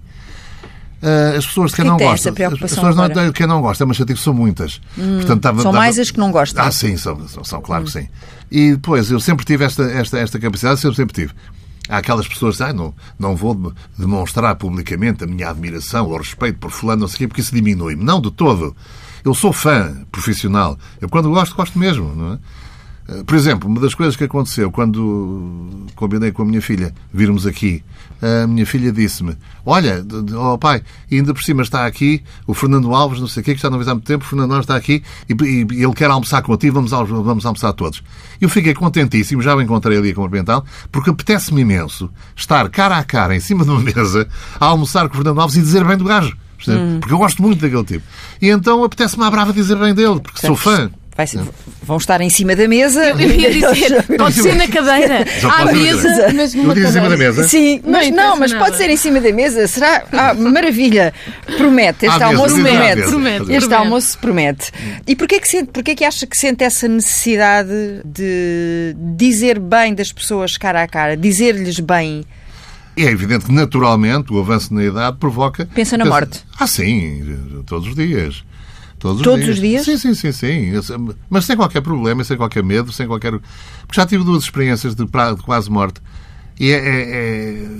Eh, 1.01 1.35
as 1.37 1.45
pessoas 1.45 1.71
de 1.71 1.77
quem 1.77 1.85
não 1.85 1.95
preocupação 1.95 2.33
As 2.53 2.59
pessoas 2.59 2.95
não, 2.95 3.07
de 3.27 3.31
quem 3.33 3.47
não 3.47 3.61
gosta, 3.61 3.85
mas 3.85 3.95
chatice 3.95 4.21
são 4.21 4.33
muitas. 4.33 4.81
Portanto, 4.95 5.37
estava- 5.37 5.61
São 5.61 5.71
mais 5.71 5.97
as 5.97 6.11
que 6.11 6.19
não 6.19 6.31
gostam. 6.31 6.63
ah, 6.65 6.71
sim, 6.71 6.97
são, 6.97 7.25
são, 7.27 7.43
são, 7.43 7.61
claro 7.61 7.85
que 7.85 7.91
sim. 7.91 8.07
E 8.51 8.71
depois, 8.71 9.09
eu 9.09 9.19
sempre 9.19 9.45
tive 9.45 9.63
esta, 9.63 9.83
esta, 9.83 10.17
esta 10.19 10.37
capacidade, 10.39 10.79
sempre, 10.81 10.95
sempre 10.97 11.13
tive. 11.13 11.33
Há 11.87 11.97
aquelas 11.97 12.27
pessoas 12.27 12.57
que 12.57 12.63
ah, 12.63 12.73
não, 12.73 12.93
não 13.17 13.35
vou 13.35 13.55
de- 13.55 13.71
demonstrar 13.97 14.55
publicamente 14.55 15.23
a 15.23 15.27
minha 15.27 15.49
admiração 15.49 16.05
ou 16.07 16.17
respeito 16.17 16.59
por 16.59 16.69
fulano, 16.71 17.01
não 17.01 17.07
sei 17.07 17.15
o 17.15 17.19
quê, 17.19 17.27
porque 17.29 17.41
isso 17.41 17.55
diminui-me. 17.55 18.03
Não, 18.03 18.19
de 18.19 18.29
todo. 18.31 18.75
Eu 19.29 19.35
sou 19.35 19.53
fã 19.53 19.95
profissional. 20.11 20.77
Eu, 20.99 21.07
quando 21.09 21.29
gosto, 21.29 21.55
gosto 21.55 21.77
mesmo. 21.77 22.13
Não 22.15 22.33
é? 22.33 22.39
Eh, 23.19 23.23
Por 23.23 23.35
exemplo, 23.35 23.69
uma 23.69 23.79
das 23.79 23.93
coisas 23.95 24.15
que 24.15 24.23
aconteceu 24.23 24.71
quando 24.71 25.85
combinei 25.95 26.31
com 26.31 26.41
a 26.41 26.45
minha 26.45 26.61
filha 26.61 26.93
virmos 27.13 27.45
aqui, 27.47 27.83
a 28.21 28.45
minha 28.47 28.65
filha 28.65 28.91
disse-me: 28.91 29.35
Olha, 29.65 30.05
oh 30.37 30.57
pai, 30.57 30.81
ainda 31.11 31.33
por 31.33 31.41
cima 31.43 31.61
está 31.61 31.85
aqui 31.85 32.21
o 32.45 32.53
Fernando 32.53 32.93
Alves, 32.93 33.19
não 33.19 33.27
sei 33.27 33.41
o 33.41 33.43
quê, 33.45 33.55
que 33.55 33.61
já 33.61 33.69
não 33.69 33.77
vês 33.77 33.87
há 33.87 33.93
muito 33.93 34.05
tempo, 34.05 34.25
o 34.25 34.27
Fernando 34.27 34.51
Alves 34.51 34.65
está 34.65 34.75
aqui 34.75 35.03
e, 35.29 35.33
e- 35.33 35.67
e 35.79 35.83
ele 35.83 35.93
quer 35.93 36.09
almoçar 36.09 36.41
contigo, 36.41 36.73
vamos, 36.81 36.91
vamos 36.91 37.45
almoçar 37.45 37.71
todos. 37.73 38.03
Eu 38.41 38.49
fiquei 38.49 38.73
contentíssimo, 38.73 39.41
já 39.41 39.55
o 39.55 39.61
encontrei 39.61 39.97
ali 39.97 40.11
a 40.11 40.15
cumprimentá-lo, 40.15 40.65
porque 40.91 41.09
apetece-me 41.09 41.61
imenso 41.61 42.09
estar 42.35 42.67
cara 42.69 42.97
a 42.97 43.03
cara 43.03 43.35
em 43.35 43.39
cima 43.39 43.63
de 43.63 43.69
uma 43.69 43.79
mesa 43.81 44.27
a 44.59 44.65
almoçar 44.65 45.07
com 45.07 45.13
o 45.13 45.17
Fernando 45.17 45.39
Alves 45.39 45.55
e 45.55 45.61
dizer 45.61 45.83
bem 45.85 45.97
do 45.97 46.03
gajo. 46.05 46.35
Percebe? 46.65 46.99
Porque 46.99 47.13
eu 47.13 47.17
gosto 47.17 47.41
muito 47.41 47.59
daquele 47.61 47.83
tipo. 47.83 48.03
E 48.41 48.49
então 48.49 48.83
apetece-me 48.83 49.23
à 49.23 49.31
brava 49.31 49.51
dizer 49.53 49.75
bem 49.77 49.93
dele, 49.93 50.19
porque 50.19 50.45
sou 50.45 50.55
fã. 50.55 50.91
Vai 51.17 51.27
ser- 51.27 51.41
vão 51.83 51.97
estar 51.97 52.21
em 52.21 52.29
cima 52.29 52.55
da 52.55 52.65
mesa. 52.65 53.03
Eu 53.09 53.19
ia 53.19 53.51
dizer, 53.51 54.03
pode 54.17 54.41
ser 54.41 54.55
na 54.55 54.69
cadeira. 54.69 55.25
Já 55.41 55.51
À 55.51 55.65
mesa, 55.65 56.07
cadeira. 56.07 56.33
mas 56.33 56.55
Eu 56.55 56.61
numa 56.63 56.73
disse 56.73 56.87
em 56.87 56.91
cima 56.93 57.03
da 57.03 57.09
cadeira. 57.09 57.33
mesa. 57.33 57.47
Sim, 57.49 57.81
Não 57.83 57.91
mas 57.91 58.03
não, 58.05 58.09
interessa 58.13 58.35
mas 58.39 58.51
nada. 58.53 58.63
pode 58.65 58.77
ser 58.77 58.89
em 58.89 58.95
cima 58.95 59.19
da 59.19 59.31
mesa. 59.33 59.67
Será? 59.67 60.03
Ah, 60.13 60.33
maravilha. 60.33 61.13
Promete. 61.57 62.05
Este 62.05 62.23
À 62.23 62.27
almoço 62.27 62.53
promete. 62.55 63.01
Promete, 63.01 63.35
Este 63.41 63.47
promete. 63.59 63.73
almoço 63.73 64.17
promete. 64.19 64.71
E 65.05 65.13
porquê 65.13 65.41
que, 65.41 65.47
sente, 65.49 65.71
porquê 65.73 65.93
que 65.93 66.05
acha 66.05 66.25
que 66.25 66.37
sente 66.37 66.63
essa 66.63 66.87
necessidade 66.87 67.69
de 68.05 68.95
dizer 69.17 69.59
bem 69.59 69.93
das 69.93 70.13
pessoas 70.13 70.55
cara 70.57 70.83
a 70.83 70.87
cara, 70.87 71.17
dizer-lhes 71.17 71.81
bem? 71.81 72.23
É 73.05 73.11
evidente 73.11 73.45
que, 73.45 73.51
naturalmente, 73.51 74.33
o 74.33 74.39
avanço 74.39 74.73
na 74.73 74.83
idade 74.83 75.17
provoca... 75.17 75.65
Pensa 75.73 75.97
na 75.97 76.05
morte. 76.05 76.43
Ah, 76.59 76.67
sim, 76.67 77.23
todos 77.65 77.87
os 77.89 77.95
dias. 77.95 78.43
Todos, 78.99 79.21
Todos 79.21 79.47
os 79.47 79.59
dias? 79.59 79.85
Sim, 79.85 79.97
sim, 79.97 80.13
sim, 80.13 80.31
sim. 80.33 80.65
Eu 80.71 80.83
sei- 80.83 80.97
Mas 81.29 81.45
sem 81.45 81.55
qualquer 81.55 81.81
problema, 81.81 82.21
sem 82.23 82.35
qualquer 82.35 82.63
medo, 82.63 82.91
sem 82.91 83.07
qualquer... 83.07 83.31
Porque 83.31 83.93
já 83.93 84.05
tive 84.05 84.23
duas 84.25 84.43
experiências 84.43 84.93
de, 84.93 85.05
quase 85.45 85.69
morte. 85.71 86.01
E 86.59 86.69
é, 86.69 86.75
é- 86.75 87.09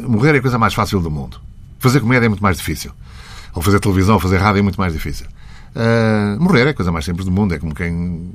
é- 0.04 0.08
Morrer 0.08 0.36
é 0.36 0.38
a 0.38 0.42
coisa 0.42 0.58
mais 0.58 0.74
fácil 0.74 1.02
do 1.02 1.12
mundo. 1.12 1.42
Fazer 1.80 2.00
comédia 2.00 2.26
é 2.28 2.30
muito 2.30 2.42
mais 2.42 2.56
difícil. 2.58 2.92
Ou 3.54 3.62
fazer 3.62 3.80
televisão, 3.82 4.14
ou 4.16 4.20
fazer 4.22 4.38
rádio 4.38 4.60
é 4.60 4.62
muito 4.62 4.80
mais 4.80 4.94
difícil. 4.94 5.26
Ah, 5.76 6.38
morrer 6.40 6.68
é 6.68 6.70
a 6.70 6.74
coisa 6.74 6.92
mais 6.92 7.04
simples 7.04 7.26
do 7.26 7.32
mundo. 7.32 7.54
É 7.54 7.60
como 7.60 7.76
quem 7.76 8.32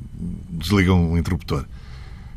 desliga 0.51 0.93
um 0.93 1.17
interruptor. 1.17 1.65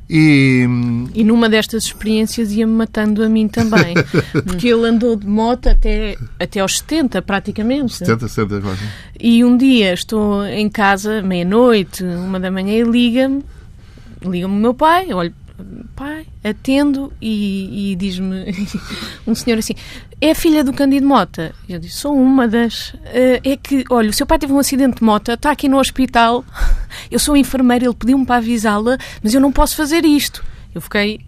E... 0.09 0.65
E 1.13 1.23
numa 1.23 1.49
destas 1.49 1.85
experiências 1.85 2.51
ia-me 2.51 2.71
matando 2.71 3.23
a 3.23 3.29
mim 3.29 3.47
também. 3.47 3.93
Porque 4.45 4.67
ele 4.67 4.87
andou 4.87 5.15
de 5.15 5.27
moto 5.27 5.67
até, 5.67 6.15
até 6.39 6.59
aos 6.59 6.77
70, 6.77 7.21
praticamente. 7.21 7.95
70, 7.95 8.27
70, 8.27 8.61
quase. 8.61 8.81
E 9.19 9.43
um 9.43 9.57
dia 9.57 9.93
estou 9.93 10.45
em 10.45 10.69
casa, 10.69 11.21
meia-noite, 11.21 12.03
uma 12.03 12.39
da 12.39 12.49
manhã, 12.49 12.73
e 12.73 12.83
liga-me, 12.83 13.43
liga-me 14.21 14.53
o 14.53 14.59
meu 14.59 14.73
pai, 14.73 15.11
olho, 15.13 15.33
pai, 15.97 16.27
atendo 16.43 17.11
e, 17.19 17.91
e 17.91 17.95
diz-me 17.95 18.45
um 19.25 19.33
senhor 19.33 19.57
assim, 19.57 19.73
é 20.21 20.31
a 20.31 20.35
filha 20.35 20.63
do 20.63 20.71
Cândido 20.71 21.07
Mota? 21.07 21.53
Eu 21.67 21.79
disse, 21.79 21.95
sou 21.97 22.15
uma 22.15 22.47
das. 22.47 22.93
"Eh, 23.05 23.41
É 23.43 23.57
que, 23.57 23.83
olha, 23.89 24.09
o 24.09 24.13
seu 24.13 24.25
pai 24.25 24.37
teve 24.37 24.53
um 24.53 24.59
acidente 24.59 24.97
de 24.97 25.03
moto, 25.03 25.31
está 25.31 25.51
aqui 25.51 25.67
no 25.67 25.77
hospital, 25.79 26.45
eu 27.11 27.17
sou 27.19 27.35
enfermeira, 27.35 27.85
ele 27.85 27.95
pediu-me 27.95 28.25
para 28.25 28.37
avisá-la, 28.37 28.97
mas 29.23 29.33
eu 29.33 29.41
não 29.41 29.51
posso 29.51 29.75
fazer 29.75 30.05
isto. 30.05 30.43
Eu 30.73 30.81
fiquei 30.81 31.19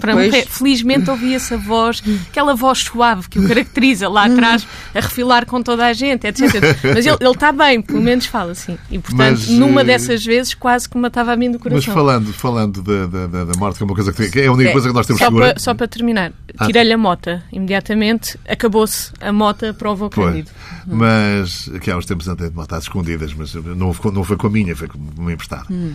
para 0.00 0.12
Pois. 0.14 0.26
morrer. 0.30 0.46
Felizmente 0.48 1.10
ouvi 1.10 1.34
essa 1.34 1.56
voz, 1.58 2.02
aquela 2.30 2.54
voz 2.54 2.78
suave 2.78 3.28
que 3.28 3.38
o 3.38 3.46
caracteriza 3.46 4.08
lá 4.08 4.24
atrás, 4.26 4.66
a 4.94 5.00
refilar 5.00 5.46
com 5.46 5.62
toda 5.62 5.86
a 5.86 5.92
gente, 5.92 6.26
etc. 6.26 6.42
Mas 6.82 7.06
ele, 7.06 7.16
ele 7.20 7.30
está 7.30 7.52
bem, 7.52 7.80
pelo 7.82 8.00
menos 8.00 8.26
fala 8.26 8.52
assim. 8.52 8.78
E 8.90 8.98
portanto, 8.98 9.38
Mas, 9.38 9.48
numa 9.48 9.80
eh, 9.82 9.84
dessas 9.84 10.24
vezes, 10.24 10.54
quase 10.54 10.88
que 10.88 10.96
me 10.96 11.02
matava 11.02 11.32
a 11.32 11.36
mim 11.36 11.50
do 11.50 11.58
Mas 11.58 11.62
coração. 11.62 11.94
falando, 11.94 12.32
falando 12.32 12.82
da, 12.82 13.06
da, 13.26 13.44
da- 13.44 13.58
morte, 13.58 13.76
que 13.76 13.82
é 13.82 13.86
uma 13.86 13.94
coisa 13.94 14.12
que, 14.12 14.18
tem- 14.22 14.30
que 14.30 14.40
é 14.40 14.46
a 14.46 14.52
única 14.52 14.70
É, 14.70 14.72
coisa 14.72 14.88
que 14.88 14.94
nós 14.94 15.06
temos 15.06 15.18
Só 15.20 15.26
segura. 15.26 15.46
para, 15.50 15.58
só 15.58 15.74
para 15.74 15.88
terminar, 15.88 16.32
Ah. 16.58 16.66
tirei-lhe 16.66 16.92
a 16.92 16.98
mota 16.98 17.42
imediatamente, 17.52 18.38
acabou-se 18.48 19.10
a 19.20 19.32
mota 19.32 19.74
para 19.74 19.90
o 19.90 19.96
Foi. 19.96 20.08
Cândido. 20.10 20.50
Mas 20.86 21.70
que 21.80 21.90
há 21.90 21.96
uns 21.96 22.06
tempos 22.06 22.28
andei 22.28 22.48
de 22.48 22.54
moto 22.56 22.72
às 22.74 22.84
escondidas, 22.84 23.34
mas 23.34 23.54
não, 23.54 23.92
foi- 23.92 24.12
não 24.12 24.24
foi 24.24 24.36
com 24.36 24.46
a 24.46 24.50
minha, 24.50 24.74
foi 24.76 24.88
com 24.88 24.98
uma 25.18 25.32
emprestada. 25.32 25.66
Hum. 25.70 25.92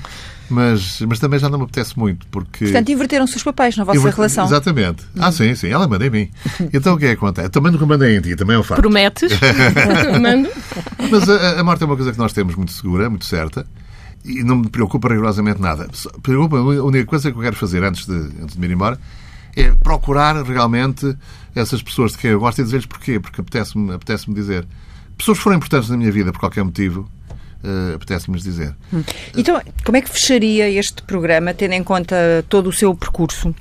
Mas, 0.52 1.00
mas 1.02 1.18
também 1.18 1.40
já 1.40 1.50
não 1.50 1.58
me 1.58 1.64
apetece 1.64 1.98
muito, 1.98 2.28
porque. 2.28 2.66
Portanto, 2.66 2.90
inverteram-se 2.90 3.38
os 3.38 3.44
papéis 3.44 3.78
na 3.78 3.86
vossa 3.86 4.10
relação. 4.10 4.46
Exatamente. 4.46 5.04
Ah, 5.18 5.32
sim, 5.32 5.56
sim, 5.56 5.70
ela 5.70 5.88
manda 5.88 6.06
em 6.06 6.10
mim. 6.10 6.30
Então 6.74 6.96
o 6.96 6.98
que 6.98 7.06
é 7.06 7.10
que 7.10 7.14
acontece? 7.16 7.50
Também 7.50 7.72
nunca 7.72 7.86
mandei 7.86 8.18
em 8.18 8.22
ti, 8.22 8.36
também 8.36 8.56
é 8.56 8.60
um 8.60 8.64
facto. 8.64 8.82
Prometes? 8.82 9.32
Mando. 10.22 10.50
Mas 11.10 11.30
a, 11.30 11.60
a 11.60 11.64
morte 11.64 11.84
é 11.84 11.86
uma 11.86 11.96
coisa 11.96 12.12
que 12.12 12.18
nós 12.18 12.34
temos 12.34 12.56
muito 12.56 12.72
segura, 12.72 13.10
muito 13.10 13.26
certa, 13.26 13.66
e 14.26 14.44
não 14.44 14.58
me 14.58 14.70
preocupa 14.70 15.10
rigorosamente 15.10 15.62
nada. 15.62 15.88
Preocupa, 16.22 16.58
a 16.58 16.84
única 16.84 17.06
coisa 17.06 17.32
que 17.32 17.38
eu 17.38 17.42
quero 17.42 17.56
fazer 17.56 17.84
antes 17.84 18.06
de, 18.06 18.14
antes 18.14 18.56
de 18.56 18.60
me 18.60 18.68
ir 18.68 18.72
embora 18.72 19.00
é 19.56 19.72
procurar 19.72 20.42
realmente 20.44 21.16
essas 21.56 21.82
pessoas 21.82 22.14
de 22.14 22.18
quem 22.18 22.32
eu 22.32 22.40
gosto 22.40 22.60
e 22.60 22.64
dizer-lhes 22.64 22.86
porquê, 22.86 23.20
porque 23.20 23.42
apetece-me 23.42 23.94
apetece 23.94 24.32
dizer. 24.34 24.66
Pessoas 25.18 25.38
que 25.38 25.44
foram 25.44 25.58
importantes 25.58 25.90
na 25.90 25.98
minha 25.98 26.12
vida 26.12 26.32
por 26.32 26.40
qualquer 26.40 26.64
motivo, 26.64 27.10
eh, 27.64 27.96
apetece-me 27.96 28.40
dizer. 28.40 28.74
Então, 29.38 29.62
como 29.86 29.98
é 29.98 30.02
que 30.02 30.10
fecharia 30.10 30.70
este 30.70 31.04
programa, 31.04 31.54
tendo 31.54 31.74
em 31.74 31.84
conta 31.84 32.16
todo 32.50 32.68
o 32.68 32.74
seu 32.74 32.94
percurso? 32.96 33.54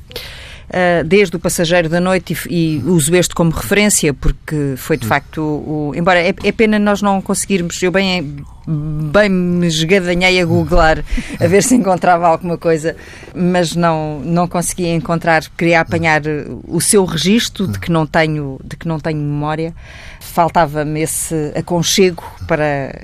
Uh, 0.71 1.03
desde 1.05 1.35
o 1.35 1.41
Passageiro 1.41 1.89
da 1.89 1.99
Noite 1.99 2.33
e, 2.49 2.77
e 2.77 2.83
uso 2.85 3.13
este 3.17 3.35
como 3.35 3.51
referência 3.51 4.15
porque 4.15 4.75
foi 4.77 4.97
de 4.97 5.05
facto 5.05 5.43
o, 5.43 5.93
embora 5.97 6.21
é, 6.21 6.29
é 6.29 6.53
pena 6.53 6.79
nós 6.79 7.03
não 7.03 7.21
conseguirmos 7.21 7.83
eu 7.83 7.91
bem, 7.91 8.37
bem 8.69 9.29
me 9.29 9.67
esgadanhei 9.67 10.41
a 10.41 10.45
googlar 10.45 11.05
a 11.41 11.47
ver 11.49 11.65
se 11.65 11.75
encontrava 11.75 12.29
alguma 12.29 12.57
coisa 12.57 12.95
mas 13.35 13.75
não, 13.75 14.21
não 14.21 14.47
conseguia 14.47 14.95
encontrar 14.95 15.43
queria 15.59 15.81
apanhar 15.81 16.23
o 16.69 16.81
seu 16.81 17.05
registro 17.05 17.67
de 17.67 17.77
que 17.77 17.91
não 17.91 18.07
tenho, 18.07 18.61
de 18.63 18.77
que 18.77 18.87
não 18.87 19.01
tenho 19.01 19.19
memória 19.19 19.75
faltava-me 20.21 21.01
esse 21.01 21.53
aconchego 21.57 22.23
para 22.47 22.95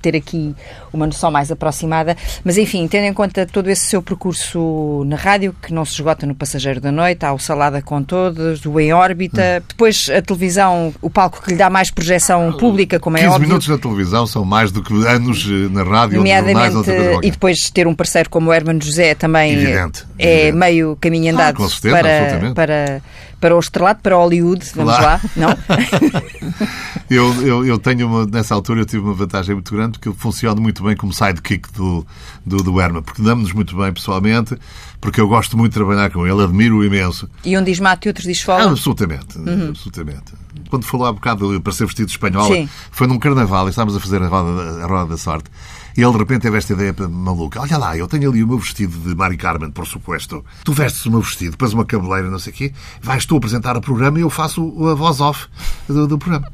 ter 0.00 0.16
aqui 0.16 0.54
uma 0.92 1.06
noção 1.06 1.30
mais 1.30 1.50
aproximada. 1.50 2.16
Mas, 2.44 2.58
enfim, 2.58 2.86
tendo 2.88 3.04
em 3.04 3.12
conta 3.12 3.46
todo 3.46 3.68
esse 3.68 3.86
seu 3.86 4.02
percurso 4.02 5.04
na 5.06 5.16
rádio, 5.16 5.54
que 5.62 5.72
não 5.72 5.84
se 5.84 5.94
esgota 5.94 6.26
no 6.26 6.34
Passageiro 6.34 6.80
da 6.80 6.92
Noite, 6.92 7.24
há 7.24 7.32
o 7.32 7.38
Salada 7.38 7.82
com 7.82 8.02
Todos, 8.02 8.64
o 8.64 8.80
Em 8.80 8.92
Órbita, 8.92 9.62
depois 9.68 10.08
a 10.10 10.22
televisão, 10.22 10.94
o 11.00 11.10
palco 11.10 11.42
que 11.42 11.50
lhe 11.50 11.56
dá 11.56 11.70
mais 11.70 11.90
projeção 11.90 12.52
pública, 12.52 12.98
como 12.98 13.16
é 13.16 13.20
15 13.20 13.34
óbvio. 13.34 13.48
minutos 13.48 13.68
na 13.68 13.78
televisão 13.78 14.26
são 14.26 14.44
mais 14.44 14.70
do 14.70 14.82
que 14.82 14.92
anos 15.06 15.46
eh, 15.46 15.68
na 15.70 15.82
rádio 15.82 16.16
jornais 16.16 16.44
Nomeadamente, 16.44 16.76
ou 16.76 16.84
coisa 16.84 17.20
e 17.22 17.30
depois 17.30 17.70
ter 17.70 17.86
um 17.86 17.94
parceiro 17.94 18.30
como 18.30 18.50
o 18.50 18.52
Hermano 18.52 18.82
José 18.82 19.14
também 19.14 19.52
Evidente, 19.54 20.06
é 20.18 20.40
evidente. 20.48 20.58
meio 20.58 20.96
caminho 21.00 21.32
andado 21.32 21.56
com 21.56 21.68
certeza, 21.68 21.98
para, 21.98 22.54
para, 22.54 23.02
para 23.40 23.54
o 23.54 23.58
estrelato, 23.60 24.00
para 24.02 24.16
Hollywood, 24.16 24.64
vamos 24.74 24.96
Claro. 24.96 25.04
lá, 25.04 25.20
não? 25.36 25.56
Eu, 27.10 27.32
eu, 27.46 27.64
eu 27.66 27.78
tenho 27.78 28.06
uma, 28.06 28.26
nessa 28.26 28.54
altura 28.54 28.80
eu 28.82 28.84
tive 28.84 29.02
uma 29.02 29.14
vantagem 29.14 29.54
muito 29.54 29.72
grande 29.74 29.92
porque 29.92 30.08
eu 30.10 30.14
funciono 30.14 30.60
muito 30.60 30.82
bem 30.82 30.94
como 30.94 31.10
sidekick 31.10 31.72
do, 31.72 32.06
do, 32.44 32.58
do 32.62 32.78
Herman, 32.78 33.02
porque 33.02 33.22
damos-nos 33.22 33.52
muito 33.54 33.74
bem 33.78 33.90
pessoalmente, 33.94 34.54
porque 35.00 35.18
eu 35.18 35.26
gosto 35.26 35.56
muito 35.56 35.72
de 35.72 35.78
trabalhar 35.78 36.10
com 36.10 36.26
ele, 36.26 36.42
admiro-o 36.44 36.84
imenso. 36.84 37.26
E 37.42 37.56
um 37.56 37.64
diz 37.64 37.80
mate 37.80 38.06
e 38.06 38.08
outro 38.10 38.22
diz 38.24 38.42
Ah, 38.42 38.44
fola. 38.44 38.70
absolutamente, 38.72 39.38
absolutamente. 39.70 40.34
Quando 40.68 40.84
falou 40.84 41.06
há 41.06 41.12
bocado 41.12 41.60
para 41.60 41.72
ser 41.72 41.86
vestido 41.86 42.06
de 42.06 42.12
espanhola, 42.12 42.54
Sim. 42.54 42.68
foi 42.90 43.06
num 43.06 43.18
carnaval 43.18 43.66
e 43.66 43.70
estávamos 43.70 43.96
a 43.96 44.00
fazer 44.00 44.22
a 44.22 44.28
roda, 44.28 44.54
da- 44.78 44.84
a 44.84 44.86
roda 44.86 45.10
da 45.10 45.16
sorte. 45.16 45.50
E 45.96 46.02
ele 46.02 46.12
de 46.12 46.18
repente 46.18 46.42
teve 46.42 46.56
esta 46.58 46.72
ideia 46.74 46.94
maluca. 47.08 47.60
Olha 47.60 47.76
lá, 47.78 47.96
eu 47.96 48.06
tenho 48.06 48.30
ali 48.30 48.42
o 48.44 48.46
meu 48.46 48.58
vestido 48.58 48.96
de 48.98 49.14
Mari 49.16 49.36
Carmen, 49.36 49.70
por 49.70 49.86
suposto. 49.86 50.44
Tu 50.62 50.72
vestes 50.72 51.04
o 51.06 51.10
meu 51.10 51.20
vestido, 51.20 51.52
depois 51.52 51.72
uma 51.72 51.84
cabeleira, 51.84 52.30
não 52.30 52.38
sei 52.38 52.52
o 52.52 52.56
quê, 52.56 52.72
vais 53.02 53.24
tu 53.26 53.36
apresentar 53.36 53.76
o 53.76 53.80
programa 53.80 54.18
e 54.18 54.22
eu 54.22 54.30
faço 54.30 54.62
a 54.88 54.94
voz 54.94 55.20
off 55.20 55.46
do, 55.88 56.06
do 56.06 56.18
programa. 56.18 56.50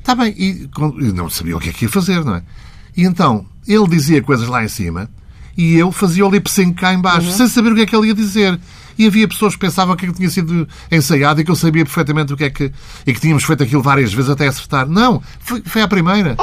Está 0.00 0.14
bem, 0.14 0.34
e, 0.36 0.68
e 1.00 1.12
não 1.12 1.28
sabia 1.30 1.56
o 1.56 1.60
que 1.60 1.68
é 1.68 1.72
que 1.72 1.84
ia 1.84 1.88
fazer, 1.90 2.24
não 2.24 2.36
é? 2.36 2.42
E 2.96 3.04
então, 3.04 3.44
ele 3.66 3.86
dizia 3.86 4.22
coisas 4.22 4.48
lá 4.48 4.64
em 4.64 4.68
cima 4.68 5.08
e 5.58 5.74
eu 5.76 5.90
fazia 5.92 6.24
o 6.24 6.30
lip 6.30 6.48
sync 6.48 6.74
cá 6.80 6.94
em 6.94 7.00
baixo, 7.00 7.30
sem 7.32 7.48
saber 7.48 7.72
o 7.72 7.74
que 7.74 7.80
é 7.82 7.86
que 7.86 7.94
ele 7.96 8.06
ia 8.06 8.14
dizer. 8.14 8.58
E 8.96 9.06
havia 9.06 9.28
pessoas 9.28 9.54
que 9.54 9.60
pensavam 9.60 9.94
que 9.94 10.10
tinha 10.12 10.28
sido 10.30 10.66
ensaiado 10.90 11.40
e 11.40 11.44
que 11.44 11.50
eu 11.50 11.54
sabia 11.56 11.84
perfeitamente 11.84 12.32
o 12.32 12.36
que 12.36 12.44
é 12.44 12.50
que. 12.50 12.72
e 13.06 13.12
que 13.12 13.20
tínhamos 13.20 13.44
feito 13.44 13.62
aquilo 13.62 13.82
várias 13.82 14.12
vezes 14.12 14.30
até 14.30 14.46
acertar. 14.48 14.88
Não! 14.88 15.22
Foi, 15.40 15.60
foi 15.64 15.82
à 15.82 15.88
primeira. 15.88 16.36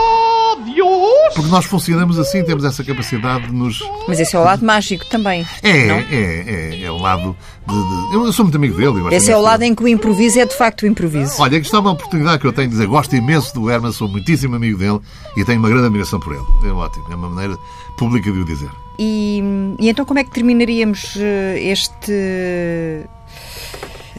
Porque 1.34 1.50
nós 1.50 1.66
funcionamos 1.66 2.18
assim, 2.18 2.44
temos 2.44 2.64
essa 2.64 2.82
capacidade 2.84 3.48
de 3.48 3.54
nos. 3.54 3.80
Mas 4.08 4.20
esse 4.22 4.36
é 4.36 4.40
o 4.40 4.44
lado 4.44 4.66
mágico 4.66 5.06
também. 5.10 5.46
É, 5.62 5.88
não? 5.88 5.96
é, 5.96 6.06
é, 6.12 6.82
é 6.84 6.92
o 6.92 6.98
lado 6.98 7.36
de. 7.68 7.74
de- 7.74 8.16
Eu 8.16 8.32
sou 8.32 8.46
muito 8.46 8.56
amigo 8.56 8.78
dele. 8.78 9.14
Esse 9.14 9.32
é 9.32 9.36
o 9.36 9.40
imenso 9.40 9.46
lado 9.46 9.64
em 9.64 9.76
que 9.76 9.84
o 9.84 9.88
improviso 9.88 10.40
é 10.40 10.46
de 10.46 10.56
facto 10.58 10.84
o 10.84 10.88
improviso. 10.88 11.34
Olha, 11.40 11.58
isto 11.58 11.76
é 11.76 11.80
uma 11.80 11.92
oportunidade 11.92 12.40
que 12.40 12.48
eu 12.48 12.54
tenho 12.54 12.68
de 12.70 12.74
dizer. 12.76 12.88
Gosto 12.88 13.14
imenso 13.16 13.54
do 13.54 13.70
Herman, 13.70 13.92
sou 13.92 14.08
muitíssimo 14.08 14.56
amigo 14.56 14.78
dele 14.78 15.00
e 15.36 15.44
tenho 15.44 15.60
uma 15.60 15.68
grande 15.68 15.86
admiração 15.88 16.22
por 16.22 16.34
ele. 16.34 16.46
É 16.64 16.72
ótimo, 16.72 17.06
é 17.12 17.16
uma 17.16 17.30
maneira 17.30 17.58
pública 17.98 18.32
de 18.32 18.40
o 18.40 18.46
dizer. 18.46 18.70
E, 18.98 19.42
e 19.80 19.90
então 19.90 20.06
como 20.06 20.20
é 20.20 20.24
que 20.24 20.32
terminaríamos 20.32 21.16
eh, 21.18 21.60
este 21.72 22.12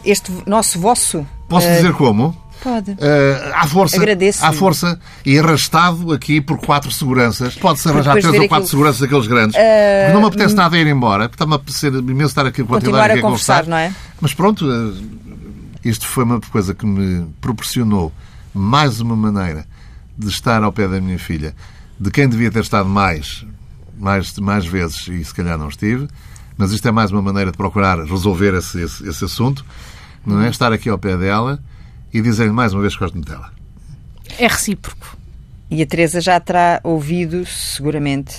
este 0.05 0.31
nosso 0.45 0.79
vosso? 0.79 1.25
Posso 1.49 1.67
eh, 1.67 1.75
dizer 1.77 1.93
como? 1.93 2.35
Pode. 2.61 2.91
Uh, 2.91 2.95
à 3.53 3.67
força, 3.67 3.97
Agradeço. 3.97 4.43
à 4.43 4.51
força 4.51 4.99
e 5.25 5.37
arrastado 5.37 6.11
aqui 6.11 6.41
por 6.41 6.57
quatro 6.57 6.91
seguranças. 6.91 7.55
Pode-se 7.55 7.87
arranjar 7.87 8.13
três 8.13 8.25
ou 8.25 8.31
quatro 8.33 8.45
aquilo- 8.55 8.67
seguranças 8.67 8.99
daqueles 8.99 9.27
grandes. 9.27 9.55
Porque 9.55 10.13
não 10.13 10.21
me 10.21 10.27
apetece 10.27 10.55
nada 10.55 10.77
ir 10.77 10.87
embora. 10.87 11.25
Está-me 11.25 11.53
a 11.53 11.55
apetecer 11.55 11.93
imenso 11.93 12.25
estar 12.29 12.45
aqui 12.45 12.61
a 12.61 12.65
continuar, 12.65 13.11
a 13.11 13.13
aqui 13.13 13.21
conversar, 13.21 13.67
não 13.67 13.77
é? 13.77 13.93
Mas 14.19 14.33
pronto, 14.33 14.65
uh, 14.65 14.97
isto 15.85 16.07
foi 16.07 16.23
uma 16.23 16.41
coisa 16.41 16.73
que 16.73 16.85
me 16.85 17.27
proporcionou 17.39 18.11
mais 18.53 18.99
uma 18.99 19.15
maneira 19.15 19.65
de 20.17 20.27
estar 20.27 20.63
ao 20.63 20.71
pé 20.71 20.87
da 20.87 20.99
minha 20.99 21.19
filha, 21.19 21.55
de 21.99 22.09
quem 22.09 22.27
devia 22.27 22.49
ter 22.49 22.61
estado 22.61 22.89
mais, 22.89 23.45
mais, 23.97 24.37
mais 24.37 24.65
vezes 24.65 25.07
e 25.07 25.23
se 25.23 25.33
calhar 25.33 25.57
não 25.57 25.69
estive. 25.69 26.07
Mas 26.57 26.71
isto 26.71 26.87
é 26.87 26.91
mais 26.91 27.11
uma 27.11 27.21
maneira 27.21 27.51
de 27.51 27.57
procurar 27.57 27.99
resolver 27.99 28.53
esse, 28.55 28.81
esse, 28.81 29.07
esse 29.07 29.25
assunto, 29.25 29.63
não 30.25 30.41
é? 30.41 30.49
Estar 30.49 30.73
aqui 30.73 30.89
ao 30.89 30.97
pé 30.97 31.15
dela 31.15 31.59
e 32.11 32.21
dizer-lhe 32.21 32.51
mais 32.51 32.73
uma 32.73 32.81
vez 32.81 32.93
que 32.93 32.99
gosto 32.99 33.13
muito 33.13 33.29
dela. 33.29 33.51
É 34.39 34.47
recíproco. 34.47 35.17
E 35.69 35.81
a 35.81 35.85
Teresa 35.85 36.19
já 36.19 36.39
terá 36.39 36.79
ouvido, 36.83 37.45
seguramente, 37.45 38.35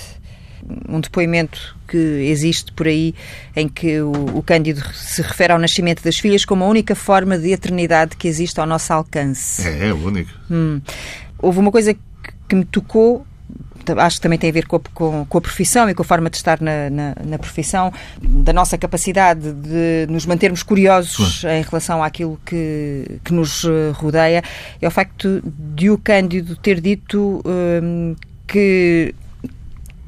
um 0.87 0.99
depoimento 0.99 1.75
que 1.87 1.97
existe 1.97 2.71
por 2.73 2.87
aí 2.87 3.15
em 3.55 3.67
que 3.67 4.01
o, 4.01 4.11
o 4.37 4.43
Cândido 4.43 4.81
se 4.93 5.21
refere 5.21 5.53
ao 5.53 5.59
nascimento 5.59 6.03
das 6.03 6.17
filhas 6.17 6.45
como 6.45 6.63
a 6.63 6.67
única 6.67 6.95
forma 6.95 7.37
de 7.37 7.51
eternidade 7.51 8.17
que 8.17 8.27
existe 8.27 8.59
ao 8.59 8.65
nosso 8.65 8.91
alcance. 8.91 9.67
É, 9.67 9.87
é 9.87 9.93
o 9.93 9.97
único. 9.97 10.31
Houve 11.37 11.59
uma 11.59 11.71
coisa 11.71 11.93
que, 11.93 11.99
que 12.47 12.55
me 12.55 12.65
tocou, 12.65 13.25
acho 13.97 14.17
que 14.17 14.21
também 14.21 14.37
tem 14.39 14.49
a 14.49 14.53
ver 14.53 14.65
com 14.67 14.75
a, 14.75 14.79
com- 14.93 15.25
com 15.25 15.37
a 15.37 15.41
profissão 15.41 15.89
e 15.89 15.93
com 15.93 16.01
a 16.01 16.05
forma 16.05 16.29
de 16.29 16.37
estar 16.37 16.59
na, 16.61 16.89
na, 16.89 17.15
na 17.25 17.37
profissão, 17.39 17.91
da 18.21 18.51
nossa 18.53 18.77
capacidade 18.77 19.51
de 19.53 20.05
nos 20.09 20.25
mantermos 20.25 20.63
curiosos 20.63 21.43
em 21.45 21.61
relação 21.63 22.03
àquilo 22.03 22.39
que, 22.45 23.19
que 23.23 23.33
nos 23.33 23.63
eh, 23.65 23.91
rodeia, 23.93 24.43
é 24.81 24.87
o 24.87 24.91
facto 24.91 25.41
de 25.45 25.89
o 25.89 25.97
Cândido 25.97 26.55
ter 26.55 26.79
dito 26.81 27.41
hum, 27.45 28.15
que 28.47 29.13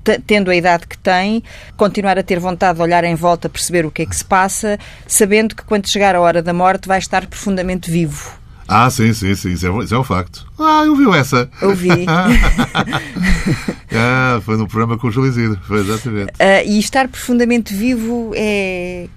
te- 0.04 0.20
tendo 0.26 0.50
a 0.50 0.56
idade 0.56 0.88
que 0.88 0.98
tem, 0.98 1.44
continuar 1.78 2.18
a 2.18 2.24
ter 2.24 2.40
vontade 2.40 2.78
de 2.78 2.82
olhar 2.84 3.04
em 3.04 3.14
volta, 3.16 3.48
perceber 3.48 3.86
o 3.86 3.92
que 3.92 4.02
é 4.02 4.06
que 4.06 4.16
se 4.16 4.26
passa, 4.26 4.80
sabendo 5.08 5.56
que 5.56 5.64
quando 5.64 5.88
chegar 5.88 6.16
a 6.16 6.22
hora 6.22 6.42
da 6.42 6.54
morte 6.54 6.88
vai 6.88 6.98
estar 7.00 7.26
profundamente 7.28 7.90
vivo. 7.92 8.41
Ah, 8.74 8.90
sim, 8.90 9.14
sim, 9.14 9.36
sim, 9.36 9.52
isso 9.52 9.66
é, 9.68 9.70
um- 9.72 9.82
isso 9.84 9.94
é 9.94 10.00
um 10.00 10.04
facto. 10.04 10.46
Ah, 10.58 10.84
ouviu 10.88 11.14
essa? 11.14 11.50
Ouvi. 11.62 11.90
ah, 13.94 14.40
foi 14.44 14.58
no 14.58 14.68
programa 14.68 14.98
com 14.98 15.08
o 15.08 15.12
Júlio 15.12 15.30
Isidro, 15.30 15.60
foi 15.68 15.80
exatamente. 15.82 16.32
Ah, 16.40 16.64
e 16.64 16.80
estar 16.80 17.08
profundamente 17.08 17.74
vivo 17.74 18.32
é. 18.36 19.08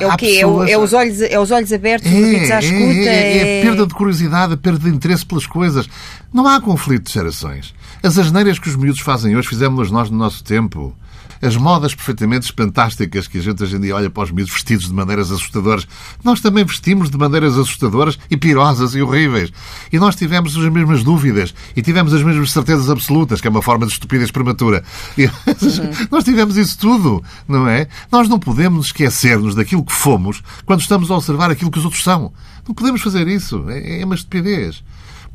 É 0.00 0.06
o 0.06 0.16
quê? 0.16 0.26
É, 0.26 0.34
pessoas- 0.36 0.70
é 0.70 0.78
os 0.78 0.92
olhos, 0.94 1.20
é 1.20 1.38
os 1.38 1.50
olhos 1.50 1.70
abertos, 1.72 2.10
os 2.10 2.16
ouvidos 2.18 2.50
à 2.50 2.58
escuta? 2.60 2.82
é, 2.82 3.38
é, 3.38 3.58
é 3.58 3.62
perda 3.62 3.86
de 3.86 3.92
curiosidade, 3.94 4.54
a 4.54 4.56
perda 4.56 4.78
de 4.78 4.88
interesse 4.96 5.24
pelas 5.26 5.46
coisas. 5.46 5.86
Não 6.32 6.48
há 6.48 6.58
conflito 6.62 7.08
de 7.08 7.12
gerações. 7.12 7.74
As 8.02 8.16
asneiras 8.18 8.58
que 8.58 8.68
os 8.70 8.74
miúdos 8.76 9.02
fazem 9.02 9.36
hoje 9.36 9.48
fizemos 9.48 9.90
nós 9.90 10.08
no 10.08 10.16
nosso 10.16 10.42
tempo. 10.42 10.96
As 11.40 11.56
modas 11.56 11.94
perfeitamente 11.94 12.52
fantásticas 12.52 13.26
que 13.26 13.38
a 13.38 13.42
gente 13.42 13.62
hoje 13.62 13.76
em 13.76 13.80
dia 13.80 13.96
olha 13.96 14.08
para 14.08 14.22
os 14.22 14.30
miúdos 14.30 14.52
vestidos 14.52 14.86
de 14.86 14.94
maneiras 14.94 15.32
assustadoras. 15.32 15.86
Nós 16.22 16.40
também 16.40 16.64
vestimos 16.64 17.10
de 17.10 17.18
maneiras 17.18 17.58
assustadoras 17.58 18.18
e 18.30 18.36
pirosas 18.36 18.94
e 18.94 19.02
horríveis. 19.02 19.52
E 19.92 19.98
nós 19.98 20.14
tivemos 20.14 20.56
as 20.56 20.72
mesmas 20.72 21.02
dúvidas 21.02 21.52
e 21.74 21.82
tivemos 21.82 22.14
as 22.14 22.22
mesmas 22.22 22.52
certezas 22.52 22.88
absolutas, 22.88 23.40
que 23.40 23.48
é 23.48 23.50
uma 23.50 23.62
forma 23.62 23.86
de 23.86 23.92
estupidez 23.92 24.30
prematura. 24.30 24.84
E 25.18 25.28
nós 26.10 26.22
tivemos 26.22 26.56
isso 26.56 26.78
tudo, 26.78 27.22
não 27.48 27.66
é? 27.66 27.88
Nós 28.10 28.28
não 28.28 28.38
podemos 28.38 28.86
esquecer-nos 28.86 29.54
daquilo 29.54 29.84
que 29.84 29.92
fomos 29.92 30.42
quando 30.64 30.80
estamos 30.80 31.10
a 31.10 31.16
observar 31.16 31.50
aquilo 31.50 31.70
que 31.70 31.78
os 31.78 31.84
outros 31.84 32.04
são. 32.04 32.32
Não 32.66 32.74
podemos 32.74 33.00
fazer 33.00 33.26
isso. 33.26 33.64
É, 33.68 34.00
é 34.00 34.04
uma 34.04 34.14
estupidez. 34.14 34.84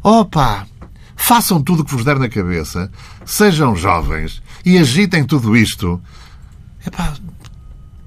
Opa! 0.02 0.66
Façam 1.18 1.62
tudo 1.62 1.82
o 1.82 1.86
que 1.86 1.94
vos 1.94 2.06
der 2.06 2.18
na 2.18 2.30
cabeça, 2.30 2.90
sejam 3.26 3.76
jovens 3.76 4.42
e 4.64 4.78
agitem 4.78 5.26
tudo 5.26 5.58
isto. 5.58 6.00
Epá, 6.86 7.14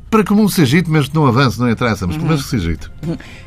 para 0.08 0.24
que 0.24 0.32
o 0.32 0.36
mundo 0.36 0.50
se 0.50 0.62
agite, 0.62 0.90
mesmo 0.90 1.10
que 1.10 1.16
não 1.16 1.26
avance, 1.26 1.60
não 1.60 1.70
interessa, 1.70 2.06
mas 2.06 2.16
pelo 2.16 2.28
menos 2.28 2.44
que 2.44 2.50
se 2.50 2.56
agite. 2.56 2.90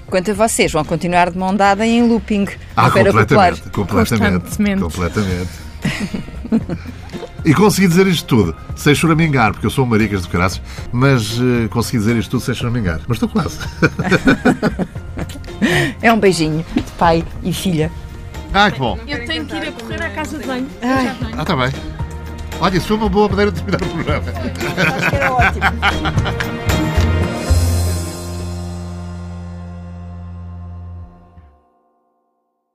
Quanto 0.08 0.32
a 0.32 0.34
vocês, 0.34 0.72
vão 0.72 0.86
continuar 0.86 1.32
de 1.32 1.38
mão 1.38 1.56
dada 1.56 1.86
em 1.86 2.08
looping. 2.08 2.46
Ah, 2.76 2.92
completamente, 2.92 3.70
completamente, 3.72 4.42
Constantemente. 4.44 4.82
completamente. 4.82 5.50
E 7.46 7.54
consegui 7.54 7.90
dizer 7.90 8.08
isto 8.08 8.26
tudo 8.26 8.56
sem 8.74 8.96
choramingar, 8.96 9.52
porque 9.52 9.66
eu 9.66 9.70
sou 9.70 9.84
um 9.84 9.88
maricas 9.88 10.22
de 10.22 10.30
caraças, 10.30 10.62
mas 10.94 11.38
uh, 11.40 11.68
consegui 11.70 11.98
dizer 11.98 12.16
isto 12.16 12.32
tudo 12.32 12.40
sem 12.40 12.56
choramingar. 12.56 13.02
Mas 13.06 13.18
estou 13.18 13.28
quase. 13.28 13.60
é 16.02 16.14
um 16.14 16.20
beijinho 16.20 16.66
de 16.74 16.92
pai 16.98 17.24
e 17.44 17.52
filha. 17.52 17.92
Ah, 18.54 18.70
que 18.72 18.80
bom. 18.80 18.98
Eu 19.08 19.26
tenho 19.26 19.46
que 19.46 19.56
ir 19.56 19.68
a 19.68 19.72
correr 19.72 20.04
à 20.04 20.10
casa 20.12 20.38
de 20.38 20.46
banho. 20.46 20.68
Ai. 20.82 21.16
Ah, 21.38 21.42
está 21.42 21.56
bem. 21.56 21.72
Olha, 22.60 22.78
isso 22.78 22.88
foi 22.88 22.98
uma 22.98 23.10
boa 23.10 23.28
maneira 23.28 23.52
de 23.52 23.62
terminar 23.64 23.82
o 23.82 23.90
programa. 23.90 24.26
Acho 24.30 25.10
que 25.10 25.16
era 25.16 25.34
ótimo. 25.34 25.64